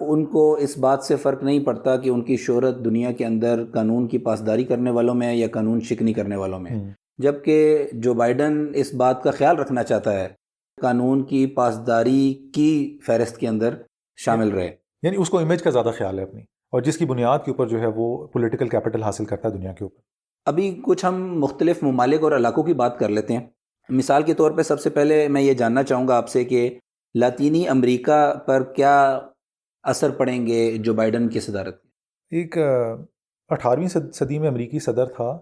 ان 0.00 0.24
کو 0.24 0.54
اس 0.54 0.78
بات 0.78 1.02
سے 1.04 1.16
فرق 1.16 1.42
نہیں 1.42 1.64
پڑتا 1.64 1.96
کہ 1.96 2.10
ان 2.10 2.22
کی 2.22 2.36
شہرت 2.36 2.84
دنیا 2.84 3.12
کے 3.12 3.26
اندر 3.26 3.64
قانون 3.72 4.08
کی 4.08 4.18
پاسداری 4.18 4.64
کرنے 4.64 4.90
والوں 4.90 5.14
میں 5.14 5.34
یا 5.34 5.46
قانون 5.52 5.80
شکنی 5.80 6.12
کرنے 6.12 6.36
والوں 6.36 6.58
میں۔ 6.58 6.70
جبکہ 7.18 7.86
جو 7.92 8.14
بائیڈن 8.14 8.72
اس 8.74 8.94
بات 8.94 9.22
کا 9.22 9.30
خیال 9.30 9.56
رکھنا 9.58 9.82
چاہتا 9.82 10.20
ہے 10.20 10.28
قانون 10.82 11.22
کی 11.22 11.46
پاسداری 11.46 12.50
کی 12.54 12.98
فہرست 13.06 13.38
کے 13.38 13.48
اندر 13.48 13.74
شامل 14.16 14.48
رہے۔ 14.48 14.76
یعنی 15.02 15.16
اس 15.16 15.30
کو 15.30 15.38
امیج 15.38 15.62
کا 15.62 15.70
زیادہ 15.70 15.90
خیال 15.98 16.18
ہے 16.18 16.24
اپنی 16.24 16.40
اور 16.72 16.80
جس 16.80 16.98
کی 16.98 17.04
بنیاد 17.04 17.38
کے 17.44 17.50
اوپر 17.50 17.68
جو 17.68 17.80
ہے 17.80 17.86
وہ 17.86 18.26
پولیٹیکل 18.26 18.68
کیپٹل 18.68 19.02
حاصل 19.02 19.24
کرتا 19.24 19.48
ہے 19.48 19.54
دنیا 19.54 19.72
کے 19.72 19.84
اوپر۔ 19.84 20.00
ابھی 20.46 20.80
کچھ 20.84 21.06
ہم 21.06 21.38
مختلف 21.38 21.82
ممالک 21.82 22.22
اور 22.22 22.32
علاقوں 22.32 22.62
کی 22.62 22.74
بات 22.74 22.98
کر 22.98 23.08
لیتے 23.08 23.36
ہیں۔ 23.36 23.46
مثال 23.88 24.22
کے 24.22 24.34
طور 24.34 24.50
پہ 24.50 24.62
سب 24.62 24.80
سے 24.80 24.90
پہلے 24.90 25.28
میں 25.28 25.42
یہ 25.42 25.54
جاننا 25.54 25.82
چاہوں 25.82 26.08
گا 26.08 26.16
آپ 26.16 26.28
سے 26.28 26.44
کہ 26.44 26.78
لاطینی 27.14 27.68
امریکہ 27.68 28.34
پر 28.46 28.62
کیا 28.64 29.20
اثر 29.82 30.10
پڑیں 30.10 30.46
گے 30.46 30.78
جو 30.78 30.94
بائیڈن 30.94 31.28
کی 31.28 31.40
صدارت 31.40 31.82
ایک 32.30 32.58
اٹھارہویں 33.48 33.88
صدی 34.12 34.38
میں 34.38 34.48
امریکی 34.48 34.78
صدر 34.78 35.06
تھا 35.06 35.38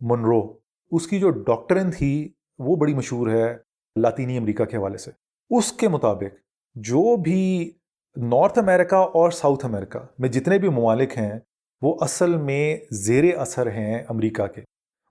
منرو۔ 0.00 0.52
اس 0.90 1.06
کی 1.06 1.18
جو 1.18 1.30
ڈاکٹرن 1.30 1.90
تھی 1.90 2.32
وہ 2.58 2.76
بڑی 2.76 2.94
مشہور 2.94 3.30
ہے 3.30 3.56
لاطینی 3.96 4.38
امریکہ 4.38 4.64
کے 4.64 4.76
حوالے 4.76 4.98
سے۔ 4.98 5.10
اس 5.50 5.72
کے 5.72 5.88
مطابق 5.88 6.34
جو 6.74 7.16
بھی 7.16 7.70
نارتھ 8.16 8.58
امریکہ 8.58 8.94
اور 8.94 9.30
ساؤتھ 9.30 9.64
امریکہ 9.64 9.98
میں 10.18 10.28
جتنے 10.28 10.58
بھی 10.58 10.68
ممالک 10.68 11.18
ہیں 11.18 11.38
وہ 11.82 11.96
اصل 12.00 12.36
میں 12.36 12.78
زیر 12.90 13.38
اثر 13.38 13.70
ہیں 13.70 14.02
امریکہ 14.08 14.46
کے۔ 14.46 14.60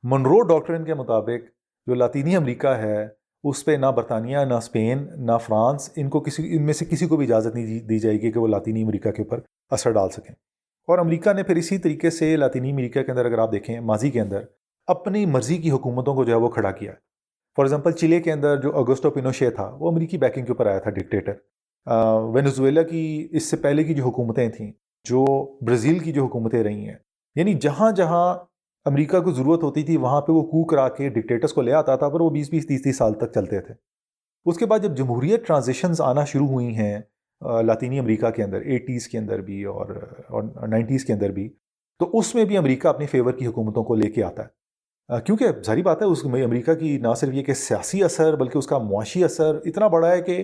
منرو 0.04 0.42
ڈاکٹرن 0.42 0.86
کے 0.86 0.94
مطابق 0.94 1.48
جو 1.88 1.94
لاطینی 1.94 2.36
امریکہ 2.36 2.68
ہے، 2.68 3.08
اس 3.44 3.66
پہ 3.66 3.72
نہ 3.72 3.86
برطانیہ، 3.86 4.38
نہ 4.38 4.54
اسپین 4.54 5.08
نہ 5.16 5.32
فرانس، 5.42 5.90
ان 5.96 6.10
کو 6.10 6.20
کسی، 6.20 6.58
ان 6.58 6.64
میں 6.64 6.74
سے 6.74 6.86
کسی 6.86 7.08
کو 7.08 7.18
بھی 7.18 7.26
اجازت 7.26 7.56
نہیں 7.56 7.80
دی 7.80 8.00
جائے 8.00 8.22
گی 8.22 8.32
کہ 8.32 8.40
وہ 8.40 8.48
لاطینی 8.48 8.84
امریکہ 8.84 9.12
کے 9.12 9.22
اوپر 9.22 9.40
اثر 9.70 9.92
ڈال 9.92 10.10
سکیں۔ 10.10 10.36
اور 10.88 11.00
امریکہ 11.00 11.34
نے 11.34 11.44
پھر 11.44 11.56
اسی 11.56 11.78
طریقے 11.78 12.10
سے 12.10 12.36
لاطینی 12.38 12.72
امریکہ 12.72 13.04
کے 13.04 13.12
اندر 13.12 13.26
اگر 13.26 13.40
آپ 13.40 13.52
دیکھیں، 13.52 13.80
ماضی 13.80 14.12
کے 14.12 14.22
اندر 14.22 14.44
اپنی 14.88 15.26
مرضی 15.26 15.58
کی 15.58 15.72
حکومتوں 15.72 16.16
کو 16.16 16.24
جو 16.24 16.32
ہے 16.32 16.38
وہ 16.38 16.50
کھڑا 16.50 16.72
کیا۔ 16.72 16.92
ہے 16.92 16.98
فار 17.56 17.66
ایگزامپل، 17.66 17.92
چلے 17.92 18.22
کے 18.22 18.32
اندر 18.32 18.62
جو 18.62 18.80
اگسٹو 18.80 19.12
پینوشے 19.12 19.50
تھا، 19.50 19.76
وہ 19.80 19.92
امریکی 19.92 20.18
بیکنگ 20.18 20.46
کے 20.46 20.52
اوپر 20.52 20.66
آیا 20.66 20.80
تھا، 20.80 20.92
ڈکٹیٹر۔ 20.92 21.34
وینزویلا 22.34 22.82
کی 22.82 23.28
اس 23.32 23.44
سے 23.44 23.58
پہلے 23.58 23.84
کی 23.84 23.94
جو 23.94 24.04
حکومتیں 24.04 24.50
تھیں 24.50 24.72
جو 25.04 25.26
برازیل 25.66 26.00
کی 26.00 26.12
جو 26.12 26.26
حکومتیں 26.26 26.64
رہی 26.64 26.88
ہیں 26.88 26.96
یعنی 27.36 27.54
جہاں 27.54 27.92
جہاں 27.92 28.34
امریکہ 28.86 29.20
کو 29.20 29.32
ضرورت 29.32 29.64
ہوتی 29.64 29.84
تھی، 29.84 29.98
وہاں 29.98 30.22
پہ 30.22 30.32
وہ 30.32 30.42
کو 30.42 30.64
کرا 30.66 30.88
کے 30.90 31.10
ڈکٹیٹرس 31.10 31.54
کو 31.54 31.62
لے 31.62 31.74
آتا 31.74 31.96
تھا، 31.96 32.10
پر 32.10 32.22
وہ 32.22 32.30
بیس 32.30 32.50
بیس 32.50 32.68
تیس 32.68 32.84
تیس 32.84 32.98
سال 32.98 33.14
تک 33.14 33.34
چلتے 33.34 33.60
تھے۔ 33.62 33.74
اس 34.46 34.58
کے 34.58 34.66
بعد 34.66 34.80
جب 34.80 34.96
جمہوریت 34.98 35.48
ٹرانزیشنز 35.48 36.02
آنا 36.02 36.26
شروع 36.26 36.48
ہوئی 36.48 36.76
ہیں 36.76 37.00
لاطینی 37.64 38.00
امریکہ 38.00 38.30
کے 38.30 38.44
اندر 38.44 38.62
ایٹیز 38.62 39.08
کے 39.08 39.18
اندر 39.18 39.42
بھی 39.42 39.64
اور 39.64 39.88
نائنٹیز 40.68 41.06
کے 41.06 41.14
اندر 41.14 41.30
بھی، 41.30 41.48
تو 42.00 42.10
اس 42.14 42.34
میں 42.36 42.46
بھی 42.46 42.58
امریکہ 42.58 42.88
اپنے 42.88 43.06
فیور 43.06 43.34
کی 43.34 43.48
حکومتوں 43.48 43.84
کو 43.84 43.96
لے 43.96 44.10
کے 44.12 44.24
آتا 44.24 44.44
ہے۔ 44.44 45.22
کیونکہ 45.22 45.48
ظاہری 45.66 45.82
بات 45.82 46.02
ہے، 46.02 46.08
اس 46.08 46.24
میں 46.26 46.44
امریکہ 46.44 46.74
کی 46.74 46.98
نہ 46.98 47.14
صرف 47.18 47.34
یہ 47.34 47.44
کہ 47.44 47.54
سیاسی 47.54 48.04
اثر، 48.04 48.36
بلکہ 48.36 48.58
اس 48.58 48.68
کا 48.68 48.78
معاشی 48.78 49.24
اثر 49.24 49.60
اتنا 49.66 49.88
بڑا 49.88 50.12
ہے 50.12 50.22
کہ 50.22 50.44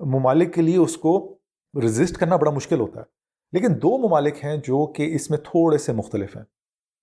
ممالک 0.00 0.54
کے 0.54 0.62
لیے 0.62 0.76
اس 0.76 0.96
کو 0.96 1.38
رزسٹ 1.84 2.16
کرنا 2.16 2.36
بڑا 2.36 2.50
مشکل 2.50 2.80
ہوتا 2.80 3.00
ہے۔ 3.00 3.04
لیکن 3.52 3.68
دو 3.82 4.08
ممالک 4.08 4.44
ہیں 4.44 4.56
جو 4.56 4.86
کہ 4.86 5.14
اس 5.14 5.30
میں 5.30 5.38
تھوڑے 5.38 5.78
سے 5.78 5.92
مختلف 5.92 6.36
ہیں۔ 6.36 6.42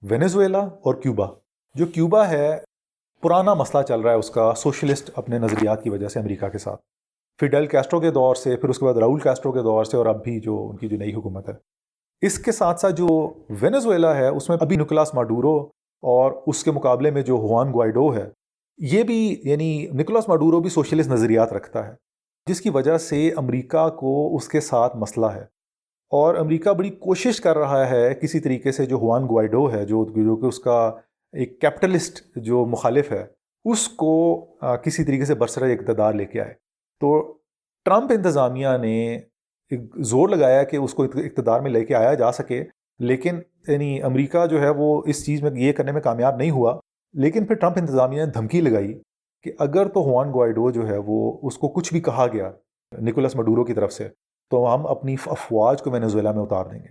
وینیزویلا 0.09 0.59
اور 0.59 0.95
کیوبا۔ 0.95 1.25
جو 1.75 1.85
کیوبا 1.85 2.29
ہے، 2.29 2.59
پرانا 3.21 3.53
مسئلہ 3.53 3.83
چل 3.83 4.01
رہا 4.01 4.11
ہے 4.11 4.17
اس 4.17 4.29
کا، 4.29 4.53
سوشلسٹ 4.57 5.11
اپنے 5.15 5.39
نظریات 5.39 5.83
کی 5.83 5.89
وجہ 5.89 6.07
سے 6.07 6.19
امریکہ 6.19 6.49
کے 6.49 6.57
ساتھ۔ 6.57 6.81
فیڈل 7.39 7.67
کیسٹرو 7.67 7.99
کے 7.99 8.11
دور 8.11 8.35
سے، 8.35 8.55
پھر 8.55 8.69
اس 8.69 8.79
کے 8.79 8.85
بعد 8.85 8.93
راؤل 8.93 9.19
کیسٹرو 9.19 9.51
کے 9.51 9.59
دور 9.59 9.83
سے 9.83 9.97
اور 9.97 10.05
اب 10.05 10.23
بھی 10.23 10.39
جو 10.39 10.67
ان 10.69 10.77
کی 10.77 10.87
جو 10.87 10.97
نئی 10.97 11.13
حکومت 11.13 11.49
ہے۔ 11.49 11.53
اس 12.21 12.39
کے 12.39 12.51
ساتھ 12.51 12.79
ساتھ 12.79 12.95
جو 12.95 13.33
وینیزویلا 13.61 14.15
ہے، 14.15 14.27
اس 14.27 14.49
میں 14.49 14.57
ابھی 14.61 14.75
نکلاس 14.75 15.13
ماڈورو 15.13 15.57
اور 16.01 16.31
اس 16.47 16.63
کے 16.63 16.71
مقابلے 16.71 17.11
میں 17.11 17.21
جو 17.21 17.35
ہوان 17.35 17.73
گوائڈو 17.73 18.15
ہے، 18.15 18.29
یہ 18.77 19.03
بھی 19.03 19.41
یعنی 19.43 19.87
نکلاس 19.93 20.29
ماڈورو 20.29 20.59
بھی 20.59 20.69
سوشلسٹ 20.69 21.09
نظریات 21.09 21.53
رکھتا 21.53 21.87
ہے، 21.87 21.93
جس 22.49 22.61
کی 22.61 22.69
وجہ 22.69 22.97
سے 22.97 23.31
امریکہ 23.37 23.89
کو 23.89 24.35
اس 24.35 24.47
کے 24.47 24.59
ساتھ 24.59 24.97
مسئلہ 24.97 25.25
ہے۔ 25.25 25.52
اور 26.13 26.35
امریکہ 26.35 26.71
بڑی 26.71 26.89
کوشش 26.89 27.39
کر 27.41 27.57
رہا 27.57 27.89
ہے 27.89 28.13
کسی 28.15 28.39
طریقے 28.39 28.71
سے 28.71 28.85
جو 28.85 28.95
ہوان 28.95 29.23
گوائڈو 29.23 29.71
ہے، 29.73 29.85
جو 29.85 30.05
جو 30.15 30.35
کہ 30.35 30.45
اس 30.45 30.59
کا 30.59 30.79
ایک 31.33 31.59
کیپٹلسٹ 31.61 32.21
جو 32.35 32.65
مخالف 32.65 33.11
ہے، 33.11 33.25
اس 33.65 33.87
کو 33.87 34.13
کسی 34.83 35.03
طریقے 35.03 35.25
سے 35.25 35.35
برسر 35.35 35.63
اقتدار 35.63 36.13
لے 36.13 36.25
کے 36.25 36.41
آئے۔ 36.41 36.53
تو 37.01 37.37
ٹرمپ 37.85 38.11
انتظامیہ 38.11 38.67
نے 38.81 39.15
ایک 39.15 39.95
زور 40.05 40.29
لگایا 40.29 40.63
کہ 40.63 40.77
اس 40.77 40.93
کو 40.93 41.03
اقتدار 41.03 41.61
میں 41.61 41.71
لے 41.71 41.85
کے 41.85 41.95
آیا 41.95 42.13
جا 42.13 42.31
سکے، 42.31 42.63
لیکن 42.99 43.39
یعنی 43.67 44.01
امریکہ 44.03 44.45
جو 44.45 44.61
ہے 44.61 44.69
وہ 44.69 45.01
اس 45.05 45.25
چیز 45.25 45.43
میں 45.43 45.51
یہ 45.55 45.73
کرنے 45.73 45.91
میں 45.91 46.01
کامیاب 46.01 46.35
نہیں 46.37 46.51
ہوا۔ 46.51 46.79
لیکن 47.13 47.45
پھر 47.45 47.55
ٹرمپ 47.55 47.77
انتظامیہ 47.77 48.25
نے 48.25 48.31
دھمکی 48.31 48.61
لگائی 48.61 48.93
کہ 49.43 49.51
اگر 49.59 49.87
تو 49.87 49.99
ہوان 49.99 50.33
گوائڈو 50.33 50.69
جو 50.71 50.87
ہے 50.87 50.97
وہ 51.05 51.37
اس 51.47 51.57
کو 51.57 51.69
کچھ 51.69 51.93
بھی 51.93 52.01
کہا 52.01 52.27
گیا 52.33 52.51
نکولس 52.91 53.35
مڈورو 53.35 53.63
کی 53.63 53.73
طرف 53.73 53.93
سے 53.93 54.07
تو 54.53 54.75
ہم 54.75 54.87
اپنی 54.87 55.15
افواج 55.25 55.81
کو 55.81 55.91
وینزویلا 55.91 56.31
میں 56.31 56.43
اتار 56.43 56.65
دیں 56.65 56.79
گے۔ 56.79 56.87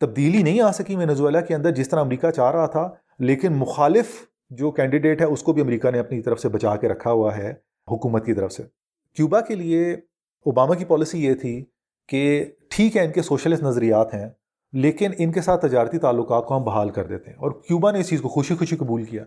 تبدیلی 0.00 0.42
نہیں 0.42 0.60
آ 0.60 0.72
سکی 0.72 0.96
وینزویلا 0.96 1.40
کے 1.40 1.54
اندر 1.54 1.70
جس 1.70 1.88
طرح 1.88 2.00
امریکہ 2.00 2.30
چاہ 2.30 2.50
رہا 2.50 2.66
تھا، 2.66 2.90
لیکن 3.18 3.52
مخالف 3.52 4.06
جو 4.50 4.70
کینڈیڈیٹ 4.70 5.20
ہے، 5.20 5.26
اس 5.26 5.42
کو 5.42 5.52
بھی 5.52 5.62
امریکہ 5.62 5.90
نے 5.90 5.98
اپنی 5.98 6.22
طرف 6.22 6.40
سے 6.40 6.48
بچا 6.48 6.76
کے 6.76 6.88
رکھا 6.88 7.12
ہوا 7.12 7.36
ہے، 7.36 7.54
حکومت 7.90 8.26
کی 8.26 8.34
طرف 8.34 8.52
سے۔ 8.52 8.62
کیوبا 9.16 9.40
کے 9.40 9.54
لیے 9.54 9.92
اوباما 10.44 10.74
کی 10.74 10.84
پالیسی 10.84 11.24
یہ 11.24 11.34
تھی 11.34 11.64
کہ 12.08 12.44
ٹھیک 12.70 12.96
ہے، 12.96 13.04
ان 13.04 13.12
کے 13.12 13.22
سوشلسٹ 13.22 13.62
نظریات 13.62 14.14
ہیں، 14.14 14.28
لیکن 14.72 15.10
ان 15.18 15.32
کے 15.32 15.40
ساتھ 15.40 15.66
تجارتی 15.66 15.98
تعلقات 15.98 16.46
کو 16.46 16.56
ہم 16.56 16.64
بحال 16.64 16.90
کر 16.90 17.04
دیتے 17.04 17.30
ہیں۔ 17.30 17.38
اور 17.38 17.50
کیوبا 17.50 17.90
نے 17.90 18.00
اس 18.00 18.08
چیز 18.08 18.20
کو 18.20 18.28
خوشی 18.28 18.54
خوشی 18.54 18.76
قبول 18.76 19.04
کیا۔ 19.04 19.24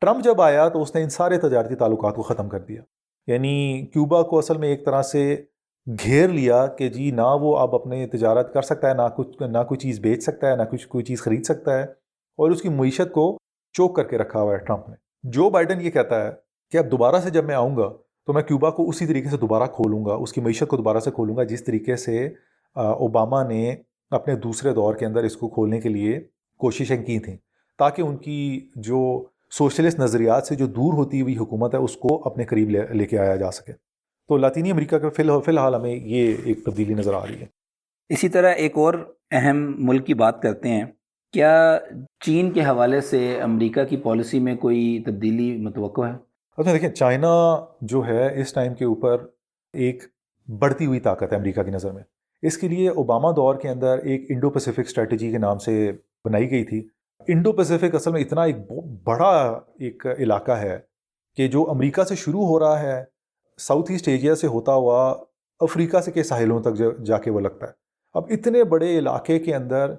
ٹرمپ 0.00 0.24
جب 0.24 0.40
آیا 0.40 0.68
تو 0.68 0.82
اس 0.82 0.94
نے 0.94 1.02
ان 1.02 1.08
سارے 1.08 1.38
تجارتی 1.38 1.74
تعلقات 1.74 2.16
کو 2.16 2.22
ختم 2.22 2.48
کر 2.48 2.60
دیا۔ 2.60 2.82
یعنی 3.26 3.86
کیوبا 3.92 4.22
کو 4.22 4.38
اصل 4.38 4.56
میں 4.56 4.68
ایک 4.68 4.84
طرح 4.84 5.02
سے 5.02 5.42
گھیر 5.86 6.28
لیا 6.28 6.66
کہ 6.66 6.88
جی 6.88 7.10
نہ 7.10 7.36
وہ 7.40 7.56
اب 7.56 7.74
اپنے 7.74 8.06
تجارت 8.06 8.54
کر 8.54 8.62
سکتا 8.62 8.88
ہے، 8.88 8.94
نہ 8.94 9.02
کچھ، 9.16 9.42
نہ 9.42 9.58
کوئی 9.68 9.78
چیز 9.78 10.00
بیچ 10.00 10.22
سکتا 10.22 10.50
ہے، 10.50 10.56
نہ 10.56 10.62
کچھ، 10.62 10.88
کوئی 10.88 11.04
چیز 11.04 11.22
خرید 11.22 11.44
سکتا 11.44 11.78
ہے۔ 11.78 11.82
اور 12.36 12.50
اس 12.50 12.62
کی 12.62 12.68
معیشت 12.68 13.12
کو 13.12 13.38
چوک 13.72 13.96
کر 13.96 14.04
کے 14.04 14.18
رکھا 14.18 14.40
ہوا 14.40 14.52
ہے 14.52 14.58
ٹرمپ 14.58 14.88
نے۔ 14.88 14.94
جو 15.22 15.50
بائیڈن 15.50 15.80
یہ 15.80 15.90
کہتا 15.90 16.24
ہے 16.24 16.30
کہ 16.70 16.78
اب 16.78 16.90
دوبارہ 16.90 17.20
سے 17.20 17.30
جب 17.30 17.44
میں 17.44 17.54
آؤں 17.54 17.76
گا 17.76 17.92
تو 18.26 18.32
میں 18.32 18.42
کیوبا 18.42 18.70
کو 18.70 18.88
اسی 18.88 19.06
طریقے 19.06 19.28
سے 19.28 19.36
دوبارہ 19.36 19.66
کھولوں 19.66 20.04
گا، 20.04 20.14
اس 20.14 20.32
کی 20.32 20.40
معیشت 20.40 20.68
کو 20.68 20.76
دوبارہ 20.76 20.98
سے 20.98 21.10
کھولوں 21.10 21.36
گا، 21.36 21.42
جس 21.42 21.64
طریقے 21.64 21.96
سے 21.96 22.28
اوباما 22.74 23.42
نے 23.42 23.76
اپنے 24.10 24.34
دوسرے 24.34 24.72
دور 24.72 24.94
کے 24.94 25.06
اندر 25.06 25.24
اس 25.24 25.36
کو 25.36 25.48
کھولنے 25.48 25.80
کے 25.80 25.88
لیے 25.88 26.20
کوششیں 26.58 27.04
کی 27.04 27.18
تھیں۔ 27.18 27.36
تاکہ 27.78 28.02
ان 28.02 28.16
کی 28.16 28.68
جو 28.76 29.24
سوشلسٹ 29.50 29.98
نظریات 29.98 30.46
سے 30.46 30.54
جو 30.54 30.66
دور 30.66 30.92
ہوتی 30.92 31.20
ہوئی 31.20 31.36
حکومت 31.36 31.74
ہے، 31.74 31.78
اس 31.78 31.96
کو 31.96 32.22
اپنے 32.24 32.44
قریب 32.44 32.70
لے 32.70 32.82
لے 32.90 33.06
کے 33.06 33.18
آیا 33.18 33.36
جا 33.36 33.50
سکے۔ 33.50 33.72
تو 34.28 34.36
لاطینی 34.36 34.70
امریکہ 34.70 34.98
کا 34.98 35.08
فی 35.08 35.22
الحال 35.46 35.74
ہمیں 35.74 35.94
یہ 35.94 36.34
ایک 36.44 36.64
تبدیلی 36.64 36.94
نظر 36.94 37.14
آ 37.14 37.26
رہی 37.26 37.40
ہے۔ 37.40 37.46
اسی 38.08 38.28
طرح 38.28 38.52
ایک 38.52 38.72
اور 38.74 38.94
اہم 39.30 39.74
ملک 39.78 40.06
کی 40.06 40.14
بات 40.14 40.42
کرتے 40.42 40.68
ہیں۔ 40.68 40.84
کیا 41.32 41.78
چین 42.20 42.52
کے 42.52 42.60
حوالے 42.60 43.00
سے 43.00 43.40
امریکہ 43.40 43.84
کی 43.84 43.96
پالیسی 43.96 44.38
میں 44.38 44.56
کوئی 44.56 45.02
تبدیلی 45.06 45.56
متوقع 45.56 46.02
ہے؟ 46.02 46.12
اچھا 46.56 46.72
دیکھیں 46.72 46.88
چائنا 46.88 47.64
جو 47.80 48.06
ہے 48.06 48.40
اس 48.40 48.52
ٹائم 48.52 48.74
کے 48.74 48.84
اوپر 48.84 49.26
ایک 49.72 50.02
بڑھتی 50.58 50.86
ہوئی 50.86 51.00
طاقت 51.00 51.32
ہے 51.32 51.36
امریکہ 51.36 51.62
کی 51.62 51.70
نظر 51.70 51.90
میں۔ 51.90 52.02
اس 52.42 52.58
کے 52.58 52.68
لیے 52.68 52.88
اوباما 52.88 53.30
دور 53.30 53.54
کے 53.54 53.68
اندر 53.68 53.98
ایک 53.98 54.26
انڈو 54.28 54.50
پیسیفک 54.50 54.80
اسٹریٹجی 54.80 55.30
کے 55.30 55.38
نام 55.38 55.58
سے 55.58 55.92
بنائی 56.24 56.50
گئی 56.50 56.64
تھی۔ 56.64 56.88
انڈو 57.28 57.52
پیسیفک 57.52 57.94
اصل 57.94 58.12
میں 58.12 58.20
اتنا 58.20 58.42
ایک 58.42 58.56
بڑا 59.04 59.60
ایک 59.78 60.06
علاقہ 60.18 60.52
ہے 60.52 60.78
کہ 61.36 61.48
جو 61.48 61.70
امریکہ 61.70 62.04
سے 62.04 62.14
شروع 62.14 62.46
ہو 62.46 62.60
رہا 62.60 62.82
ہے۔ 62.82 63.13
ساؤتھ 63.56 63.92
ایسٹ 63.92 64.08
ایشیا 64.08 64.34
سے 64.34 64.46
ہوتا 64.46 64.72
ہوا 64.72 65.14
افریقہ 65.60 66.00
سے 66.00 66.12
کے 66.12 66.22
ساحلوں 66.22 66.62
تک 66.62 67.02
جا 67.04 67.18
کے 67.18 67.30
وہ 67.30 67.40
لگتا 67.40 67.66
ہے۔ 67.66 67.72
اب 68.14 68.22
اتنے 68.28 68.64
بڑے 68.64 68.98
علاقے 68.98 69.38
کے 69.38 69.54
اندر 69.54 69.94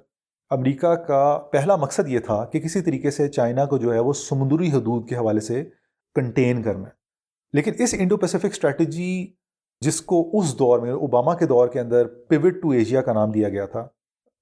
امریکہ 0.50 0.94
کا 0.94 1.42
پہلا 1.52 1.76
مقصد 1.76 2.08
یہ 2.08 2.18
تھا 2.18 2.44
کہ 2.44 2.60
کسی 2.60 2.80
طریقے 2.80 3.10
سے 3.10 3.28
چائنا 3.28 3.64
کو 3.64 3.78
جو 3.78 3.94
ہے 3.94 3.98
وہ 3.98 4.12
سمندری 4.12 4.68
حدود 4.72 5.08
کے 5.08 5.16
حوالے 5.16 5.40
سے 5.40 5.64
کنٹین 6.14 6.62
کرنا 6.62 6.84
ہے۔ 6.84 6.94
لیکن 7.52 7.72
اس 7.78 7.94
انڈو 7.98 8.16
پیسیفک 8.16 8.46
اسٹریٹجی 8.46 9.26
جس 9.80 10.00
کو 10.00 10.30
اس 10.32 10.58
دور 10.58 10.78
میں، 10.78 10.90
اوباما 10.90 11.34
کے 11.34 11.46
دور 11.46 11.68
کے 11.68 11.80
اندر 11.80 12.06
پیوٹ 12.06 12.62
ٹو 12.62 12.70
ایشیا 12.70 13.02
کا 13.02 13.12
نام 13.12 13.30
دیا 13.30 13.48
گیا 13.48 13.66
تھا، 13.66 13.88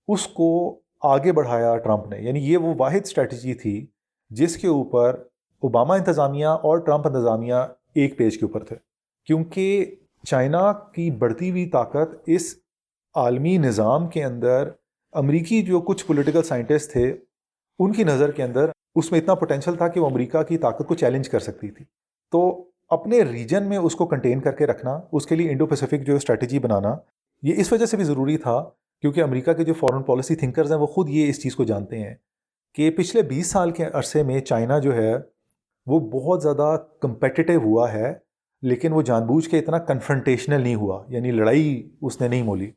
اس 0.09 0.27
کو 0.27 0.81
آگے 1.03 1.33
بڑھایا 1.33 1.77
ٹرمپ 1.77 2.07
نے۔ 2.07 2.21
یعنی 2.21 2.41
یہ 2.41 2.57
وہ 2.57 2.75
واحد 2.79 3.01
اسٹریٹجی 3.05 3.55
تھی 3.55 3.87
جس 4.31 4.57
کے 4.57 4.69
اوپر 4.69 5.23
اوباما 5.61 5.95
انتظامیہ 5.95 6.47
اور 6.47 6.79
ٹرمپ 6.79 7.07
انتظامیہ 7.07 7.55
ایک 7.95 8.19
پیج 8.19 8.39
کے 8.39 8.47
اوپر 8.47 8.65
تھے۔ 8.65 8.94
کیونکہ 9.27 9.95
چائنا 10.27 10.73
کی 10.73 11.11
بڑھتی 11.11 11.51
ہوئی 11.51 11.67
طاقت 11.67 12.23
اس 12.27 12.55
عالمی 13.15 13.57
نظام 13.57 14.09
کے 14.09 14.25
اندر، 14.25 14.69
امریکی 15.13 15.63
جو 15.63 15.81
کچھ 15.81 16.07
پولیٹیکل 16.07 16.43
سائنٹسٹ 16.43 16.93
تھے، 16.93 17.17
ان 17.79 17.93
کی 17.93 18.05
نظر 18.05 18.31
کے 18.31 18.43
اندر 18.43 18.71
اس 18.95 19.11
میں 19.13 19.21
اتنا 19.21 19.35
پوٹینشیل 19.35 19.75
تھا 19.75 19.89
کہ 19.89 20.01
وہ 20.01 20.07
امریکہ 20.07 20.43
کی 20.43 20.59
طاقت 20.59 20.89
کو 20.89 20.95
چیلنج 20.95 21.29
کر 21.29 21.39
سکتی 21.39 21.71
تھی۔ 21.71 21.85
تو 22.33 22.71
اپنے 22.89 23.23
ریجن 23.23 23.69
میں 23.69 23.79
اس 23.79 23.95
کو 23.95 24.07
کنٹین 24.07 24.41
کر 24.41 24.53
کے 24.53 24.67
رکھنا، 24.67 25.01
اس 25.13 25.27
کے 25.27 25.35
لیے 25.35 25.51
انڈو 25.51 25.67
پیسیفک 25.67 26.07
جو 26.07 26.17
اسٹریٹجی 26.17 26.59
بنانا، 26.59 26.97
یہ 27.43 27.55
اس 27.57 27.73
وجہ 27.73 27.87
سے 27.87 27.97
بھی 27.97 28.05
ضروری 28.05 28.39
تھا 28.39 28.65
کیونکہ 29.01 29.23
امریکہ 29.23 29.53
کے 29.53 29.65
جو 29.65 29.75
فورن 29.75 30.03
پالیسی 30.03 30.37
تھنکرز 30.37 30.73
ہیں، 30.73 30.79
وہ 30.79 30.87
خود 30.87 31.09
یہ 31.09 31.29
اس 31.29 31.43
چیز 31.43 31.57
کو 31.57 31.65
جانتے 31.65 31.99
ہیں 31.99 32.15
کہ 32.75 32.91
پچھلے 32.91 33.23
بیس 33.23 33.47
سال 33.47 33.71
کے 33.71 33.85
عرصے 33.93 34.23
میں 34.23 34.41
چائنا 34.41 34.79
جو 34.79 34.95
ہے، 34.95 35.15
وہ 35.87 36.01
بہت 36.01 36.43
زیادہ 36.43 36.77
کمپیٹیٹیو 37.01 37.61
ہوا 37.61 37.93
ہے۔ 37.93 38.24
لیکن 38.65 38.93
وہ 38.93 39.03
جان 39.03 39.27
بوجھ 39.27 39.49
کے 39.49 39.59
اتنا 39.59 39.79
کنفرنٹیشنل 39.79 40.61
نہیں 40.61 40.75
ہوا 40.75 41.05
یعنی 41.09 41.31
لڑائی 41.31 41.91
اس 42.03 42.21
نے 42.21 42.29
نہیں 42.29 42.43
مولی۔ 42.43 42.71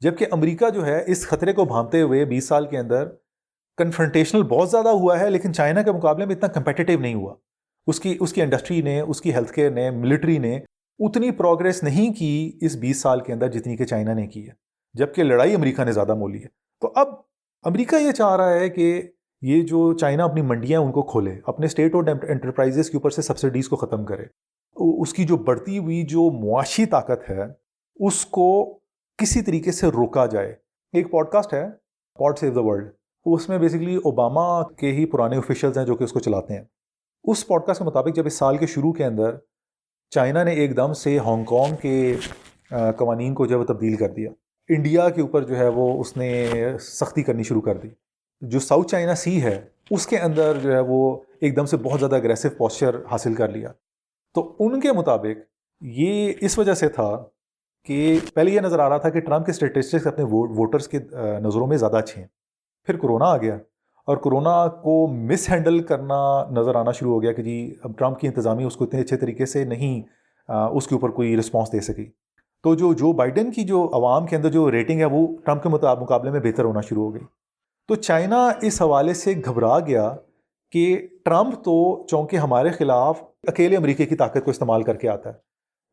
جبکہ 0.00 0.26
امریکہ 0.30 0.70
جو 0.70 0.86
ہے، 0.86 1.04
اس 1.06 1.26
خطرے 1.26 1.52
کو 1.52 1.64
بھانتے 1.64 2.02
ہوئے 2.02 2.24
بیس 2.24 2.48
سال 2.48 2.66
کے 2.66 2.78
اندر 2.78 3.08
کنفرنٹیشنل 3.76 4.42
بہت 4.42 4.70
زیادہ 4.70 4.88
ہوا 4.88 5.20
ہے، 5.20 5.30
لیکن 5.30 5.52
چائنا 5.52 5.82
کے 5.82 5.92
مقابلے 5.92 6.26
میں 6.26 6.34
اتنا 6.34 6.48
کمپیٹیو 6.48 7.00
نہیں 7.00 7.14
ہوا۔ 7.14 7.34
اس 7.86 8.00
کی 8.00 8.16
اس 8.20 8.32
کی 8.32 8.42
انڈسٹری 8.42 8.82
نے، 8.82 9.00
اس 9.00 9.20
کی 9.20 9.34
ہیلتھ 9.34 9.52
کیئر 9.52 9.70
نے 9.70 9.90
ملٹری 9.90 10.38
نے 10.38 10.60
اتنی 10.98 11.30
پروگرس 11.30 11.82
نہیں 11.82 12.14
کی 12.14 12.58
اس 12.60 12.76
بیس 12.76 13.00
سال 13.00 13.20
کے 13.20 13.32
اندر 13.32 13.48
جتنی 13.48 13.76
کہ 13.76 13.84
چائنا 13.84 14.12
نے 14.12 14.26
کی 14.26 14.48
ہے۔ 14.48 14.52
جبکہ 14.94 15.22
لڑائی 15.22 15.54
امریکہ 15.54 15.84
نے 15.84 15.92
زیادہ 15.92 16.14
مولی 16.14 16.42
ہے۔ 16.42 16.48
تو 16.80 16.92
اب 16.94 17.08
امریکہ 17.62 17.96
یہ 17.96 18.12
چاہ 18.12 18.36
رہا 18.36 18.52
ہے 18.52 18.70
کہ 18.70 19.02
یہ 19.42 19.62
جو 19.62 19.92
چائنا 19.92 20.24
اپنی 20.24 20.42
منڈیاں 20.42 20.80
ان 20.80 20.92
کو 20.92 21.02
کھولے، 21.02 21.40
اپنے 21.46 21.66
اسٹیٹ 21.66 21.94
اور 21.94 22.04
انٹرپرائزز 22.28 22.90
کے 22.90 22.96
اوپر 22.96 23.10
سے 23.10 23.22
سبسڈیز 23.22 23.68
کو 23.68 23.76
ختم 23.76 24.04
کرے۔ 24.04 24.24
اس 24.76 25.14
کی 25.14 25.24
جو 25.24 25.36
بڑھتی 25.36 25.78
ہوئی 25.78 26.02
جو 26.02 26.30
معاشی 26.30 26.86
طاقت 26.86 27.30
ہے، 27.30 27.42
اس 27.96 28.26
کو 28.26 28.78
کسی 29.18 29.42
طریقے 29.42 29.72
سے 29.72 29.86
روکا 29.86 30.26
جائے۔ 30.26 30.54
ایک 30.92 31.10
پوڈ 31.10 31.28
کاسٹ 31.28 31.54
ہے 31.54 31.68
پوڈ 32.14 32.38
سیو 32.38 32.50
دا 32.50 32.60
ورلڈ 32.62 32.92
اس 33.24 33.48
میں 33.48 33.58
بیسکلی 33.58 33.96
اوباما 33.96 34.62
کے 34.62 34.92
ہی 34.92 35.06
پرانے 35.06 35.36
آفیشلز 35.36 35.78
ہیں 35.78 35.84
جو 35.84 35.96
کہ 35.96 36.04
اس 36.04 36.12
کو 36.12 36.20
چلاتے 36.20 36.54
ہیں۔ 36.54 36.64
اس 37.24 37.46
پوڈ 37.46 37.64
کاسٹ 37.66 37.78
کے 37.78 37.84
مطابق 37.84 38.16
جب 38.16 38.26
اس 38.26 38.34
سال 38.34 38.56
کے 38.56 38.66
شروع 38.66 38.92
کے 38.92 39.04
اندر 39.04 39.30
چائنا 40.10 40.42
نے 40.42 40.50
ایک 40.50 40.76
دم 40.76 40.92
سے 40.92 41.18
ہانگ 41.18 41.44
کانگ 41.44 41.76
کے 41.76 42.16
قوانین 42.70 43.34
کو 43.34 43.46
جو 43.46 43.54
ہے 43.54 43.60
وہ 43.60 43.64
تبدیل 43.64 43.96
کر 43.96 44.08
دیا۔ 44.08 44.30
انڈیا 44.68 45.08
کے 45.08 45.20
اوپر 45.20 45.42
جو 45.42 45.58
ہے 45.58 45.68
وہ 45.68 46.00
اس 46.00 46.16
نے 46.16 46.50
سختی 46.80 47.22
کرنی 47.22 47.42
شروع 47.42 47.60
کر 47.60 47.76
دی۔ 47.76 47.88
جو 48.40 48.60
ساؤتھ 48.60 48.88
چائنا 48.88 49.14
سی 49.14 49.42
ہے، 49.42 49.64
اس 49.90 50.06
کے 50.06 50.18
اندر 50.18 50.58
جو 50.62 50.72
ہے 50.72 50.80
وہ 50.80 51.20
ایک 51.40 51.56
دم 51.56 51.64
سے 51.64 51.76
بہت 51.76 51.98
زیادہ 51.98 52.16
اگریسو 52.16 52.48
پوسچر 52.56 52.96
حاصل 53.10 53.34
کر 53.34 53.48
لیا۔ 53.48 53.68
تو 54.36 54.56
ان 54.58 54.80
کے 54.80 54.92
مطابق 54.92 55.38
یہ 55.80 56.32
اس 56.40 56.58
وجہ 56.58 56.74
سے 56.74 56.88
تھا 56.88 57.10
کہ 57.86 58.18
پہلے 58.34 58.50
یہ 58.50 58.60
نظر 58.60 58.78
آ 58.78 58.88
رہا 58.88 58.98
تھا 58.98 59.08
کہ 59.08 59.20
ٹرمپ 59.20 59.46
کے 59.46 59.50
اسٹیٹسٹکس 59.50 60.06
اپنے 60.06 60.24
ووٹرس 60.24 60.88
کے 60.88 60.98
نظروں 61.40 61.66
میں 61.66 61.76
زیادہ 61.76 61.96
اچھے 61.96 62.20
ہیں۔ 62.20 62.28
پھر 62.88 62.96
کرونا 62.96 63.24
آ 63.24 63.36
گیا 63.36 63.54
اور 64.08 64.16
کرونا 64.16 64.66
کو 64.68 65.06
مس 65.06 65.48
ہینڈل 65.50 65.82
کرنا 65.82 66.18
نظر 66.50 66.74
آنا 66.74 66.92
شروع 66.92 67.14
ہو 67.14 67.22
گیا 67.22 67.32
کہ 67.32 67.42
جی 67.42 67.74
اب 67.82 67.98
ٹرمپ 67.98 68.18
کی 68.20 68.26
انتظامیہ 68.26 68.66
اس 68.66 68.76
کو 68.76 68.84
اتنے 68.84 69.00
اچھے 69.00 69.16
طریقے 69.16 69.46
سے 69.46 69.64
نہیں 69.64 70.00
اس 70.48 70.86
کے 70.86 70.94
اوپر 70.94 71.10
کوئی 71.10 71.36
رسپانس 71.36 71.72
دے 71.72 71.80
سکی۔ 71.80 72.04
تو 72.64 72.74
جو 72.74 72.92
جو 72.94 73.12
بائیڈن 73.12 73.50
کی 73.50 73.64
جو 73.64 73.88
عوام 73.94 74.26
کے 74.26 74.36
اندر 74.36 74.50
جو 74.50 74.70
ریٹنگ 74.70 75.00
ہے 75.00 75.04
وہ 75.04 75.26
ٹرمپ 75.44 75.62
کے 75.62 75.68
مقابلے 75.68 76.30
میں 76.30 76.40
بہتر 76.40 76.64
ہونا 76.64 76.80
شروع 76.80 77.04
ہو 77.04 77.14
گئی۔ 77.14 77.22
تو 77.88 77.94
چائنا 77.94 78.48
اس 78.62 78.82
حوالے 78.82 79.14
سے 79.14 79.34
گھبرا 79.44 79.78
گیا 79.80 80.14
کہ 80.76 81.06
ٹرمپ 81.24 81.54
تو 81.64 82.06
چونکہ 82.06 82.36
ہمارے 82.36 82.70
خلاف 82.70 83.22
اکیلے 83.48 83.76
امریکہ 83.76 84.04
کی 84.06 84.16
طاقت 84.16 84.44
کو 84.44 84.50
استعمال 84.50 84.82
کر 84.82 84.96
کے 84.96 85.08
آتا 85.08 85.30
ہے 85.30 85.34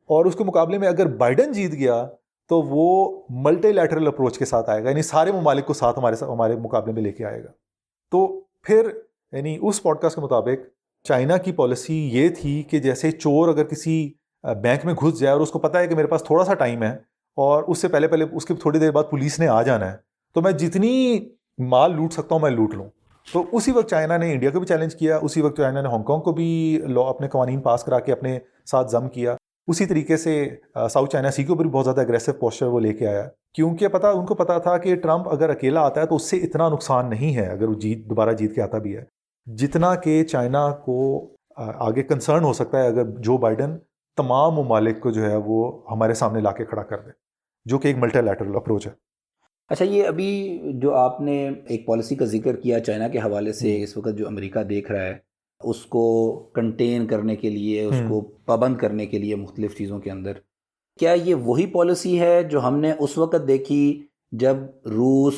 اور 0.09 0.25
اس 0.25 0.35
کے 0.35 0.43
مقابلے 0.43 0.77
میں 0.77 0.87
اگر 0.87 1.05
بائیڈن 1.05 1.51
جیت 1.51 1.71
گیا 1.71 2.07
تو 2.49 2.61
وہ 2.61 2.87
ملٹی 3.29 3.71
لیٹرل 3.71 4.07
اپروچ 4.07 4.37
کے 4.37 4.45
ساتھ 4.45 4.69
آئے 4.69 4.83
گا 4.83 4.89
یعنی 4.89 5.01
سارے 5.01 5.31
ممالک 5.31 5.65
کو 5.65 5.73
ساتھ 5.73 5.99
ہمارے 5.99 6.15
ہمارے 6.21 6.55
مقابلے 6.55 6.93
میں 6.93 7.01
لے 7.01 7.11
کے 7.11 7.25
آئے 7.25 7.43
گا۔ 7.43 7.49
تو 8.11 8.25
پھر 8.63 8.89
یعنی 9.31 9.57
اس 9.61 9.83
پوڈ 9.83 9.99
کاسٹ 9.99 10.15
کے 10.15 10.21
مطابق 10.21 10.67
چائنا 11.07 11.37
کی 11.37 11.51
پالیسی 11.51 12.09
یہ 12.13 12.29
تھی 12.29 12.63
کہ 12.63 12.79
جیسے 12.79 13.11
چور 13.11 13.47
اگر 13.47 13.63
کسی 13.63 14.13
بینک 14.63 14.85
میں 14.85 14.93
گھس 14.93 15.19
جائے 15.19 15.33
اور 15.33 15.41
اس 15.41 15.51
کو 15.51 15.59
پتا 15.59 15.79
ہے 15.79 15.87
کہ 15.87 15.95
میرے 15.95 16.07
پاس 16.07 16.23
تھوڑا 16.23 16.45
سا 16.45 16.53
ٹائم 16.53 16.83
ہے 16.83 16.91
اور 17.37 17.63
اس 17.63 17.77
سے 17.77 17.87
پہلے 17.87 18.07
پہلے 18.07 18.25
اس 18.31 18.45
کی 18.45 18.53
تھوڑی 18.53 18.79
دیر 18.79 18.91
بعد 18.91 19.03
پولیس 19.09 19.39
نے 19.39 19.47
آ 19.47 19.61
جانا 19.61 19.91
ہے، 19.91 19.97
تو 20.35 20.41
میں 20.41 20.51
جتنی 20.51 21.19
مال 21.57 21.95
لوٹ 21.95 22.13
سکتا 22.13 22.35
ہوں 22.35 22.41
میں 22.41 22.51
لوٹ 22.51 22.73
لوں۔ 22.73 22.89
تو 23.31 23.43
اسی 23.51 23.71
وقت 23.71 23.89
چائنا 23.89 24.17
نے 24.17 24.31
انڈیا 24.33 24.49
کو 24.49 24.59
بھی 24.59 24.67
چیلنج 24.67 24.95
کیا، 24.95 25.17
اسی 25.21 25.41
وقت 25.41 25.57
چائنا 25.57 25.81
نے 25.81 25.87
ہانگ 25.89 26.03
کانگ 26.03 26.21
کو 26.21 26.31
بھی 26.31 26.81
لا 26.87 27.01
اپنے 27.09 27.27
قوانین 27.27 27.61
پاس 27.61 27.83
کرا 27.83 27.99
کے 27.99 28.11
اپنے 28.11 28.37
ساتھ 28.71 28.91
ضم 28.91 29.07
کیا۔ 29.09 29.35
اسی 29.67 29.85
طریقے 29.85 30.17
سے 30.17 30.33
ساؤتھ 30.91 31.11
چائنا 31.11 31.31
سی 31.31 31.43
کے 31.43 31.51
اوپر 31.51 31.63
بھی 31.63 31.71
بہت 31.71 31.85
زیادہ 31.85 32.01
اگریسو 32.01 32.33
پوسچر 32.33 32.65
وہ 32.65 32.79
لے 32.79 32.93
کے 32.93 33.07
آیا۔ 33.07 33.27
کیونکہ 33.55 33.87
پتا، 33.87 34.09
ان 34.09 34.25
کو 34.25 34.35
پتا 34.35 34.57
تھا 34.57 34.77
کہ 34.77 34.95
ٹرمپ 34.95 35.29
اگر 35.29 35.49
اکیلا 35.49 35.81
آتا 35.81 36.01
ہے 36.01 36.05
تو 36.05 36.15
اس 36.15 36.29
سے 36.29 36.37
اتنا 36.37 36.69
نقصان 36.69 37.09
نہیں 37.09 37.35
ہے، 37.35 37.45
اگر 37.47 37.69
وہ 37.69 37.73
جیت، 37.73 38.09
دوبارہ 38.09 38.33
جیت 38.33 38.55
کے 38.55 38.61
آتا 38.61 38.77
بھی 38.77 38.95
ہے۔ 38.97 39.03
جتنا 39.47 39.93
کہ 39.95 40.23
چائنا 40.23 40.69
کو 40.85 40.99
آگے 41.57 42.03
کنسرن 42.03 42.43
ہو 42.43 42.53
سکتا 42.53 42.81
ہے 42.81 42.87
اگر 42.87 43.09
جو 43.19 43.37
بائیڈن 43.37 43.77
تمام 44.17 44.53
ممالک 44.55 45.01
کو 45.01 45.11
جو 45.11 45.23
ہے 45.23 45.35
وہ 45.45 45.69
ہمارے 45.91 46.13
سامنے 46.13 46.41
لا 46.41 46.51
کے 46.51 46.65
کھڑا 46.65 46.83
کر 46.83 46.99
دے، 46.99 47.11
جو 47.65 47.77
کہ 47.77 47.87
ایک 47.87 47.97
ملٹی 47.97 48.21
لیٹرل 48.21 48.55
اپروچ 48.55 48.87
ہے۔ 48.87 48.91
اچھا 49.69 49.85
یہ 49.85 50.03
ابھی 50.07 50.59
جو 50.73 50.95
آپ 50.95 51.21
نے 51.21 51.49
ایک 51.67 51.85
پالیسی 51.85 52.15
کا 52.15 52.25
ذکر 52.25 52.55
کیا 52.55 52.79
چائنا 52.79 53.07
کے 53.07 53.19
حوالے 53.19 53.53
سے 53.53 53.83
اس 53.83 53.97
وقت 53.97 54.17
جو 54.17 54.27
امریکہ 54.27 54.63
دیکھ 54.63 54.91
رہا 54.91 55.01
ہے 55.01 55.17
اس 55.59 55.85
کو 55.85 56.33
کنٹین 56.53 57.07
کرنے 57.07 57.35
کے 57.35 57.49
لیے 57.49 57.83
اس 57.83 58.01
کو 58.09 58.21
پابند 58.21 58.77
کرنے 58.77 59.05
کے 59.05 59.17
لیے 59.17 59.35
مختلف 59.35 59.77
چیزوں 59.77 59.99
کے 59.99 60.11
اندر۔ 60.11 60.31
کیا 60.99 61.11
یہ 61.11 61.35
وہی 61.35 61.65
پالیسی 61.65 62.19
ہے 62.19 62.43
جو 62.43 62.67
ہم 62.67 62.77
نے 62.77 62.91
اس 62.99 63.17
وقت 63.17 63.47
دیکھی 63.47 64.03
جب 64.31 64.55
روس 64.85 65.33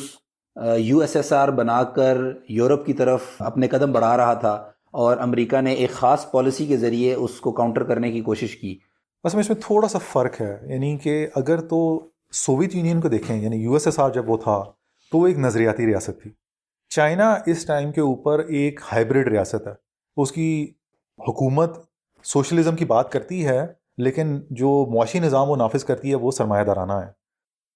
یو 0.78 0.98
ایس 0.98 1.16
ایس 1.16 1.32
آر 1.32 1.48
بنا 1.48 1.82
کر 1.82 2.16
یورپ 2.48 2.86
کی 2.86 2.92
طرف 2.92 3.20
اپنے 3.38 3.68
قدم 3.68 3.92
بڑھا 3.92 4.16
رہا 4.16 4.34
تھا 4.34 4.70
اور 4.90 5.16
امریکہ 5.16 5.60
نے 5.60 5.72
ایک 5.72 5.90
خاص 5.90 6.30
پالیسی 6.30 6.66
کے 6.66 6.76
ذریعے 6.76 7.14
اس 7.14 7.40
کو 7.40 7.52
کاؤنٹر 7.52 7.84
کرنے 7.84 8.12
کی 8.12 8.20
کوشش 8.20 8.56
کی؟ 8.56 8.78
بس 9.24 9.34
میں 9.34 9.40
اس 9.40 9.48
میں 9.48 9.56
تھوڑا 9.60 9.88
سا 9.88 9.98
فرق 10.12 10.40
ہے 10.40 10.58
یعنی 10.66 10.96
کہ 10.96 11.26
اگر 11.34 11.60
تو 11.60 12.08
سوویت 12.30 12.74
یونین 12.74 13.00
کو 13.00 13.08
دیکھیں 13.08 13.36
یعنی 13.36 13.56
یو 13.56 13.72
ایس 13.72 13.86
ایس 13.86 13.98
آر 13.98 14.10
جب 14.10 14.30
وہ 14.30 14.36
تھا، 14.36 14.64
تو 15.12 15.18
وہ 15.18 15.26
ایک 15.26 15.38
نظریاتی 15.38 15.86
ریاست 15.86 16.22
تھی۔ 16.22 16.30
چائنا 16.88 17.36
اس 17.46 17.66
ٹائم 17.66 17.92
کے 17.92 18.00
اوپر 18.00 18.38
ایک 18.38 18.80
ہائبرڈ 18.92 19.28
ریاست 19.28 19.66
ہے۔ 19.66 19.72
اس 20.16 20.32
کی 20.32 20.72
حکومت 21.28 21.78
سوشلزم 22.24 22.76
کی 22.76 22.84
بات 22.84 23.12
کرتی 23.12 23.46
ہے، 23.46 23.66
لیکن 23.98 24.40
جو 24.50 24.86
معاشی 24.94 25.18
نظام 25.18 25.50
وہ 25.50 25.56
نافذ 25.56 25.84
کرتی 25.84 26.10
ہے، 26.10 26.14
وہ 26.14 26.30
سرمایہ 26.30 26.64
دارانہ 26.64 26.92
ہے۔ 26.92 27.10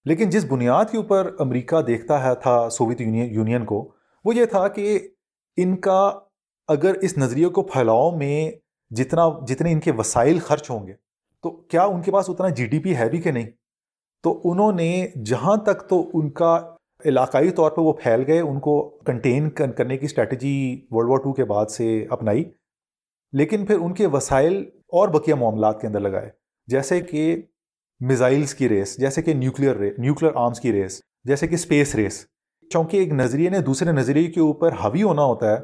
لیکن 0.05 0.31
جس 0.31 0.45
بنیاد 0.45 0.85
کے 0.91 0.97
اوپر 0.97 1.35
امریکہ 1.39 1.83
دیکھتا 1.83 2.25
ہے 2.25 2.35
تھا 2.35 2.71
سوویت 2.71 3.01
یونین 3.01 3.65
کو، 3.65 3.93
وہ 4.25 4.35
یہ 4.35 4.45
تھا 4.45 4.69
کہ 4.69 5.09
ان 5.57 5.77
کا 5.77 6.13
اگر 6.69 6.95
اس 6.95 7.19
نظریے 7.19 7.49
کو 7.49 7.63
پھیلاؤ 7.63 8.17
میں 8.17 8.51
جتنا، 8.91 9.23
جتنے 9.47 9.73
ان 9.73 9.81
کے 9.81 9.93
وسائل 9.93 10.39
خرچ 10.39 10.71
ہوں 10.71 10.87
گے، 10.87 10.93
تو 11.43 11.51
کیا 11.51 11.85
ان 11.85 12.03
کے 12.03 12.13
پاس 12.13 12.31
اتنا 12.31 12.49
جی 12.49 12.67
ڈی 12.67 12.79
پی 12.79 12.97
ہے 12.97 13.09
بھی 13.09 13.21
کہ 13.21 13.31
نہیں؟ 13.31 13.47
تو 14.23 14.41
انہوں 14.45 14.73
نے 14.73 15.07
جہاں 15.25 15.57
تک 15.57 15.89
تو 15.89 16.11
ان 16.15 16.31
کا 16.31 16.59
علاقائی 17.05 17.51
طور 17.51 17.71
پہ 17.71 17.81
وہ 17.81 17.93
پھیل 17.93 18.23
گئے، 18.27 18.41
ان 18.41 18.59
کو 18.61 18.81
کنٹین 19.07 19.51
کرنے 19.51 19.97
کی 19.99 20.07
اسٹریٹجی 20.07 20.87
ورلڈ 20.91 21.11
وار 21.11 21.19
ٹو 21.19 21.33
کے 21.33 21.45
بعد 21.45 21.67
سے 21.67 22.07
اپنائی، 22.11 22.45
لیکن 23.33 23.65
پھر 23.67 23.79
ان 23.79 23.95
کے 23.95 24.07
وسائل 24.07 24.59
اور 24.93 25.09
بقیہ 25.09 25.35
معاملات 25.35 25.81
کے 25.81 25.87
اندر 25.87 26.01
لگائے۔ 26.01 26.31
جیسے 26.69 27.01
کہ 27.01 27.43
میزائلس 28.01 28.55
کی 28.55 28.69
ریس 28.69 28.97
جیسے 28.99 29.23
کہ 29.23 29.35
نیوکلیئر 29.35 29.77
ریس 29.77 29.99
نیوکلیئر 29.99 30.33
آرمس 30.35 30.61
کی 30.61 30.73
ریس 30.73 31.01
جیسے 31.25 31.47
کہ 31.47 31.55
اسپیس 31.55 31.95
ریس 31.95 32.25
چونکہ 32.71 32.97
ایک 32.97 33.13
نظریے 33.13 33.51
نے 33.51 33.59
دوسرے 33.59 33.93
نظریے 33.93 34.31
کے 34.31 34.41
اوپر 34.41 34.73
حوی 34.85 35.03
ہونا 35.03 35.25
ہوتا 35.25 35.53
ہے، 35.53 35.57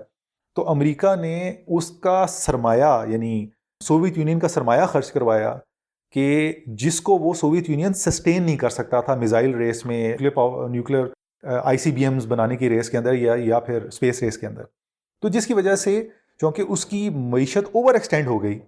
تو 0.56 0.68
امریکہ 0.70 1.14
نے 1.16 1.52
اس 1.66 1.90
کا 1.90 2.26
سرمایہ 2.28 3.04
یعنی 3.08 3.48
سوویت 3.80 4.18
یونین 4.18 4.38
کا 4.38 4.48
سرمایہ 4.48 4.86
خرچ 4.86 5.12
کروایا 5.12 5.54
کہ 6.16 6.52
جس 6.66 7.00
کو 7.00 7.18
وہ 7.18 7.34
سوویت 7.34 7.70
یونین 7.70 7.92
سسٹین 7.92 8.42
نہیں 8.42 8.56
کر 8.56 8.68
سکتا 8.68 9.00
تھا 9.00 9.14
میزائل 9.14 9.54
ریس 9.54 9.86
میں 9.86 10.16
nuclear 10.70 11.04
I 11.64 11.78
C 11.78 11.90
B 11.90 12.02
Ms 12.02 12.26
بنانے 12.26 12.56
کی 12.56 12.70
ریس 12.70 12.90
کے 12.90 12.98
اندر 12.98 13.12
یا 13.12 13.34
یا 13.38 13.60
پھر 13.60 13.82
اسپیس 13.82 14.22
ریس 14.22 14.38
کے 14.38 14.46
اندر۔ 14.46 14.62
تو 15.20 15.28
جس 15.28 15.46
کی 15.46 15.54
وجہ 15.54 15.74
سے 15.74 16.08
چونکہ 16.40 16.62
اس 16.68 16.86
کی 16.86 17.10
معیشت 17.10 17.68
اوور 17.72 17.94
ایکسٹینڈ 17.94 18.26
ہو 18.26 18.42
گئی 18.42 18.58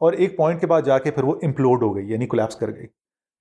اور 0.00 0.12
ایک 0.12 0.36
پوائنٹ 0.36 0.60
کے 0.60 0.66
بعد 0.66 0.82
جا 0.82 0.98
کے 0.98 1.10
پھر 1.10 1.24
وہ 1.24 1.34
امپلوڈ 1.42 1.82
ہو 1.82 1.96
گئی 1.96 2.12
یعنی 2.12 2.26
کولیپس 2.26 2.56
کر 2.56 2.74
گئی۔ 2.74 2.86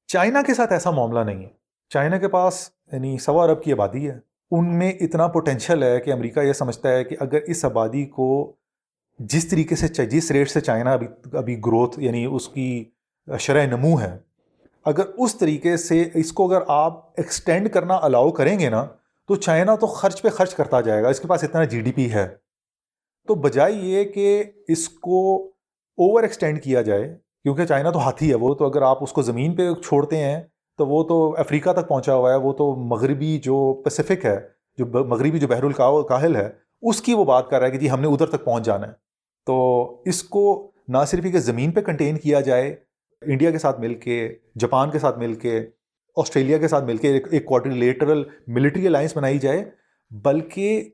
چائنا 0.07 0.41
کے 0.41 0.53
ساتھ 0.53 0.73
ایسا 0.73 0.91
معاملہ 0.91 1.19
نہیں 1.19 1.43
ہے۔ 1.43 1.49
چائنا 1.89 2.17
کے 2.17 2.27
پاس 2.27 2.69
یعنی 2.91 3.17
سوا 3.17 3.43
ارب 3.43 3.63
کی 3.63 3.71
آبادی 3.71 4.09
ہے۔ 4.09 4.19
ان 4.51 4.79
میں 4.79 4.91
اتنا 4.91 5.27
پوٹینشیل 5.27 5.83
ہے 5.83 5.99
کہ 5.99 6.13
امریکہ 6.13 6.39
یہ 6.39 6.53
سمجھتا 6.53 6.91
ہے 6.91 7.03
کہ 7.03 7.15
اگر 7.19 7.41
اس 7.41 7.65
آبادی 7.65 8.05
کو 8.05 8.55
جس 9.19 9.47
طریقے 9.47 9.75
سے، 9.75 10.05
جس 10.05 10.31
ریٹ 10.31 10.49
سے 10.49 10.61
چائنا 10.61 10.93
ابھی 10.93 11.07
ابھی 11.33 11.57
گروتھ 11.65 11.99
یعنی 11.99 12.25
اس 12.25 12.49
کی 12.49 12.85
شرح 13.39 13.65
نمو 13.65 14.01
ہے۔ 14.01 14.17
اگر 14.85 15.03
اس 15.17 15.35
طریقے 15.35 15.77
سے 15.77 16.09
اس 16.13 16.33
کو 16.33 16.53
اگر 16.53 16.63
آپ 16.67 17.09
ایکسٹینڈ 17.17 17.69
کرنا 17.69 17.99
الاؤ 18.01 18.31
کریں 18.31 18.59
گے 18.59 18.69
نا، 18.69 18.87
تو 19.27 19.35
چائنا 19.35 19.75
تو 19.75 19.87
خرچ 19.87 20.21
پہ 20.21 20.29
خرچ 20.29 20.55
کرتا 20.55 20.81
جائے 20.81 21.03
گا۔ 21.03 21.09
اس 21.09 21.19
کے 21.19 21.27
پاس 21.27 21.43
اتنا 21.43 21.63
جی 21.63 21.81
ڈی 21.81 21.91
پی 21.91 22.13
ہے۔ 22.13 22.35
تو 23.27 23.35
بجائے 23.35 23.73
یہ 23.73 24.03
کہ 24.03 24.43
اس 24.67 24.89
کو 24.89 25.45
اوور 25.97 26.23
ایکسٹینڈ 26.23 26.63
کیا 26.63 26.81
جائے، 26.81 27.17
کیونکہ 27.43 27.65
چائنا 27.65 27.91
تو 27.91 27.99
ہاتھی 27.99 28.29
ہے۔ 28.29 28.35
وہ 28.35 28.55
تو 28.55 28.65
اگر 28.65 28.81
آپ 28.81 29.03
اس 29.03 29.11
کو 29.11 29.21
زمین 29.21 29.55
پہ 29.55 29.73
چھوڑتے 29.73 30.17
ہیں، 30.17 30.41
تو 30.77 30.87
وہ 30.87 31.03
تو 31.03 31.35
افریقہ 31.37 31.69
تک 31.69 31.87
پہنچا 31.87 32.15
ہوا 32.15 32.31
ہے۔ 32.31 32.35
وہ 32.35 32.53
تو 32.53 32.75
مغربی 32.75 33.37
جو 33.37 33.81
پیسیفک 33.85 34.25
ہے، 34.25 34.39
جو 34.77 34.85
مغربی 34.85 35.39
جو 35.39 35.47
بحر 35.47 35.63
الکاہل 35.63 36.35
ہے، 36.35 36.49
اس 36.81 37.01
کی 37.01 37.13
وہ 37.13 37.25
بات 37.25 37.49
کر 37.49 37.59
رہا 37.59 37.65
ہے 37.65 37.71
کہ 37.71 37.77
جی 37.77 37.89
ہم 37.89 38.01
نے 38.01 38.07
ادھر 38.07 38.25
تک 38.25 38.45
پہنچ 38.45 38.63
جانا 38.63 38.87
ہے۔ 38.87 38.91
تو 39.45 39.83
اس 40.05 40.23
کو 40.23 40.71
نہ 40.87 40.97
صرف 41.07 41.23
کہ 41.23 41.39
زمین 41.39 41.71
پہ 41.71 41.81
کنٹین 41.81 42.17
کیا 42.17 42.41
جائے 42.41 42.92
انڈیا 43.25 43.51
کے 43.51 43.57
ساتھ 43.57 43.79
مل 43.79 43.93
کے، 43.93 44.35
جاپان 44.59 44.91
کے 44.91 44.99
ساتھ 44.99 45.19
مل 45.19 45.33
کے، 45.33 45.67
آسٹریلیا 46.17 46.57
کے 46.57 46.67
ساتھ 46.67 46.83
مل 46.83 46.97
کے 46.97 47.19
ایک 47.31 47.45
کوارٹریلیٹرل 47.45 48.23
ملٹری 48.47 48.87
الائنس 48.87 49.17
بنائی 49.17 49.39
جائے، 49.39 49.71
بلکہ 50.11 50.89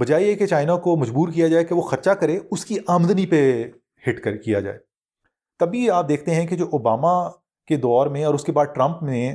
بجائے 0.00 0.24
یہ 0.24 0.34
کہ 0.34 0.46
چائنا 0.46 0.76
کو 0.76 0.96
مجبور 0.96 1.28
کیا 1.28 1.48
جائے 1.48 1.64
کہ 1.64 1.74
وہ 1.74 1.80
خرچہ 1.80 2.10
کرے، 2.10 2.38
اس 2.50 2.64
کی 2.64 2.76
آمدنی 2.86 3.26
پہ 3.26 3.64
ہٹ 4.08 4.20
کر 4.20 4.36
کیا 4.36 4.60
جائے۔ 4.60 4.78
تبھی 5.58 5.90
آپ 5.90 6.08
دیکھتے 6.08 6.34
ہیں 6.34 6.46
کہ 6.46 6.56
جو 6.56 6.64
اوباما 6.64 7.30
کے 7.66 7.76
دور 7.76 8.06
میں 8.06 8.24
اور 8.24 8.34
اس 8.34 8.44
کے 8.44 8.52
بعد 8.52 8.66
ٹرمپ 8.74 9.02
نے 9.02 9.34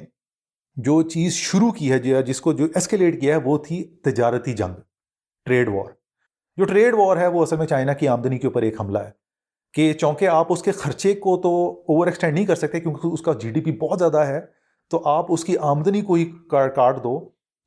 جو 0.75 1.01
چیز 1.01 1.33
شروع 1.33 1.71
کی 1.71 1.91
ہے 1.91 1.99
جی- 1.99 2.23
جس 2.23 2.41
کو 2.41 2.53
جو 2.53 2.65
ایسکیلیٹ 2.75 3.21
کیا 3.21 3.35
ہے، 3.35 3.39
وہ 3.43 3.57
تھی 3.57 3.83
تجارتی 3.83 4.53
جنگ 4.53 4.73
ٹریڈ 5.45 5.69
وار 5.69 5.91
جو 6.57 6.65
ٹریڈ 6.65 6.93
وار 6.93 7.17
ہے، 7.17 7.27
وہ 7.27 7.41
اصل 7.41 7.57
میں 7.57 7.67
چائنا 7.67 7.93
کی 7.93 8.07
آمدنی 8.07 8.37
کے 8.37 8.47
اوپر 8.47 8.61
ایک 8.61 8.81
حملہ 8.81 8.99
ہے۔ 8.99 9.11
کہ 9.73 9.93
چونکہ 9.93 10.27
آپ 10.27 10.45
اس 10.49 10.61
کے 10.61 10.71
خرچے 10.71 11.13
کو 11.13 11.37
تو 11.37 11.81
اوور 11.81 12.07
ایکسٹینڈ 12.07 12.33
نہیں 12.33 12.45
کر 12.45 12.55
سکتے 12.55 12.79
کیونکہ 12.79 13.07
اس 13.07 13.21
کا 13.21 13.33
جی 13.33 13.49
ڈی 13.49 13.61
پی 13.61 13.71
بہت 13.71 13.99
زیادہ 13.99 14.17
ہے، 14.17 14.39
تو 14.91 15.01
آپ 15.05 15.25
اس 15.29 15.43
کی 15.45 15.57
آمدنی 15.57 16.01
کو 16.01 16.13
ہی 16.13 16.25
کاٹ 16.49 17.03
دو 17.03 17.19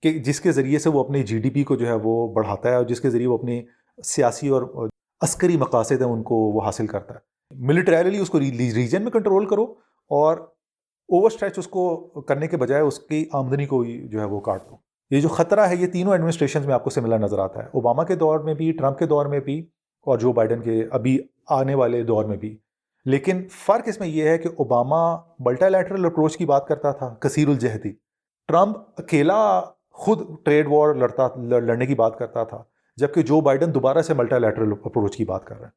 کہ 0.03 0.19
جس 0.19 0.41
کے 0.41 0.53
ذریعے 0.53 0.79
سے 0.79 0.91
وہ 0.91 1.05
اپنے 1.05 1.23
جی 1.23 1.39
ڈی 1.39 1.51
پی 1.51 1.63
کو 1.65 1.77
جو 1.77 1.87
ہے 1.87 1.95
وہ 2.03 2.33
بڑھاتا 2.33 2.69
ہے 2.69 2.75
اور 2.75 2.85
جس 2.85 3.01
کے 3.01 3.11
ذریعے 3.11 3.27
وہ 3.27 3.39
اپنی 3.39 3.63
سیاسی 4.05 4.49
اور 4.49 4.89
عسکری 5.21 5.57
مقاصد 5.57 6.03
ہیں 6.03 6.09
ان 6.09 6.23
کو 6.23 6.35
وہ 6.35 6.63
حاصل 6.63 6.87
کرتا 6.87 7.15
ہے۔ 7.15 7.19
ملٹریلی 7.51 8.19
اس 8.19 8.31
کو 8.31 8.41
ریجن 8.41 9.03
میں 9.03 9.11
کنٹرول 9.11 9.47
کرو 9.47 9.65
اور 10.11 10.37
اوور 10.37 11.31
اسٹریچ 11.31 11.59
اس 11.59 11.67
کو 11.67 11.97
کرنے 12.21 12.47
کے 12.47 12.57
بجائے 12.57 12.83
اس 12.83 12.99
کی 12.99 13.25
آمدنی 13.33 13.67
کو 13.67 13.85
جو 13.85 14.21
ہے 14.21 14.25
وہ 14.25 14.41
کاٹ 14.41 14.71
دو۔ 14.71 14.77
یہ 15.11 15.21
جو 15.21 15.29
خطرہ 15.29 15.61
ہے، 15.61 15.77
یہ 15.77 15.87
تینوں 15.87 16.13
ایڈمنسٹریشن 16.13 16.63
میں 16.67 16.75
آپ 16.75 16.85
کو 16.85 16.91
سملر 16.91 17.19
نظر 17.19 17.39
آتا 17.39 17.63
ہے۔ 17.63 17.65
اوباما 17.65 18.05
کے 18.05 18.15
دور 18.15 18.41
میں 18.41 18.55
بھی 18.55 18.73
ٹرمپ 18.73 18.99
کے 18.99 19.07
دور 19.07 19.27
میں 19.27 19.41
بھی 19.41 19.67
اور 20.07 20.19
جو 20.19 20.33
بائیڈن 20.33 20.61
کے 20.61 20.83
ابھی 20.91 21.19
آنے 21.47 21.75
والے 21.75 22.03
دور 22.03 22.25
میں 22.25 22.37
بھی۔ 22.37 22.57
لیکن 23.05 23.49
فرق 23.49 23.83
اس 23.87 24.01
میں 24.01 24.09
یہ 24.09 24.29
ہے 24.29 24.39
کہ 24.39 24.49
اوباما 24.49 25.17
ملٹا 25.39 25.69
لیٹرل 25.69 26.05
اپروچ 26.05 26.37
کی 26.37 26.47
بات 26.47 26.69
کرتا 26.69 26.93
تھا 26.93 27.15
کثیر 27.21 27.49
الجہدی 27.49 27.93
ٹرمپ 28.49 28.79
اکیلا 28.97 29.61
خود 29.91 30.19
ٹریڈ 30.45 30.67
وار 30.71 30.95
لڑتا 30.95 31.29
لڑنے 31.37 31.87
کی 31.87 31.95
بات 31.95 32.19
کرتا 32.19 32.45
تھا 32.45 32.63
جبکہ 32.97 33.23
جو 33.23 33.41
بائیڈن 33.41 33.75
دوبارہ 33.75 34.03
سے 34.03 34.15
ملٹا 34.15 34.39
لیٹرل 34.39 34.73
اپروچ 34.85 35.17
کی 35.17 35.25
بات 35.25 35.45
کر 35.45 35.57
رہے 35.57 35.65
ہیں 35.65 35.73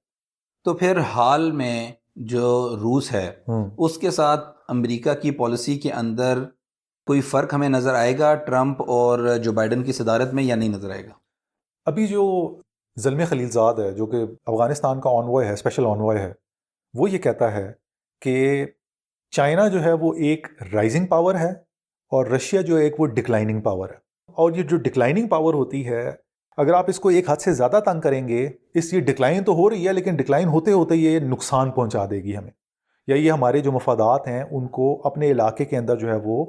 تو 0.64 0.74
پھر 0.74 1.00
حال 1.00 1.52
میں 1.52 1.92
جو 2.16 2.76
روس 2.82 3.12
ہے 3.12 3.32
اس 3.78 3.98
کے 3.98 4.12
ساتھ 4.12 4.50
امریکہ 4.68 5.14
کی 5.14 5.32
پالیسی 5.32 5.80
کے 5.80 5.92
اندر 5.92 6.44
کوئی 7.06 7.22
فرق 7.22 7.54
ہمیں 7.54 7.70
نظر 7.70 7.94
آئے 7.94 8.20
گا 8.20 8.36
ٹرمپ 8.36 8.82
اور 8.82 9.38
جو 9.38 9.52
بائیڈن 9.52 9.84
کی 9.84 9.92
صدارت 9.92 10.34
میں 10.34 10.44
یا 10.44 10.56
نہیں 10.56 10.70
نظر 10.70 10.92
آئے 10.92 11.06
گا؟ 11.06 11.12
ابھی 11.86 12.08
جو 12.08 12.56
ظلم 13.00 13.22
خلیل 13.30 13.50
زاد 13.50 13.74
ہے، 13.74 13.92
جو 13.92 14.06
کہ 14.06 14.18
افغانستان 14.46 15.02
کا 15.02 15.10
آنوائے 15.10 15.48
ہے 15.48 15.54
اسپیشل 15.54 15.86
آنوائے 15.86 16.20
ہے، 16.20 16.34
وہ 16.94 17.10
یہ 17.10 17.18
کہتا 17.18 17.52
ہے 17.52 17.72
کہ 18.22 18.66
چائنا 19.32 19.68
جو 19.68 19.84
ہے 19.84 19.94
وہ 19.94 20.14
ایک 20.14 20.48
رائزنگ 20.74 21.06
پاور 21.06 21.36
ہے 21.36 21.52
اور 22.10 22.26
رشیا 22.26 22.62
جو 22.62 22.78
ہے 22.78 22.84
ایک 22.84 23.00
وہ 23.00 23.06
ڈکلائننگ 23.06 23.62
پاور 23.62 23.90
ہے۔ 23.90 24.06
اور 24.28 24.52
یہ 24.52 24.64
جو 24.64 24.78
ڈکلائننگ 24.78 25.28
پاور 25.28 25.54
ہوتی 25.54 25.88
ہے، 25.88 26.12
اگر 26.58 26.74
آپ 26.74 26.86
اس 26.88 27.00
کو 27.00 27.10
ایک 27.10 27.30
حد 27.30 27.38
سے 27.38 27.54
زیادہ 27.54 27.80
تنگ 27.86 28.02
کریں 28.02 28.28
گے، 28.28 28.50
اس 28.74 28.94
یہ 28.94 29.00
ڈکلائن 29.00 29.44
تو 29.44 29.54
ہو 29.54 29.70
رہی 29.70 29.88
ہے، 29.88 29.94
لیکن 29.94 30.16
ڈکلائن 30.16 30.48
ہوتے 30.48 30.72
ہوتے 30.72 30.96
یہ 30.96 31.20
نقصان 31.20 31.72
پہنچا 31.72 32.06
دے 32.10 32.24
گی 32.24 32.38
ہمیں۔ 32.38 32.52
یا 33.08 33.16
یہ 33.16 33.32
ہمارے 33.32 33.60
جو 33.60 33.72
مفادات 33.72 34.28
ہیں، 34.28 34.44
ان 34.52 34.68
کو 34.68 35.02
اپنے 35.04 35.32
علاقے 35.32 35.66
کے 35.66 35.78
اندر 35.78 35.98
جو 35.98 36.10
ہے 36.10 36.20
وہ 36.24 36.46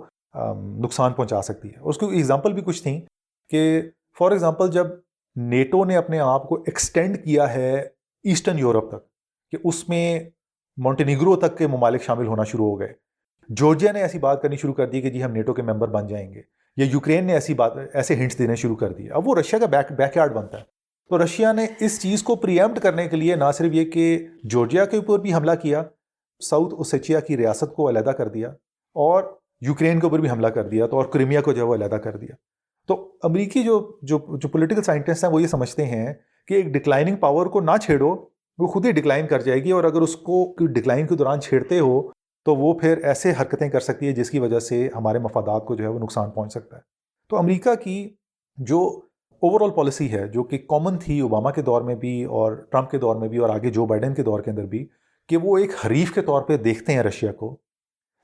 نقصان 0.79 1.13
پہنچا 1.13 1.43
سکتی 1.43 1.69
ہے۔ 1.69 1.81
اس 1.81 1.99
کو 1.99 2.09
ایگزامپل 2.09 2.53
بھی 2.53 2.63
کچھ 2.63 2.83
تھیں 2.83 3.01
کہ 3.49 3.83
فار 4.19 4.31
ایگزامپل 4.31 4.71
جب 4.71 4.87
نیٹو 5.37 5.84
نے 5.84 5.97
اپنے 5.97 6.18
آپ 6.18 6.49
کو 6.49 6.55
ایکسٹینڈ 6.57 7.16
کیا 7.24 7.55
ہے 7.55 7.74
ایسٹرن 8.24 8.59
یورپ 8.59 8.89
تک، 8.91 9.07
کہ 9.53 9.59
اس 9.64 9.89
میں 9.89 10.20
مونٹینیگرو 10.78 11.37
تک 11.37 11.57
کے 11.59 11.66
ممالک 11.66 12.03
شامل 12.03 12.26
ہونا 12.26 12.45
شروع 12.45 12.70
ہو 12.70 12.78
گئے۔ 12.80 12.93
جورجیا 13.49 13.93
نے 13.93 14.01
ایسی 14.01 14.18
بات 14.18 14.43
کرنی 14.43 14.57
شروع 14.57 14.74
کر 14.74 14.89
دی 14.91 15.01
کہ 15.01 15.11
جی 15.11 15.22
ہم 15.24 15.32
نیٹو 15.32 15.55
کے 15.55 15.62
ممبر 15.62 15.89
بن 15.89 16.07
جائیں 16.07 16.32
گے، 16.34 16.41
یا 16.76 16.84
یوکرین 16.84 17.24
نے 17.24 17.32
ایسی 17.32 17.55
بات، 17.55 17.72
ایسے 17.93 18.14
ہنٹس 18.14 18.39
دینے 18.39 18.57
شروع 18.57 18.76
کر 18.76 18.93
دیے۔ 18.93 19.11
اب 19.11 19.28
وہ 19.28 19.34
رشیا 19.34 19.59
کا 19.59 19.66
بیک 19.66 19.93
بیک 19.93 20.16
یارڈ 20.16 20.32
بنتا 20.32 20.59
ہے۔ 20.59 20.64
تو 21.11 21.22
رشیا 21.24 21.53
نے 21.53 21.66
اس 21.80 22.01
چیز 22.03 22.22
کو 22.22 22.37
پریمپٹ 22.37 22.80
کرنے 22.80 23.09
کے 23.09 23.16
لیے 23.16 23.34
نہ 23.37 23.51
صرف 23.55 23.72
یہ 23.72 23.91
کہ 23.91 24.26
جورجیا 24.45 24.84
کے 24.84 24.97
اوپر 24.97 25.18
بھی 25.18 25.34
حملہ 25.34 25.53
کیا 25.62 25.82
ساؤتھ 26.41 26.74
اوسیچیا 26.74 27.20
کی 27.20 27.37
ریاست 27.37 27.74
کو 27.76 27.89
علیحدہ 27.89 28.11
کر 28.11 28.28
دیا 28.28 28.49
اور 28.97 29.22
یوکرین 29.61 30.01
کے 30.01 30.07
اوپر 30.07 30.18
بھی 30.18 30.30
حملہ 30.30 30.47
کر 30.47 30.68
دیا، 30.68 30.87
تو 30.87 30.97
اور 30.97 31.05
کریمیا 31.05 31.41
کو 31.41 31.53
جو 31.53 31.62
ہے 31.62 31.66
وہ 31.66 31.74
علیحدہ 31.74 31.95
کر 31.95 32.16
دیا۔ 32.16 32.34
تو 32.89 33.16
امریکی 33.22 33.62
جو 33.62 33.78
جو 34.03 34.18
جو 34.37 34.49
پولیٹیکل 34.49 34.82
سائنٹسٹ 34.82 35.24
ہیں 35.24 35.30
وہ 35.32 35.43
یہ 35.43 35.47
سمجھتے 35.47 35.84
ہیں 35.87 36.12
کہ 36.49 36.55
ایک 36.55 36.66
ڈکلائننگ 36.66 37.16
پاور 37.16 37.47
کو 37.47 37.61
نہ 37.61 37.76
چھیڑو، 37.82 38.11
وہ 38.59 38.66
خود 38.66 38.87
ہی 38.87 38.93
ڈکلائن 38.93 39.26
کر 39.26 39.43
جائے 39.43 39.64
گی 39.64 39.70
اور 39.70 39.84
اگر 39.84 40.01
اس 40.01 40.16
کو 40.16 40.55
ڈکلائن 40.66 41.07
کے 41.07 41.14
دوران 41.14 41.41
چھیڑتے 41.41 41.78
ہو، 41.78 42.01
تو 42.47 42.55
وہ 42.55 42.72
پھر 42.74 42.99
ایسے 43.05 43.32
حرکتیں 43.41 43.68
کر 43.68 43.80
سکتی 43.80 44.07
ہے 44.07 44.12
جس 44.12 44.30
کی 44.30 44.39
وجہ 44.39 44.59
سے 44.59 44.89
ہمارے 44.97 45.18
مفادات 45.18 45.64
کو 45.64 45.74
جو 45.74 45.84
ہے 45.84 45.89
وہ 45.89 45.99
نقصان 45.99 46.30
پہنچ 46.30 46.53
سکتا 46.53 46.76
ہے۔ 46.76 46.82
تو 47.30 47.39
امریکہ 47.39 47.74
کی 47.74 48.09
جو 48.59 49.01
اوور 49.43 49.61
آل 49.61 49.70
پالیسی 49.70 50.11
ہے، 50.12 50.28
جو 50.28 50.43
کہ 50.43 50.59
کامن 50.59 50.99
تھی 50.99 51.20
اوباما 51.20 51.51
کے 51.51 51.62
دور 51.62 51.82
میں 51.82 51.95
بھی 51.95 52.24
اور 52.24 52.53
ٹرمپ 52.53 52.91
کے 52.91 52.99
دور 52.99 53.16
میں 53.16 53.28
بھی 53.28 53.39
اور 53.39 53.51
آگے 53.51 53.70
جو 53.70 53.87
بائیڈن 53.87 54.14
کے 54.14 54.22
دور 54.22 54.41
کے 54.41 54.51
اندر 54.51 54.66
بھی، 54.66 54.87
کہ 55.28 55.37
وہ 55.37 55.59
ایک 55.59 55.70
حریف 55.87 56.12
کے 56.14 56.22
طور 56.22 56.43
پہ 56.43 56.57
دیکھتے 56.57 56.93
ہیں 56.93 57.03
رشیا 57.03 57.32
کو۔ 57.32 57.57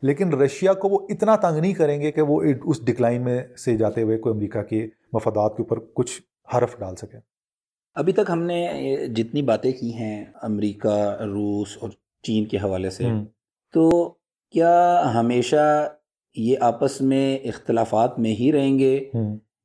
لیکن 0.02 0.32
رشیا 0.32 0.72
کو 0.72 0.88
وہ 0.88 0.98
اتنا 1.08 1.36
تنگ 1.36 1.58
نہیں 1.58 1.74
کریں 1.74 2.00
گے 2.00 2.12
کہ 2.12 2.22
وہ 2.22 2.42
اس 2.64 2.86
ڈکلائن 2.86 3.22
میں 3.22 3.56
سے 3.56 3.76
جاتے 3.76 4.02
ہوئے 4.02 4.18
کوئی 4.18 4.34
امریکہ 4.34 4.62
کے 4.62 4.86
مفادات 5.12 5.56
کے 5.56 5.62
اوپر 5.62 5.78
کچھ 5.94 6.22
حرف 6.56 6.78
ڈال 6.78 6.96
سکیں۔ 6.96 7.20
ابھی 7.94 8.12
تک 8.12 8.30
ہم 8.30 8.42
نے 8.42 8.68
جتنی 9.06 9.42
باتیں 9.42 9.72
کی 9.72 9.94
ہیں 9.94 10.24
امریکہ 10.42 11.16
روس 11.20 11.78
اور 11.80 11.90
چین 12.22 12.44
کے 12.44 12.56
حوالے 12.56 12.90
سے 12.90 13.04
تو 13.72 14.08
کیا 14.50 15.02
ہمیشہ 15.14 15.88
یہ 16.36 16.56
آپس 16.60 17.00
میں 17.00 17.38
اختلافات 17.38 18.18
میں 18.18 18.34
ہی 18.34 18.52
رہیں 18.52 18.78
گے؟ 18.78 19.10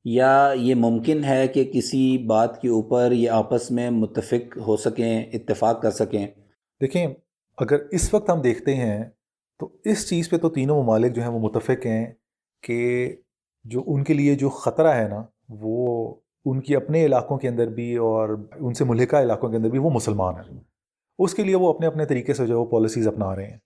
یا 0.06 0.54
یہ 0.56 0.76
ممکن 0.76 1.24
ہے 1.24 1.48
کہ 1.48 1.64
کسی 1.74 2.18
بات 2.18 2.62
کے 2.62 2.68
اوپر 2.68 3.12
یہ 3.12 3.30
آپس 3.30 3.72
میں 3.72 3.90
متفق 3.90 4.58
ہو 4.68 4.78
سکیں 4.78 5.26
اتفاق 5.34 5.82
کر 5.82 5.92
سکیں؟ 5.92 6.28
دیکھیں 6.82 7.08
اگر 7.58 7.78
اس 7.92 8.14
وقت 8.14 8.30
ہم 8.30 8.42
دیکھتے 8.42 8.76
ہیں 8.76 9.04
تو 9.60 9.70
اس 9.86 10.08
چیز 10.10 10.30
پہ 10.30 10.38
تو 10.38 10.50
تینوں 10.50 10.84
ممالک 10.84 11.14
جو 11.14 11.22
ہیں 11.22 11.30
وہ 11.30 11.40
متفق 11.40 11.86
ہیں 11.86 12.06
کہ 12.64 13.16
جو 13.66 13.84
ان 13.88 14.04
کے 14.04 14.14
لیے 14.14 14.36
جو 14.36 14.50
خطرہ 14.50 14.88
ہے 14.88 15.08
نا، 15.08 15.24
وہ 15.50 16.16
ان 16.46 16.60
کی 16.62 16.76
اپنے 16.76 17.06
علاقوں 17.06 17.38
کے 17.38 17.48
اندر 17.48 17.68
بھی 17.68 17.96
اور 17.98 18.30
ان 18.56 18.74
سے 18.74 18.84
ملکہ 18.84 19.16
علاقوں 19.16 19.50
کے 19.50 19.58
اندر 19.58 19.70
بھی 19.70 19.80
وہ 19.80 19.90
مسلمان 19.90 20.36
ہیں۔ 20.36 20.60
اس 21.20 21.34
کے 21.34 21.44
لیے 21.44 21.56
وہ 21.56 21.70
اپنے 21.70 21.88
اپنے 21.88 22.06
طریقے 22.06 22.34
سے 22.34 22.48
جو 22.48 22.54
ہے 22.54 22.60
وہ 22.60 22.66
پالیسیز 22.66 23.08
اپنا 23.08 23.36
رہے 23.36 23.48
ہیں۔ 23.48 23.58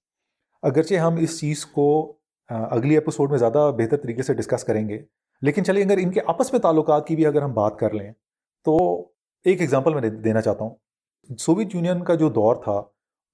اگرچہ 0.63 0.95
ہم 0.95 1.15
اس 1.15 1.39
چیز 1.39 1.65
کو 1.65 2.17
اگلی 2.49 2.93
ایپیسوڈ 2.93 3.29
میں 3.29 3.37
زیادہ 3.37 3.71
بہتر 3.77 3.97
طریقے 3.97 4.23
سے 4.23 4.33
ڈسکس 4.33 4.63
کریں 4.63 4.87
گے، 4.89 4.99
لیکن 5.41 5.63
چلیے 5.63 5.83
اگر 5.83 5.97
ان 5.97 6.11
کے 6.11 6.21
آپس 6.27 6.51
میں 6.51 6.59
تعلقات 6.59 7.07
کی 7.07 7.15
بھی 7.15 7.25
اگر 7.25 7.41
ہم 7.41 7.53
بات 7.53 7.79
کر 7.79 7.93
لیں، 7.93 8.11
تو 8.65 8.77
ایک 9.45 9.61
ایگزامپل 9.61 9.93
میں 9.93 10.01
دینا 10.01 10.41
چاہتا 10.41 10.63
ہوں۔ 10.63 11.35
سوویت 11.39 11.75
یونین 11.75 12.03
کا 12.03 12.15
جو 12.15 12.29
دور 12.29 12.55
تھا 12.55 12.81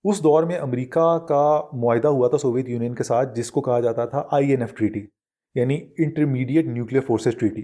اس 0.05 0.23
دور 0.23 0.43
میں 0.43 0.57
امریکہ 0.57 1.17
کا 1.27 1.61
معاہدہ 1.73 2.07
ہوا 2.07 2.27
تھا 2.27 2.37
سوویت 2.37 2.69
یونین 2.69 2.95
کے 2.95 3.03
ساتھ، 3.03 3.35
جس 3.35 3.51
کو 3.51 3.61
کہا 3.61 3.79
جاتا 3.79 4.05
تھا 4.05 4.23
آئی 4.31 4.49
این 4.49 4.61
ایف 4.61 4.73
ٹریٹی 4.75 5.05
یعنی 5.55 5.79
انٹرمیڈیٹ 5.97 6.65
نیوکلیر 6.65 7.01
فورسز 7.07 7.37
ٹریٹی۔ 7.39 7.61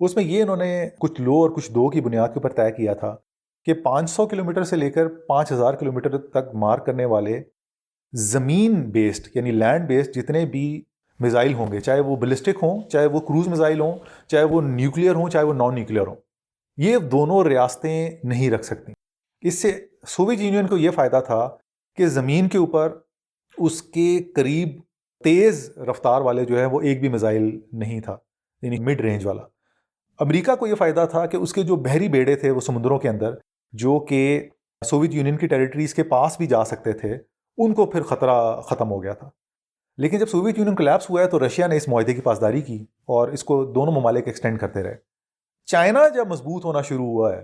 اس 0.00 0.16
میں 0.16 0.24
یہ 0.24 0.42
انہوں 0.42 0.56
نے 0.56 0.88
کچھ 0.98 1.20
لو 1.20 1.32
اور 1.32 1.50
کچھ 1.50 1.70
دو 1.72 1.88
کی 1.90 2.00
بنیاد 2.00 2.28
کے 2.28 2.40
اوپر 2.40 2.52
طے 2.52 2.70
کیا 2.72 2.94
تھا 2.94 3.14
کہ 3.66 3.74
پانچ 3.74 4.10
سو 4.10 4.26
کلو 4.26 4.44
میٹر 4.44 4.64
سے 4.64 4.76
لے 4.76 4.90
کر 4.90 5.08
پانچ 5.28 5.52
ہزار 5.52 5.74
کلو 5.74 5.92
میٹر 5.92 6.16
تک 6.18 6.54
مار 6.54 6.78
کرنے 6.78 7.04
والے 7.04 7.40
زمین 8.12 8.80
بیسڈ 8.90 9.28
یعنی 9.34 9.50
لینڈ 9.50 9.86
بیسڈ 9.88 10.14
جتنے 10.14 10.44
بھی 10.46 10.82
میزائل 11.20 11.54
ہوں 11.54 11.72
گے، 11.72 11.80
چاہے 11.80 12.00
وہ 12.00 12.16
بلسٹک 12.16 12.62
ہوں، 12.62 12.80
چاہے 12.88 13.06
وہ 13.06 13.20
کروز 13.20 13.48
میزائل 13.48 13.80
ہوں، 13.80 13.98
چاہے 14.28 14.44
وہ 14.44 14.60
نیوکلیئر 14.62 15.14
ہوں، 15.14 15.28
چاہے 15.30 15.44
وہ 15.44 15.54
نان 15.54 15.74
نیوکلیئر 15.74 16.06
ہوں، 16.06 16.16
یہ 16.78 16.98
دونوں 17.12 17.42
ریاستیں 17.44 18.10
نہیں 18.24 18.50
رکھ 18.50 18.64
سکتی۔ 18.64 18.92
اس 19.42 19.58
سے 19.62 19.72
سوویت 20.06 20.40
یونین 20.40 20.66
کو 20.66 20.78
یہ 20.78 20.90
فائدہ 20.90 21.20
تھا 21.26 21.48
کہ 21.96 22.06
زمین 22.06 22.48
کے 22.48 22.58
اوپر 22.58 22.98
اس 23.58 23.82
کے 23.82 24.18
قریب 24.34 24.68
تیز 25.24 25.70
رفتار 25.78 26.20
والے 26.20 26.44
جو 26.44 26.58
ہے 26.58 26.64
وہ 26.64 26.80
ایک 26.80 27.00
بھی 27.00 27.08
میزائل 27.08 27.60
نہیں 27.72 28.00
تھا 28.00 28.16
یعنی 28.62 28.78
مڈ 28.78 29.00
رینج 29.00 29.26
والا۔ 29.26 29.42
امریکہ 30.18 30.56
کو 30.56 30.66
یہ 30.66 30.74
فائدہ 30.74 31.06
تھا 31.10 31.26
کہ 31.26 31.36
اس 31.36 31.52
کے 31.52 31.62
جو 31.62 31.76
بحری 31.76 32.08
بیڑے 32.08 32.36
تھے 32.36 32.50
وہ 32.50 32.60
سمندروں 32.60 32.98
کے 32.98 33.08
اندر، 33.08 33.34
جو 33.72 34.00
کہ 34.00 34.48
سوویت 34.86 35.14
یونین 35.14 35.36
کی 35.36 35.46
ٹیریٹریز 35.46 35.94
کے 35.94 36.02
پاس 36.02 36.38
بھی 36.38 36.46
جا 36.46 36.64
سکتے 36.64 36.92
تھے، 36.92 37.18
ان 37.56 37.74
کو 37.74 37.86
پھر 37.86 38.02
خطرہ 38.02 38.60
ختم 38.60 38.90
ہو 38.90 39.02
گیا 39.02 39.12
تھا۔ 39.12 39.30
لیکن 39.96 40.18
جب 40.18 40.26
سوویت 40.26 40.58
یونین 40.58 40.76
کلیپس 40.76 41.10
ہوا 41.10 41.20
ہے 41.20 41.26
تو 41.26 41.46
رشیا 41.46 41.66
نے 41.66 41.76
اس 41.76 41.88
معاہدے 41.88 42.14
کی 42.14 42.20
پاسداری 42.20 42.60
کی 42.60 42.82
اور 43.04 43.28
اس 43.28 43.44
کو 43.44 43.64
دونوں 43.64 43.92
ممالک 43.92 44.26
ایکسٹینڈ 44.26 44.60
کرتے 44.60 44.82
رہے۔ 44.82 44.96
چائنا 45.64 46.08
جب 46.08 46.26
مضبوط 46.26 46.64
ہونا 46.64 46.82
شروع 46.82 47.06
ہوا 47.06 47.36
ہے 47.36 47.42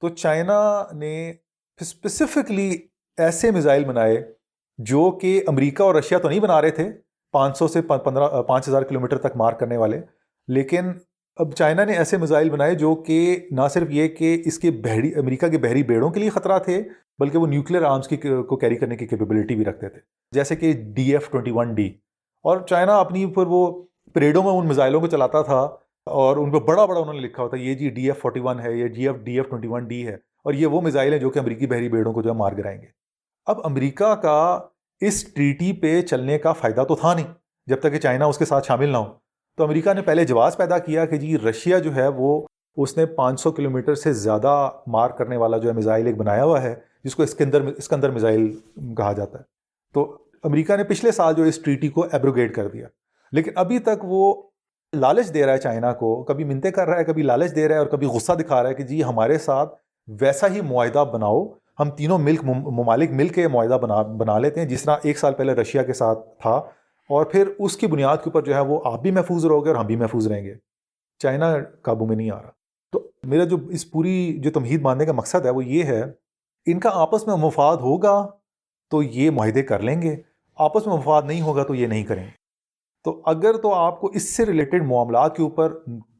تو 0.00 0.08
چائنا 0.08 0.84
نے 0.92 1.34
اسپیسیفکلی 1.80 2.78
ایسے 3.18 3.50
میزائل 3.50 3.84
بنائے 3.84 4.20
جو 4.78 5.10
کہ 5.20 5.40
امریکہ 5.48 5.82
اور 5.82 5.94
رشیا 5.94 6.18
تو 6.18 6.28
نہیں 6.28 6.40
بنا 6.40 6.60
رہے 6.62 6.70
تھے، 6.70 6.88
پانچ 7.34 7.58
سو 7.58 7.68
سے 7.68 7.82
پندرہ 7.82 8.42
پانچ 8.42 8.68
ہزار 8.68 8.82
کلو 8.82 9.00
میٹر 9.00 9.18
تک 9.18 9.36
مار 9.36 9.52
کرنے 9.52 9.76
والے، 9.76 10.00
لیکن 10.48 10.92
اب 11.38 11.54
چائنا 11.54 11.84
نے 11.84 11.92
ایسے 11.96 12.16
میزائل 12.16 12.50
بنائے 12.50 12.74
جو 12.74 12.94
کہ 12.96 13.36
نہ 13.50 13.68
صرف 13.72 13.90
یہ 13.90 14.08
کہ 14.08 14.36
اس 14.46 14.58
کے 14.58 14.70
بحری، 14.84 15.14
امریکہ 15.14 15.48
کے 15.48 15.58
بحری 15.58 15.82
بیڑوں 15.82 16.10
کے 16.10 16.20
لیے 16.20 16.30
خطرہ 16.30 16.58
تھے، 16.58 16.82
بلکہ 17.18 17.38
وہ 17.38 17.46
نیوکلیر 17.46 17.82
آرمس 17.84 18.08
کی 18.08 18.16
کو 18.16 18.56
کیری 18.56 18.76
کرنے 18.76 18.96
کی 18.96 19.06
کیپیبلٹی 19.06 19.54
بھی 19.56 19.64
رکھتے 19.64 19.88
تھے۔ 19.88 20.00
جیسے 20.32 20.56
کہ 20.56 20.72
D 20.94 21.12
F 21.12 21.30
twenty 21.30 21.50
one 21.54 21.74
D 21.74 21.86
اور 22.44 22.58
چائنا 22.68 22.98
اپنی 23.00 23.24
اوپر 23.24 23.46
وہ 23.46 23.66
پریڈوں 24.14 24.42
میں 24.42 24.52
ان 24.52 24.66
میزائلوں 24.68 25.00
کو 25.00 25.06
چلاتا 25.06 25.42
تھا 25.42 25.60
اور 26.06 26.36
ان 26.36 26.50
پہ 26.50 26.58
بڑا 26.58 26.84
بڑا 26.84 27.00
انہوں 27.00 27.14
نے 27.14 27.20
لکھا 27.20 27.42
ہوتا 27.42 27.56
ہے، 27.56 27.62
یہ 27.62 27.74
G 27.74 27.88
D 27.90 28.06
F 28.06 28.20
forty 28.20 28.40
one 28.40 28.60
ہے، 28.60 28.72
یہ 28.72 28.88
G 28.88 29.06
F 29.08 29.16
D 29.24 29.36
F 29.36 29.48
twenty 29.48 29.68
one 29.68 29.86
D 29.88 30.06
ہے، 30.06 30.14
اور 30.14 30.54
یہ 30.54 30.66
وہ 30.66 30.80
میزائل 30.80 31.12
ہیں 31.12 31.20
جو 31.20 31.30
کہ 31.30 31.38
امریکی 31.38 31.66
بحری 31.66 31.88
بیڑوں 31.88 32.12
کو 32.12 32.22
جو 32.22 32.30
ہے 32.30 32.34
مار 32.36 32.52
گرائیں 32.52 32.80
گے۔ 32.82 32.86
اب 33.46 33.60
امریکہ 33.64 34.14
کا 34.14 34.60
اس 35.00 35.34
ٹریٹی 35.34 35.72
پہ 35.72 36.02
چلنے 36.02 36.38
کا 36.38 36.52
فائدہ 36.52 36.84
تو 36.88 36.94
تھا 36.96 37.14
نہیں، 37.14 37.26
جب 37.66 37.80
تک 37.80 37.92
کہ 37.92 37.98
چائنا 37.98 38.24
اس 38.24 38.38
کے 38.38 38.44
ساتھ 38.44 38.66
شامل 38.66 38.88
نہ 38.88 38.96
ہو۔ 38.96 39.04
تو 39.56 39.64
امریکہ 39.64 39.92
نے 39.92 40.02
پہلے 40.02 40.24
جواز 40.24 40.56
پیدا 40.56 40.78
کیا 40.78 41.04
کہ 41.04 41.16
جی 41.16 41.38
رشیا 41.38 41.78
جو 41.78 41.94
ہے 41.94 42.08
وہ 42.08 42.46
اس 42.76 42.96
نے 42.96 43.06
پانچ 43.06 43.40
سو 43.40 43.52
کلو 43.52 43.70
میٹر 43.70 43.94
سے 43.94 44.12
زیادہ 44.12 44.70
مار 44.86 45.10
کرنے 45.10 45.36
والا 45.36 45.58
جو 45.58 45.68
ہے 45.68 45.74
میزائل 45.74 46.06
ایک 46.06 46.16
بنایا 46.16 46.44
ہوا 46.44 46.62
ہے، 46.62 46.74
جس 47.04 47.14
کو 47.14 47.22
اسکندر 47.22 47.62
اسکندر 47.62 48.10
میزائل 48.10 48.58
کہا 48.96 49.12
جاتا 49.12 49.38
ہے۔ 49.38 49.44
تو 49.94 50.18
امریکہ 50.44 50.76
نے 50.76 50.84
پچھلے 50.84 51.12
سال 51.12 51.34
جو 51.34 51.42
اس 51.42 51.62
ٹریٹی 51.62 51.88
کو 51.88 52.06
ایبروگیٹ 52.12 52.54
کر 52.54 52.68
دیا۔ 52.68 52.88
لیکن 53.32 53.50
ابھی 53.54 53.78
تک 53.78 54.04
وہ 54.04 54.42
لالچ 54.94 55.34
دے 55.34 55.46
رہا 55.46 55.52
ہے 55.52 55.58
چائنا 55.58 55.92
کو، 55.92 56.22
کبھی 56.22 56.44
منتے 56.44 56.70
کر 56.70 56.88
رہا 56.88 56.98
ہے، 56.98 57.04
کبھی 57.04 57.22
لالچ 57.22 57.54
دے 57.54 57.68
رہا 57.68 57.74
ہے 57.74 57.78
اور 57.78 57.86
کبھی 57.86 58.06
غصہ 58.06 58.32
دکھا 58.32 58.62
رہا 58.62 58.70
ہے 58.70 58.74
کہ 58.74 58.82
جی 58.82 59.04
ہمارے 59.04 59.38
ساتھ 59.38 59.74
ویسا 60.20 60.46
ہی 60.48 60.60
معاہدہ 60.60 61.04
بناؤ۔ 61.12 61.48
ہم 61.82 61.90
تینوں 61.90 62.18
ملک 62.18 62.44
ممالک 62.44 63.10
مل 63.10 63.28
کے 63.28 63.48
معاہدہ 63.48 63.78
بنا 63.82 64.02
بنا 64.02 64.38
لیتے 64.38 64.60
ہیں، 64.60 64.68
جس 64.68 64.82
طرح 64.82 64.96
ایک 65.02 65.18
سال 65.18 65.34
پہلے 65.34 65.52
رشیا 65.52 65.82
کے 65.82 65.92
ساتھ 65.92 66.18
تھا، 66.40 66.54
اور 67.10 67.24
پھر 67.24 67.48
اس 67.58 67.76
کی 67.76 67.86
بنیاد 67.86 68.16
کے 68.16 68.30
اوپر 68.30 68.42
جو 68.42 68.54
ہے 68.54 68.60
وہ 68.60 68.80
آپ 68.84 69.00
بھی 69.02 69.10
محفوظ 69.10 69.46
رہو 69.46 69.64
گے 69.64 69.70
اور 69.70 69.76
ہم 69.76 69.86
بھی 69.86 69.96
محفوظ 69.96 70.26
رہیں 70.26 70.44
گے۔ 70.44 70.54
چائنا 71.18 71.54
قابو 71.82 72.06
میں 72.06 72.16
نہیں 72.16 72.30
آ 72.30 72.42
رہا۔ 72.42 72.50
تو 72.92 73.10
میرا 73.22 73.44
جو 73.44 73.56
اس 73.70 73.90
پوری 73.90 74.38
جو 74.38 74.50
تمہید 74.50 74.82
ماننے 74.82 75.06
کا 75.06 75.12
مقصد 75.12 75.44
ہے 75.44 75.50
وہ 75.50 75.64
یہ 75.64 75.82
ہے، 75.82 76.02
ان 76.66 76.80
کا 76.80 76.90
آپس 76.92 77.26
میں 77.26 77.36
مفاد 77.36 77.76
ہوگا 77.76 78.26
تو 78.90 79.02
یہ 79.02 79.30
معاہدے 79.30 79.62
کر 79.62 79.80
لیں 79.80 80.02
گے، 80.02 80.16
آپس 80.58 80.86
میں 80.86 80.96
مفاد 80.96 81.22
نہیں 81.22 81.40
ہوگا 81.40 81.62
تو 81.62 81.74
یہ 81.74 81.86
نہیں 81.86 82.04
کریں۔ 82.04 82.24
گے 82.24 82.40
تو 83.04 83.22
اگر 83.24 83.56
تو 83.56 83.74
آپ 83.74 84.00
کو 84.00 84.06
اس 84.06 84.28
سے 84.36 84.46
ریلیٹڈ 84.46 84.82
معاملات 84.82 85.36
کے 85.36 85.42
اوپر 85.42 85.72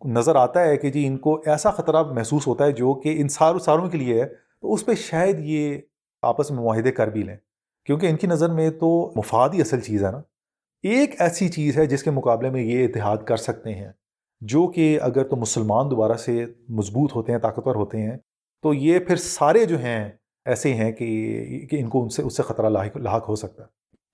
نظر 0.05 0.37
آتا 0.37 0.65
ہے 0.65 0.77
کہ 0.77 0.91
جی 0.91 1.07
ان 1.07 1.17
کو 1.17 1.43
ایسا 1.47 1.71
خطرہ 1.71 2.03
محسوس 2.03 2.47
ہوتا 2.47 2.65
ہے 2.65 2.73
جو 2.73 2.95
کہ 2.95 3.15
ان 3.21 3.29
ساروں 3.29 3.59
ساروں 3.59 3.89
کے 3.89 3.99
لیے 3.99 4.23
ہے 4.23 4.27
تو 4.63 4.73
اس 4.73 4.87
پہ 4.87 4.95
شاید 4.95 5.37
یہ 5.39 5.79
آپس 6.23 6.51
میں 6.51 6.63
معاہدے 6.63 6.93
کر 6.93 7.07
بھی 7.09 7.23
لیں۔ 7.23 7.37
کیونکہ 7.87 8.07
ان 8.07 8.17
کی 8.17 8.27
نظر 8.27 8.51
میں 8.51 8.71
تو 8.71 9.13
مفاد 9.17 9.49
ہی 9.53 9.61
اصل 9.61 9.81
چیز 9.81 10.05
ہے 10.05 10.11
نا۔ 10.11 10.23
ایک 10.83 11.21
ایسی 11.21 11.49
چیز 11.49 11.79
ہے 11.79 11.87
جس 11.87 12.03
کے 12.03 12.11
مقابلے 12.11 12.51
میں 12.51 12.63
یہ 12.63 12.85
اتحاد 12.85 13.17
کر 13.17 13.37
سکتے 13.37 13.75
ہیں 13.75 13.93
جو 14.41 14.69
کہ 14.69 15.01
اگر 15.01 15.25
تو 15.25 15.37
مسلمان 15.37 15.91
دوبارہ 15.91 16.13
سے 16.13 16.47
مضبوط 16.69 17.15
ہوتے 17.15 17.33
ہیں 17.33 17.39
طاقتور 17.39 17.75
ہوتے 17.75 18.03
ہیں 18.03 18.17
تو 18.63 18.75
یہ 18.75 18.99
پھر 18.99 19.17
سارے 19.17 19.65
جو 19.65 19.79
ہیں 19.79 20.11
ایسے 20.45 20.75
ہیں 20.75 20.93
کہ 20.93 21.67
کہ 21.71 21.77
ان 21.77 21.89
کو 21.89 22.03
ان 22.03 22.09
سے 22.09 22.23
اس 22.23 22.37
سے 22.37 22.43
خطرہ 22.43 22.69
لاحق 22.69 22.97
لاحق 22.97 23.29
ہو 23.29 23.35
سکتا 23.35 23.63
ہے۔ 23.63 23.69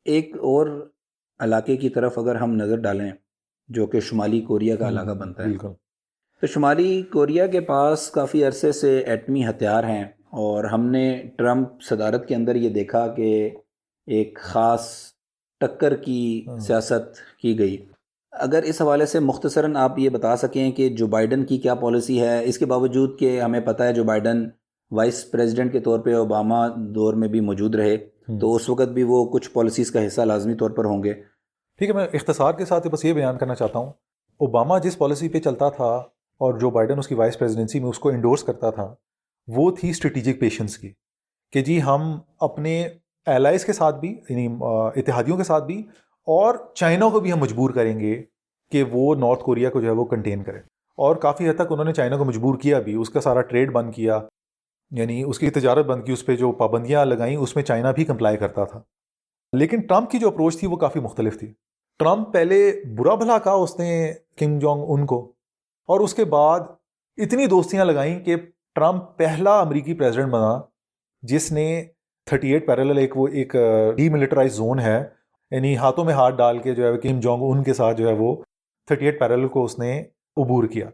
ایک 0.04 0.34
اور 0.34 0.90
علاقے 1.38 1.76
کی 1.76 1.88
طرف 1.88 2.18
اگر 2.18 2.34
ہم 2.34 2.54
نظر 2.54 2.76
ڈالیں 2.76 3.10
جو 3.68 3.86
کہ 3.86 4.00
شمالی 4.00 4.40
کوریا 4.40 4.76
کا 4.76 4.88
علاقہ 4.88 5.14
بنتا 5.14 5.42
ہے 5.42 5.48
بالکل۔ 5.48 5.68
تو 6.40 6.46
شمالی 6.46 7.02
کوریا 7.02 7.46
کے 7.46 7.60
پاس 7.60 8.10
کافی 8.10 8.44
عرصے 8.44 8.72
سے 8.72 8.98
ایٹمی 8.98 9.46
ہتھیار 9.46 9.84
ہیں۔ 9.84 10.04
اور 10.32 10.64
ہم 10.64 10.86
نے 10.86 11.22
ٹرمپ 11.36 11.82
صدارت 11.82 12.28
کے 12.28 12.34
اندر 12.34 12.54
یہ 12.54 12.68
دیکھا 12.68 13.06
کہ 13.06 13.50
ایک 14.06 14.38
خاص 14.42 14.88
ٹکر 15.60 15.96
کی 15.96 16.44
ہاں۔ 16.48 16.58
سیاست 16.58 17.16
کی 17.42 17.58
گئی۔ 17.58 17.76
اگر 18.32 18.62
اس 18.62 18.80
حوالے 18.82 19.06
سے 19.06 19.20
مختصراً 19.20 19.76
آپ 19.76 19.98
یہ 19.98 20.08
بتا 20.08 20.36
سکیں 20.36 20.72
کہ 20.72 20.88
جو 20.88 21.06
بائیڈن 21.06 21.44
کی 21.44 21.58
کیا 21.58 21.74
پالیسی 21.74 22.20
ہے 22.20 22.44
اس 22.44 22.58
کے 22.58 22.66
باوجود 22.66 23.18
کہ 23.18 23.40
ہمیں 23.40 23.60
پتہ 23.60 23.82
ہے 23.82 23.92
جو 23.92 24.04
بائیڈن 24.04 24.48
وائس 24.90 25.30
پریزیڈنٹ 25.30 25.72
کے 25.72 25.80
طور 25.80 25.98
پہ 25.98 26.14
اوباما 26.14 26.68
دور 26.76 27.14
میں 27.14 27.28
بھی 27.28 27.40
موجود 27.40 27.74
رہے 27.74 27.96
تو 28.40 28.54
اس 28.54 28.68
وقت 28.68 28.88
بھی 28.88 29.02
وہ 29.02 29.24
کچھ 29.24 29.50
پالیسیز 29.50 29.90
کا 29.90 30.06
حصہ 30.06 30.20
لازمی 30.20 30.54
طور 30.54 30.70
پر 30.70 30.84
ہوں 30.84 31.04
گے۔ 31.04 31.14
ٹھیک 31.78 31.88
ہے 31.88 31.94
میں 31.94 32.06
اختصار 32.12 32.52
کے 32.52 32.64
ساتھ 32.64 32.88
بس 32.88 33.04
یہ 33.04 33.12
بیان 33.12 33.38
کرنا 33.38 33.54
چاہتا 33.54 33.78
ہوں۔ 33.78 33.92
اوباما 34.40 34.78
جس 34.78 34.98
پالیسی 34.98 35.28
پہ 35.28 35.40
چلتا 35.40 35.68
تھا 35.68 35.94
اور 36.40 36.58
جو 36.58 36.70
بائیڈن 36.70 36.98
اس 36.98 37.08
کی 37.08 37.14
وائس 37.14 37.38
پریزیڈنسی 37.38 37.80
میں 37.80 37.88
اس 37.88 37.98
کو 37.98 38.08
انڈورس 38.08 38.44
کرتا 38.44 38.70
تھا 38.70 38.94
وہ 39.48 39.70
تھی 39.70 39.90
اسٹریٹجک 39.90 40.40
پیشنس 40.40 40.78
کی 40.78 40.92
کہ 41.52 41.62
جی 41.62 41.82
ہم 41.82 42.18
اپنے 42.40 42.88
ایلائز 43.26 43.64
کے 43.64 43.72
ساتھ 43.72 43.96
بھی 43.96 44.20
یعنی 44.28 44.56
اتحادیوں 44.96 45.36
کے 45.36 45.42
ساتھ 45.42 45.64
بھی 45.64 45.78
اور 46.26 46.54
چائنا 46.74 47.08
کو 47.08 47.20
بھی 47.20 47.32
ہم 47.32 47.38
مجبور 47.38 47.70
کریں 47.70 48.00
گے 48.00 48.22
کہ 48.70 48.82
وہ 48.82 49.14
نارتھ 49.14 49.44
کوریا 49.44 49.70
کو 49.70 49.80
جو 49.80 49.86
ہے 49.86 49.92
وہ 49.92 50.04
کنٹین 50.04 50.42
کرے۔ 50.42 50.58
اور 50.96 51.16
کافی 51.16 51.48
حد 51.48 51.54
تک 51.54 51.72
انہوں 51.72 51.84
نے 51.84 51.92
چائنا 51.92 52.16
کو 52.16 52.24
مجبور 52.24 52.58
کیا 52.58 52.80
بھی، 52.80 52.94
اس 52.94 53.10
کا 53.10 53.20
سارا 53.20 53.40
ٹریڈ 53.40 53.72
بند 53.72 53.94
کیا 53.94 54.20
یعنی 54.90 55.22
اس 55.22 55.38
کی 55.38 55.50
تجارت 55.50 55.86
بند 55.86 56.04
کی، 56.04 56.12
اس 56.12 56.26
پہ 56.26 56.36
جو 56.36 56.52
پابندیاں 56.52 57.04
لگائیں، 57.04 57.36
اس 57.36 57.56
میں 57.56 57.64
چائنا 57.64 57.90
بھی 57.90 58.04
کمپلائی 58.04 58.36
کرتا 58.36 58.64
تھا۔ 58.64 58.82
لیکن 59.52 59.80
ٹرمپ 59.80 60.10
کی 60.10 60.18
جو 60.18 60.28
اپروچ 60.28 60.58
تھی 60.58 60.66
وہ 60.66 60.76
کافی 60.76 61.00
مختلف 61.00 61.38
تھی۔ 61.38 61.52
ٹرمپ 61.98 62.32
پہلے 62.32 62.80
برا 62.98 63.14
بھلا 63.14 63.38
کہا 63.38 63.52
اس 63.52 63.78
نے 63.78 64.12
کنگ 64.36 64.60
جونگ 64.60 64.84
ان 64.88 65.06
کو 65.06 65.32
اور 65.86 66.00
اس 66.00 66.14
کے 66.14 66.24
بعد 66.24 66.60
اتنی 67.16 67.46
دوستیاں 67.46 67.84
لگائیں 67.84 68.20
کہ 68.20 68.36
ٹرمپ 68.78 69.16
پہلا 69.16 69.60
امریکی 69.60 69.94
پریزیڈنٹ 69.94 70.32
بنا، 70.32 70.60
جس 71.22 71.52
نے 71.52 71.84
تھرٹی 72.26 72.52
ایٹ 72.52 72.66
پیرل 72.66 72.98
ایک 72.98 73.16
وہ 73.16 73.28
ایک 73.28 73.56
ڈی 73.96 74.08
ملٹرائز 74.08 74.52
زون 74.52 74.78
ہے 74.78 75.04
یعنی 75.50 75.76
ہاتھوں 75.76 76.04
میں 76.04 76.14
ہاتھ 76.14 76.34
ڈال 76.34 76.58
کے 76.58 76.74
جو 76.74 76.92
ہے 76.92 76.98
کم 76.98 77.20
جونگ 77.20 77.42
ان 77.42 77.62
کے 77.62 77.72
ساتھ 77.74 77.96
جو 77.96 78.08
ہے 78.08 78.12
وہ 78.12 78.36
تھرٹی 78.86 79.04
ایٹ 79.04 79.20
پیرل 79.20 79.48
کو 79.48 79.64
اس 79.64 79.78
نے 79.78 80.04
عبور 80.36 80.64
کیا۔ 80.64 80.90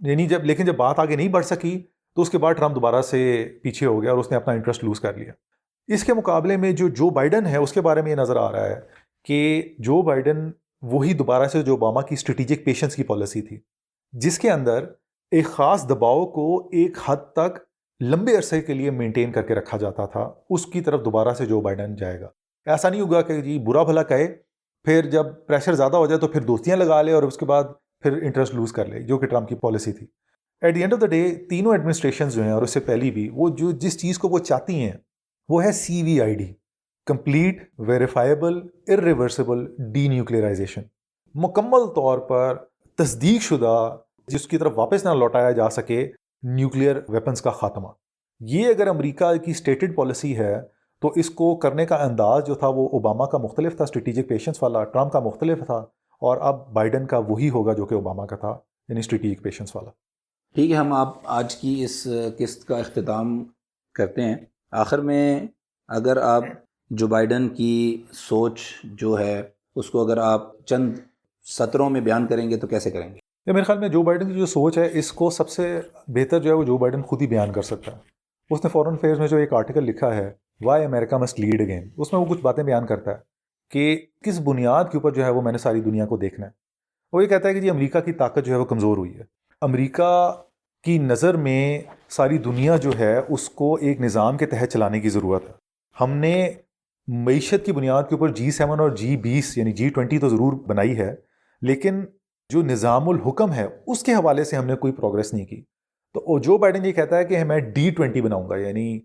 یعنی 0.00 0.26
جب، 0.26 0.44
لیکن 0.44 0.64
جب 0.64 0.76
بات 0.76 0.98
آگے 0.98 1.16
نہیں 1.16 1.28
بڑھ 1.28 1.44
سکی، 1.44 1.86
تو 2.14 2.22
اس 2.22 2.30
کے 2.30 2.38
بعد 2.38 2.54
ٹرمپ 2.54 2.74
دوبارہ 2.74 3.02
سے 3.02 3.48
پیچھے 3.62 3.86
ہو 3.86 4.02
گیا 4.02 4.10
اور 4.10 4.18
اس 4.18 4.30
نے 4.30 4.36
اپنا 4.36 4.54
انٹرسٹ 4.54 4.84
لوز 4.84 5.00
کر 5.00 5.14
لیا۔ 5.14 5.32
اس 5.86 6.04
کے 6.04 6.14
مقابلے 6.14 6.56
میں 6.56 6.72
جو 6.72 6.88
جو 6.88 7.10
بائیڈن 7.10 7.46
ہے، 7.46 7.56
اس 7.56 7.72
کے 7.72 7.80
بارے 7.80 8.02
میں 8.02 8.10
یہ 8.10 8.16
نظر 8.16 8.36
آ 8.36 8.52
رہا 8.52 8.66
ہے 8.66 8.80
کہ 9.24 9.62
جو 9.78 10.02
بائیڈن 10.02 10.50
وہی 10.82 11.14
دوبارہ 11.14 11.44
سے 11.44 11.62
جو 11.62 11.72
اوباما 11.72 12.02
کی 12.02 12.14
اسٹریٹجک 12.14 12.64
پیشنس 12.64 12.96
کی 12.96 13.02
پالیسی 13.02 13.42
تھی، 13.42 13.60
جس 14.12 14.38
کے 14.38 14.50
اندر 14.50 14.84
ایک 15.30 15.46
خاص 15.46 15.88
دباؤ 15.88 16.26
کو 16.26 16.68
ایک 16.72 16.98
حد 17.04 17.32
تک 17.32 17.58
لمبے 18.00 18.36
عرصے 18.36 18.60
کے 18.60 18.74
لیے 18.74 18.90
مینٹین 18.90 19.32
کر 19.32 19.42
کے 19.42 19.54
رکھا 19.54 19.78
جاتا 19.78 20.06
تھا، 20.06 20.30
اس 20.50 20.66
کی 20.66 20.80
طرف 20.80 21.04
دوبارہ 21.04 21.34
سے 21.34 21.46
جو 21.46 21.60
بائیڈن 21.60 21.94
جائے 21.96 22.20
گا۔ 22.20 22.28
ایسا 22.66 22.88
نہیں 22.88 23.00
ہوگا 23.00 23.22
کہ 23.22 23.40
جی 23.40 23.58
برا 23.58 23.82
بھلا 23.82 24.02
کہے، 24.02 24.26
پھر 24.84 25.06
جب 25.10 25.26
پریشر 25.46 25.74
زیادہ 25.74 25.96
ہو 25.96 26.06
جائے 26.06 26.20
تو 26.20 26.28
پھر 26.28 26.40
دوستیاں 26.40 26.76
لگا 26.76 27.02
لے 27.02 27.12
اور 27.12 27.22
اس 27.22 27.36
کے 27.36 27.46
بعد 27.46 27.64
پھر 28.02 28.22
انٹرسٹ 28.22 28.54
لوز 28.54 28.72
کر 28.72 28.86
لے، 28.86 29.00
جو 29.00 29.18
کہ 29.18 29.26
ٹرمپ 29.26 29.48
کی 29.48 29.54
پالیسی 29.54 29.92
تھی۔ 29.92 30.06
At 30.62 30.74
the 30.74 30.80
end 30.80 30.92
of 30.94 31.00
the 31.00 31.06
day 31.06 31.34
تینوں 31.50 31.72
ایڈمنسٹریشن 31.72 32.28
جو 32.28 32.42
ہیں 32.42 32.52
اور 32.52 32.62
اس 32.62 32.70
سے 32.70 32.80
پہلی 32.80 33.10
بھی، 33.10 33.28
وہ 33.32 33.48
جو 33.48 33.70
جس 33.70 34.00
چیز 34.00 34.18
کو 34.18 34.28
وہ 34.28 34.38
چاہتی 34.38 34.82
ہیں، 34.82 34.92
وہ 35.48 35.64
ہے 35.64 35.72
C 35.72 36.02
V 36.02 36.20
I 36.20 36.34
D 36.34 36.52
complete 37.06 37.62
verifiable 37.78 38.60
irreversible 38.88 39.64
D 39.92 40.08
نیوکلیئرائزیشن 40.08 40.82
مکمل 41.34 41.86
طور 41.94 42.18
پر 42.18 42.56
تصدیق 42.98 43.42
شدہ 43.42 43.96
جس 44.28 44.46
کی 44.48 44.58
طرف 44.58 44.72
واپس 44.76 45.04
نہ 45.04 45.10
لوٹایا 45.10 45.50
جا 45.50 45.68
سکے 45.70 46.10
نیوکلیئر 46.42 46.96
ویپنس 47.08 47.42
کا 47.42 47.50
خاتمہ۔ 47.50 47.88
یہ 48.40 48.68
اگر 48.68 48.88
امریکہ 48.88 49.32
کی 49.44 49.50
اسٹیٹڈ 49.50 49.94
پالیسی 49.96 50.36
ہے، 50.38 50.60
تو 51.02 51.12
اس 51.16 51.30
کو 51.30 51.54
کرنے 51.56 51.86
کا 51.86 51.96
انداز 51.96 52.46
جو 52.46 52.54
تھا 52.54 52.68
وہ 52.68 52.88
اوباما 52.88 53.26
کا 53.26 53.38
مختلف 53.38 53.76
تھا 53.76 53.84
اسٹریٹجک 53.84 54.28
پیشنس 54.28 54.62
والا، 54.62 54.84
ٹرمپ 54.84 55.12
کا 55.12 55.20
مختلف 55.20 55.64
تھا، 55.66 55.76
اور 56.22 56.36
اب 56.40 56.66
بائیڈن 56.72 57.06
کا 57.06 57.18
وہی 57.18 57.50
ہوگا 57.50 57.72
جو 57.72 57.86
کہ 57.86 57.94
اوباما 57.94 58.26
کا 58.26 58.36
تھا 58.36 58.56
یعنی 58.88 59.00
اسٹریٹجک 59.00 59.42
پیشنس 59.42 59.76
والا۔ 59.76 59.90
ٹھیک 60.54 60.70
ہے، 60.70 60.76
ہم 60.76 60.92
آپ 60.92 61.14
آج 61.24 61.56
کی 61.56 61.82
اس 61.84 62.06
قسط 62.38 62.64
کا 62.64 62.78
اختتام 62.78 63.42
کرتے 63.94 64.22
ہیں۔ 64.22 64.36
آخر 64.72 64.98
میں 64.98 65.46
اگر 65.88 66.16
آپ 66.16 66.44
جو 66.90 67.06
بائیڈن 67.06 67.48
کی 67.48 68.02
سوچ 68.12 68.60
جو 68.84 69.18
ہے، 69.18 69.42
اس 69.76 69.90
کو 69.90 70.04
اگر 70.04 70.18
آپ 70.18 70.50
چند 70.66 70.94
سطروں 71.46 71.90
میں 71.90 72.00
بیان 72.00 72.26
کریں 72.26 72.48
گے 72.50 72.56
تو 72.56 72.66
کیسے 72.66 72.90
کریں 72.90 73.14
گے؟ 73.14 73.18
میرے 73.52 73.64
خیال 73.64 73.78
میں 73.78 73.88
جو 73.88 74.02
بائیڈن 74.02 74.28
کی 74.28 74.38
جو 74.38 74.46
سوچ 74.46 74.78
ہے، 74.78 74.88
اس 74.92 75.12
کو 75.12 75.28
سب 75.30 75.48
سے 75.48 75.80
بہتر 76.08 76.40
جو 76.40 76.50
ہے 76.50 76.54
وہ 76.54 76.64
جو 76.64 76.76
بائیڈن 76.78 77.02
خود 77.02 77.22
ہی 77.22 77.26
بیان 77.26 77.52
کر 77.52 77.62
سکتا 77.62 77.92
ہے۔ 77.92 77.98
اس 78.50 78.64
نے 78.64 78.70
فورن 78.70 78.96
فیئرز 78.96 79.18
میں 79.18 79.28
جو 79.28 79.36
ایک 79.36 79.52
آرٹیکل 79.52 79.84
لکھا 79.84 80.14
ہے 80.14 80.30
why 80.60 80.84
America 80.84 81.18
must 81.18 81.40
lead 81.40 81.60
again 81.60 81.88
اس 81.96 82.12
میں 82.12 82.20
وہ 82.20 82.26
کچھ 82.26 82.40
باتیں 82.40 82.62
بیان 82.64 82.86
کرتا 82.86 83.10
ہے 83.10 83.16
کہ 83.72 83.96
کس 84.24 84.40
بنیاد 84.40 84.84
کے 84.84 84.98
اوپر 84.98 85.12
جو 85.12 85.24
ہے 85.24 85.30
وہ 85.30 85.42
میں 85.42 85.52
نے 85.52 85.58
ساری 85.58 85.80
دنیا 85.80 86.06
کو 86.06 86.16
دیکھنا 86.16 86.46
ہے۔ 86.46 86.50
وہ 87.12 87.22
یہ 87.22 87.28
کہتا 87.28 87.48
ہے 87.48 87.54
کہ 87.54 87.60
جی 87.60 87.70
امریکہ 87.70 88.00
کی 88.00 88.12
طاقت 88.12 88.46
جو 88.46 88.52
ہے 88.52 88.58
وہ 88.58 88.64
کمزور 88.64 88.96
ہوئی 88.96 89.16
ہے۔ 89.18 89.22
امریکہ 89.62 90.32
کی 90.84 90.98
نظر 90.98 91.36
میں 91.36 91.80
ساری 92.08 92.38
دنیا 92.38 92.76
جو 92.76 92.90
ہے، 92.98 93.16
اس 93.28 93.48
کو 93.50 93.74
ایک 93.74 94.00
نظام 94.00 94.36
کے 94.36 94.46
تحت 94.46 94.72
چلانے 94.72 95.00
کی 95.00 95.08
ضرورت 95.08 95.48
ہے۔ 95.48 95.54
ہم 95.96 96.10
نے 96.10 96.50
معیشت 97.08 97.64
کی 97.64 97.72
بنیاد 97.72 98.02
کے 98.02 98.14
اوپر 98.14 98.32
جی 98.32 98.50
سیون 98.50 98.80
اور 98.80 98.90
جی 98.90 99.16
بیس 99.16 99.56
یعنی 99.58 99.72
جی 99.72 99.88
ٹوینٹی 99.88 100.18
تو 100.18 100.28
ضرور 100.28 100.52
بنائی 100.66 100.96
ہے، 100.98 101.14
لیکن 101.62 102.04
جو 102.52 102.62
نظام 102.62 103.08
الحکم 103.08 103.52
ہے، 103.52 103.66
اس 103.86 104.02
کے 104.02 104.12
حوالے 104.12 104.44
سے 104.44 104.56
ہم 104.56 104.66
نے 104.66 104.76
کوئی 104.76 104.92
پروگرس 104.92 105.34
نہیں 105.34 105.46
کی۔ 105.46 105.62
تو 106.14 106.38
جو 106.38 106.58
بائیڈن 106.58 106.84
یہ 106.84 106.92
کہتا 106.92 107.18
ہے 107.18 107.24
کہ 107.24 107.44
میں 107.44 107.58
ڈی 107.58 107.90
ٹوینٹی 107.90 108.20
بناؤں 108.20 108.50
گا 108.50 108.56
یعنی 108.56 109.00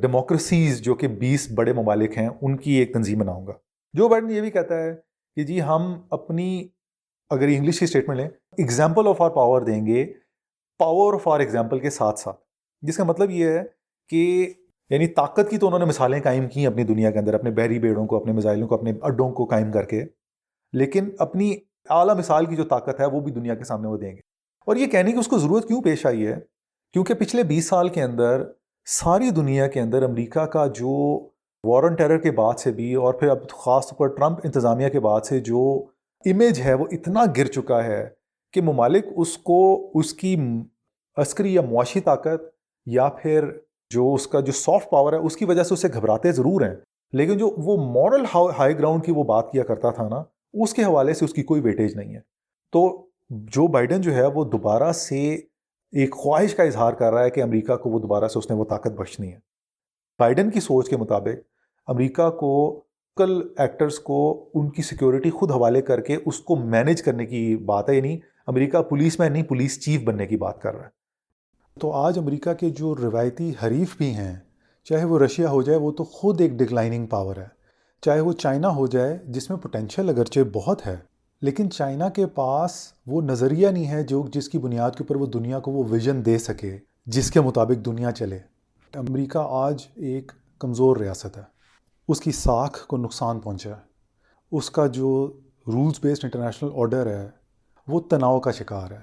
ڈیموکریسیز 0.00 0.80
جو 0.80 0.94
کہ 0.94 1.08
بیس 1.08 1.52
بڑے 1.54 1.72
ممالک 1.72 2.18
ہیں، 2.18 2.28
ان 2.42 2.56
کی 2.56 2.72
ایک 2.72 2.92
تنظیم 2.92 3.18
بناؤں 3.18 3.46
گا۔ 3.46 3.52
جو 3.92 4.08
بائیڈن 4.08 4.30
یہ 4.30 4.40
بھی 4.40 4.50
کہتا 4.50 4.82
ہے 4.82 4.94
کہ 5.36 5.42
جی 5.42 5.62
ہم 5.62 6.00
اپنی، 6.10 6.68
اگر 7.30 7.48
انگلش 7.48 7.78
کی 7.78 7.84
اسٹیٹمنٹ 7.84 8.18
لیں 8.18 8.28
ایگزامپل 8.56 9.08
آف 9.08 9.22
آر 9.22 9.30
پاور 9.30 9.62
دیں 9.62 9.86
گے 9.86 10.12
پاور 10.78 11.18
فار 11.18 11.40
ایگزامپل 11.40 11.78
کے 11.78 11.90
ساتھ 11.90 12.18
ساتھ۔ 12.20 12.40
جس 12.82 12.96
کا 12.96 13.04
مطلب 13.04 13.30
یہ 13.30 13.46
ہے 13.46 13.62
کہ 14.08 14.52
یعنی 14.90 15.06
طاقت 15.06 15.50
کی 15.50 15.58
تو 15.58 15.66
انہوں 15.66 15.78
نے 15.78 15.84
مثالیں 15.84 16.22
قائم 16.22 16.48
کی 16.48 16.66
اپنی 16.66 16.84
دنیا 16.84 17.10
کے 17.10 17.18
اندر، 17.18 17.34
اپنے 17.34 17.50
بحری 17.50 17.78
بیڑوں 17.78 18.06
کو، 18.06 18.16
اپنے 18.16 18.32
میزائلوں 18.32 18.68
کو، 18.68 18.74
اپنے 18.74 18.92
اڈوں 19.02 19.32
کو 19.32 19.44
قائم 19.44 19.72
کر 19.72 19.84
کے۔ 19.84 20.04
لیکن 20.72 21.08
اپنی 21.18 21.56
اعلیٰ 21.90 22.16
مثال 22.16 22.46
کی 22.46 22.56
جو 22.56 22.64
طاقت 22.64 23.00
ہے 23.00 23.06
وہ 23.06 23.20
بھی 23.20 23.32
دنیا 23.32 23.54
کے 23.54 23.64
سامنے 23.64 23.88
وہ 23.88 23.96
دیں 23.96 24.10
گے۔ 24.10 24.20
اور 24.66 24.76
یہ 24.76 24.86
کہنے 24.86 25.12
کی 25.12 25.18
اس 25.18 25.26
کو 25.26 25.38
ضرورت 25.38 25.68
کیوں 25.68 25.82
پیش 25.82 26.06
آئی 26.06 26.26
ہے؟ 26.26 26.36
کیونکہ 26.92 27.14
پچھلے 27.14 27.42
بیس 27.42 27.68
سال 27.68 27.88
کے 27.88 28.02
اندر 28.02 28.42
ساری 28.86 29.30
دنیا 29.30 29.66
کے 29.66 29.80
اندر 29.80 30.02
امریکہ 30.02 30.40
کا 30.40 30.66
جو 30.66 31.20
وارن 31.64 31.94
ٹیرر 31.94 32.18
کے 32.18 32.30
بعد 32.30 32.58
سے 32.58 32.72
بھی 32.72 32.94
اور 32.94 33.14
پھر 33.14 33.28
اب 33.28 33.38
خاص 33.50 33.88
طور 33.88 33.98
پر 33.98 34.16
ٹرمپ 34.16 34.40
انتظامیہ 34.44 34.88
کے 34.88 35.00
بعد 35.00 35.20
سے 35.20 35.40
جو 35.40 35.84
امیج 36.24 36.60
ہے 36.60 36.74
وہ 36.74 36.86
اتنا 36.90 37.24
گر 37.36 37.44
چکا 37.44 37.84
ہے 37.84 38.08
کہ 38.52 38.62
ممالک 38.62 39.06
اس 39.16 39.38
کو 39.38 39.90
اس 39.94 40.12
کی 40.12 40.36
عسکری 41.16 41.54
یا 41.54 41.60
معاشی 41.60 42.00
طاقت 42.00 42.42
یا 42.86 43.08
پھر 43.08 43.44
جو 43.90 44.14
اس 44.14 44.26
کا 44.26 44.40
جو 44.40 44.52
سافٹ 44.52 44.90
پاور 44.90 45.12
ہے 45.12 45.18
اس 45.18 45.36
کی 45.36 45.44
وجہ 45.44 45.62
سے 45.62 45.74
اسے 45.74 45.88
گھبراتے 45.92 46.32
ضرور 46.32 46.60
ہیں۔ 46.60 46.74
لیکن 47.12 47.38
جو 47.38 47.50
وہ 47.58 47.76
مورل 47.76 48.24
ہائی 48.34 48.78
گراؤنڈ 48.78 49.04
کی 49.04 49.12
وہ 49.12 49.24
بات 49.24 49.52
کیا 49.52 49.62
کرتا 49.62 49.90
تھا 49.90 50.08
نا 50.08 50.22
اس 50.54 50.74
کے 50.74 50.84
حوالے 50.84 51.14
سے 51.14 51.24
اس 51.24 51.32
کی 51.32 51.42
کوئی 51.42 51.60
ویٹیج 51.60 51.96
نہیں 51.96 52.14
ہے۔ 52.14 52.20
تو 52.72 53.06
جو 53.30 53.66
بائیڈن 53.66 54.00
جو 54.00 54.14
ہے 54.14 54.26
وہ 54.26 54.44
دوبارہ 54.44 54.92
سے 54.92 55.34
ایک 55.92 56.14
خواہش 56.14 56.54
کا 56.54 56.62
اظہار 56.62 56.92
کر 56.92 57.12
رہا 57.12 57.24
ہے 57.24 57.30
کہ 57.30 57.42
امریکہ 57.42 57.76
کو 57.76 57.90
وہ 57.90 57.98
دوبارہ 57.98 58.28
سے 58.28 58.38
اس 58.38 58.50
نے 58.50 58.56
وہ 58.56 58.64
طاقت 58.64 58.92
بخشنی 58.92 59.32
ہے۔ 59.32 59.38
بائیڈن 60.18 60.50
کی 60.50 60.60
سوچ 60.60 60.88
کے 60.88 60.96
مطابق 60.96 61.48
امریکہ 61.86 62.30
کو 62.30 62.80
کل 63.16 63.42
ایکٹرز 63.58 63.98
کو 63.98 64.48
ان 64.54 64.70
کی 64.70 64.82
سیکیورٹی 64.82 65.30
خود 65.30 65.50
حوالے 65.50 65.82
کر 65.82 66.00
کے 66.00 66.16
اس 66.26 66.40
کو 66.40 66.56
مینج 66.56 67.02
کرنے 67.02 67.26
کی 67.26 67.56
بات 67.56 67.88
ہے 67.88 67.96
یعنی 67.96 68.18
امریکہ 68.46 68.82
پولیس 68.82 69.20
مین 69.20 69.32
نہیں، 69.32 69.42
پولیس 69.42 69.84
چیف 69.84 70.02
بننے 70.02 70.26
کی 70.26 70.36
بات 70.36 70.62
کر 70.62 70.74
رہا 70.74 70.84
ہے۔ 70.84 71.04
تو 71.80 71.92
آج 71.92 72.18
امریکہ 72.18 72.54
کے 72.54 72.70
جو 72.70 72.94
روایتی 72.94 73.52
حریف 73.62 73.96
بھی 73.96 74.14
ہیں، 74.14 74.36
چاہے 74.84 75.04
وہ 75.04 75.18
رشیا 75.18 75.50
ہو 75.50 75.62
جائے، 75.62 75.78
وہ 75.78 75.92
تو 75.92 76.04
خود 76.04 76.40
ایک 76.40 76.50
ڈکلائننگ 76.50 77.06
پاور 77.06 77.36
ہے۔ 77.36 77.63
چاہے 78.04 78.20
وہ 78.20 78.32
چائنا 78.32 78.68
ہو 78.68 78.86
جائے، 78.86 79.18
جس 79.24 79.50
میں 79.50 79.58
پوٹینشیل 79.58 80.08
اگرچہ 80.08 80.40
بہت 80.52 80.86
ہے، 80.86 80.96
لیکن 81.42 81.70
چائنا 81.70 82.08
کے 82.08 82.26
پاس 82.26 82.92
وہ 83.06 83.22
نظریہ 83.22 83.68
نہیں 83.68 83.88
ہے 83.88 84.02
جو 84.02 84.24
جس 84.32 84.48
کی 84.48 84.58
بنیاد 84.58 84.90
کے 84.90 85.04
اوپر 85.04 85.16
وہ 85.16 85.26
دنیا 85.26 85.60
کو 85.60 85.70
وہ 85.70 85.84
ویژن 85.90 86.24
دے 86.24 86.38
سکے، 86.38 86.78
جس 87.06 87.30
کے 87.30 87.40
مطابق 87.40 87.86
دنیا 87.86 88.12
چلے۔ 88.12 88.38
امریکہ 88.94 89.38
آج 89.50 89.86
ایک 89.94 90.32
کمزور 90.58 90.96
ریاست 90.96 91.36
ہے۔ 91.36 91.42
اس 92.08 92.20
کی 92.20 92.32
ساکھ 92.32 92.86
کو 92.86 92.96
نقصان 92.96 93.40
پہنچا 93.40 93.70
ہے۔ 93.70 93.80
اس 94.52 94.70
کا 94.70 94.86
جو 94.86 95.32
رولز 95.66 96.00
بیسڈ 96.02 96.24
انٹرنیشنل 96.24 96.70
آرڈر 96.74 97.06
ہے، 97.06 97.28
وہ 97.88 98.00
تناؤ 98.00 98.40
کا 98.40 98.50
شکار 98.50 98.90
ہے۔ 98.90 99.00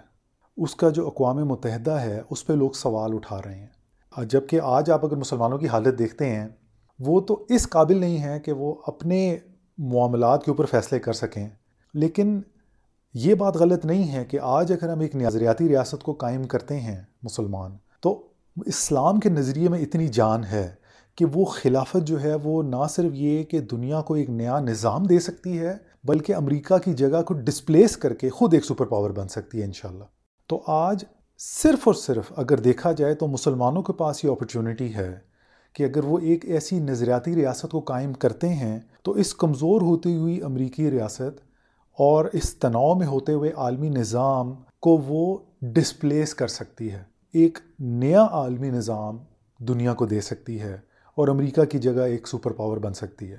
اس 0.58 0.76
کا 0.76 0.90
جو 0.90 1.08
اقوام 1.08 1.36
متحدہ 1.36 1.92
ہے، 1.92 2.22
اس 2.30 2.48
پہ 2.48 2.54
لوگ 2.54 2.72
سوال 2.72 3.14
اٹھا 3.14 3.42
رہے 3.46 3.56
ہیں۔ 3.56 3.68
جبکہ 4.26 4.60
آج 4.64 4.92
آپ 4.92 5.06
اگر 5.06 5.16
مسلمانوں 5.16 5.58
کی 5.58 5.68
حالت 5.68 6.00
دیکھتے 6.00 6.30
ہیں 6.30 6.48
وہ 7.06 7.22
تو 7.22 7.46
اس 7.50 7.70
قابل 7.70 7.98
نہیں 7.98 8.18
ہیں 8.18 8.40
کہ 8.40 8.52
وہ 8.52 8.76
اپنے 8.88 9.38
معاملات 9.78 10.46
کے 10.46 10.52
اوپر 10.52 10.66
فیصلے 10.66 11.00
کر 11.00 11.14
سکیں۔ 11.14 11.50
لیکن 11.94 12.42
یہ 13.14 13.34
بات 13.34 13.56
غلط 13.56 13.86
نہیں 13.86 14.12
ہے 14.12 14.26
کہ 14.26 14.40
آج 14.42 14.72
اگر 14.72 14.90
ہم 14.90 15.00
ایک 15.00 15.16
نظریاتی 15.16 15.70
ریاست 15.70 16.04
کو 16.04 16.14
قائم 16.14 16.44
کرتے 16.44 16.80
ہیں 16.80 17.02
مسلمان، 17.24 17.78
تو 18.02 18.28
اسلام 18.66 19.20
کے 19.20 19.30
نظریے 19.30 19.70
میں 19.70 19.80
اتنی 19.80 20.08
جان 20.08 20.44
ہے 20.44 20.72
کہ 21.16 21.26
وہ 21.34 21.46
خلافت 21.46 22.08
جو 22.08 22.22
ہے 22.22 22.36
وہ 22.36 22.64
نہ 22.64 22.88
صرف 22.90 23.12
یہ 23.14 23.44
کہ 23.44 23.60
دنیا 23.60 24.02
کو 24.02 24.14
ایک 24.14 24.30
نیا 24.30 24.60
نظام 24.60 25.04
دے 25.04 25.20
سکتی 25.20 25.60
ہے، 25.60 25.78
بلکہ 26.04 26.36
امریکہ 26.36 26.78
کی 26.78 26.94
جگہ 26.94 27.22
کو 27.22 27.34
ڈسپلیس 27.34 27.98
کر 27.98 28.14
کے 28.14 28.30
خود 28.30 28.54
ایک 28.54 28.66
سپر 28.66 28.86
پاور 28.86 29.10
بن 29.10 29.28
سکتی 29.28 29.60
ہے 29.60 29.66
انشاءاللہ۔ 29.66 30.04
تو 30.48 30.62
آج 30.68 31.04
صرف 31.38 31.80
اور 31.84 31.94
صرف 31.94 32.32
اگر 32.36 32.58
دیکھا 32.58 32.92
جائے 32.92 33.14
تو 33.14 33.28
مسلمانوں 33.28 33.82
کے 33.82 33.94
پاس 33.94 34.26
یہ 34.26 34.30
اپرچونٹی 34.30 34.96
ہے۔ 34.96 35.31
کہ 35.74 35.84
اگر 35.84 36.04
وہ 36.04 36.20
ایک 36.20 36.46
ایسی 36.46 36.80
نظریاتی 36.80 37.36
ریاست 37.36 37.72
کو 37.72 37.80
قائم 37.80 38.14
کرتے 38.14 38.50
ہیں، 38.50 38.80
تو 39.04 39.12
اس 39.12 39.34
کمزور 39.36 39.82
ہوتی 39.82 40.16
ہوئی 40.16 40.42
امریکی 40.44 40.92
ریاست 40.92 41.40
اور 41.98 42.26
اس 42.34 42.56
تناؤ 42.56 42.96
میں 42.96 43.08
ہوتے 43.08 43.34
ہوئے 43.34 43.52
عالمی 43.56 43.90
نظام 43.90 44.54
کو 44.80 44.98
وہ 45.08 45.38
ڈسپلیس 45.62 46.34
کر 46.34 46.48
سکتی 46.48 46.92
ہے۔ 46.92 47.04
ایک 47.34 47.60
نیا 47.80 48.26
عالمی 48.32 48.70
نظام 48.70 49.18
دنیا 49.60 49.94
کو 49.94 50.06
دے 50.06 50.22
سکتی 50.22 50.62
ہے 50.62 50.78
اور 51.16 51.28
امریکہ 51.28 51.64
کی 51.64 51.80
جگہ 51.80 52.02
ایک 52.02 52.28
سپر 52.28 52.52
پاور 52.52 52.78
بن 52.78 52.94
سکتی 52.94 53.32
ہے۔ 53.32 53.38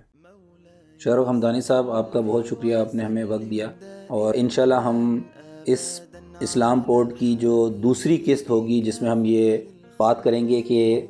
شاہ 0.99 1.14
رخ 1.14 1.28
حمدانی 1.28 1.61
صاحب، 1.61 1.91
آپ 1.91 2.12
کا 2.12 2.20
بہت 2.20 2.47
شکریہ، 2.47 2.76
آپ 2.76 2.95
نے 2.95 3.05
ہمیں 3.05 3.24
وقت 3.24 3.51
دیا 3.51 3.68
اور 4.09 4.35
انشاءاللہ 4.37 4.74
ہم 4.74 5.18
اس 5.64 6.01
اسلام 6.41 6.80
پورٹ 6.80 7.18
کی 7.18 7.37
جو 7.37 7.68
دوسری 7.68 8.22
قسط 8.26 8.51
ہوگی، 8.51 8.80
جس 8.83 9.03
میں 9.03 9.11
ہم 9.11 9.22
یہ 9.24 9.59
بات 9.97 10.22
کریں 10.24 10.49
گے 10.49 10.62
کہ 10.62 11.07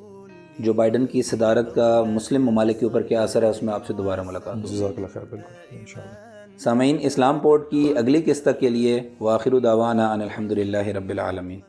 جو 0.58 0.72
بائیڈن 0.72 1.06
کی 1.06 1.22
صدارت 1.22 1.74
کا 1.74 2.04
مسلم 2.06 2.50
ممالک 2.50 2.80
کے 2.80 2.86
اوپر 2.86 3.02
کیا 3.02 3.22
اثر 3.22 3.42
ہے 3.42 3.48
اس 3.48 3.62
میں 3.62 3.74
آپ 3.74 3.86
سے 3.86 3.92
دوبارہ 3.92 4.22
ملاقات 4.22 4.56
جزاک 4.70 4.92
اللہ 4.96 5.06
خیر 5.12 5.22
بالکل 5.30 6.00
سامعین 6.58 6.96
اسلام 7.00 7.38
پورٹ 7.38 7.70
کی 7.70 7.94
اگلی 7.96 8.22
قسط 8.26 8.48
کے 8.60 8.68
لیے 8.68 9.00
واخر 9.20 9.58
دعوانا 9.58 10.12
ان 10.12 10.20
الحمد 10.20 10.52
رب 10.52 11.08
العالمین۔ 11.08 11.60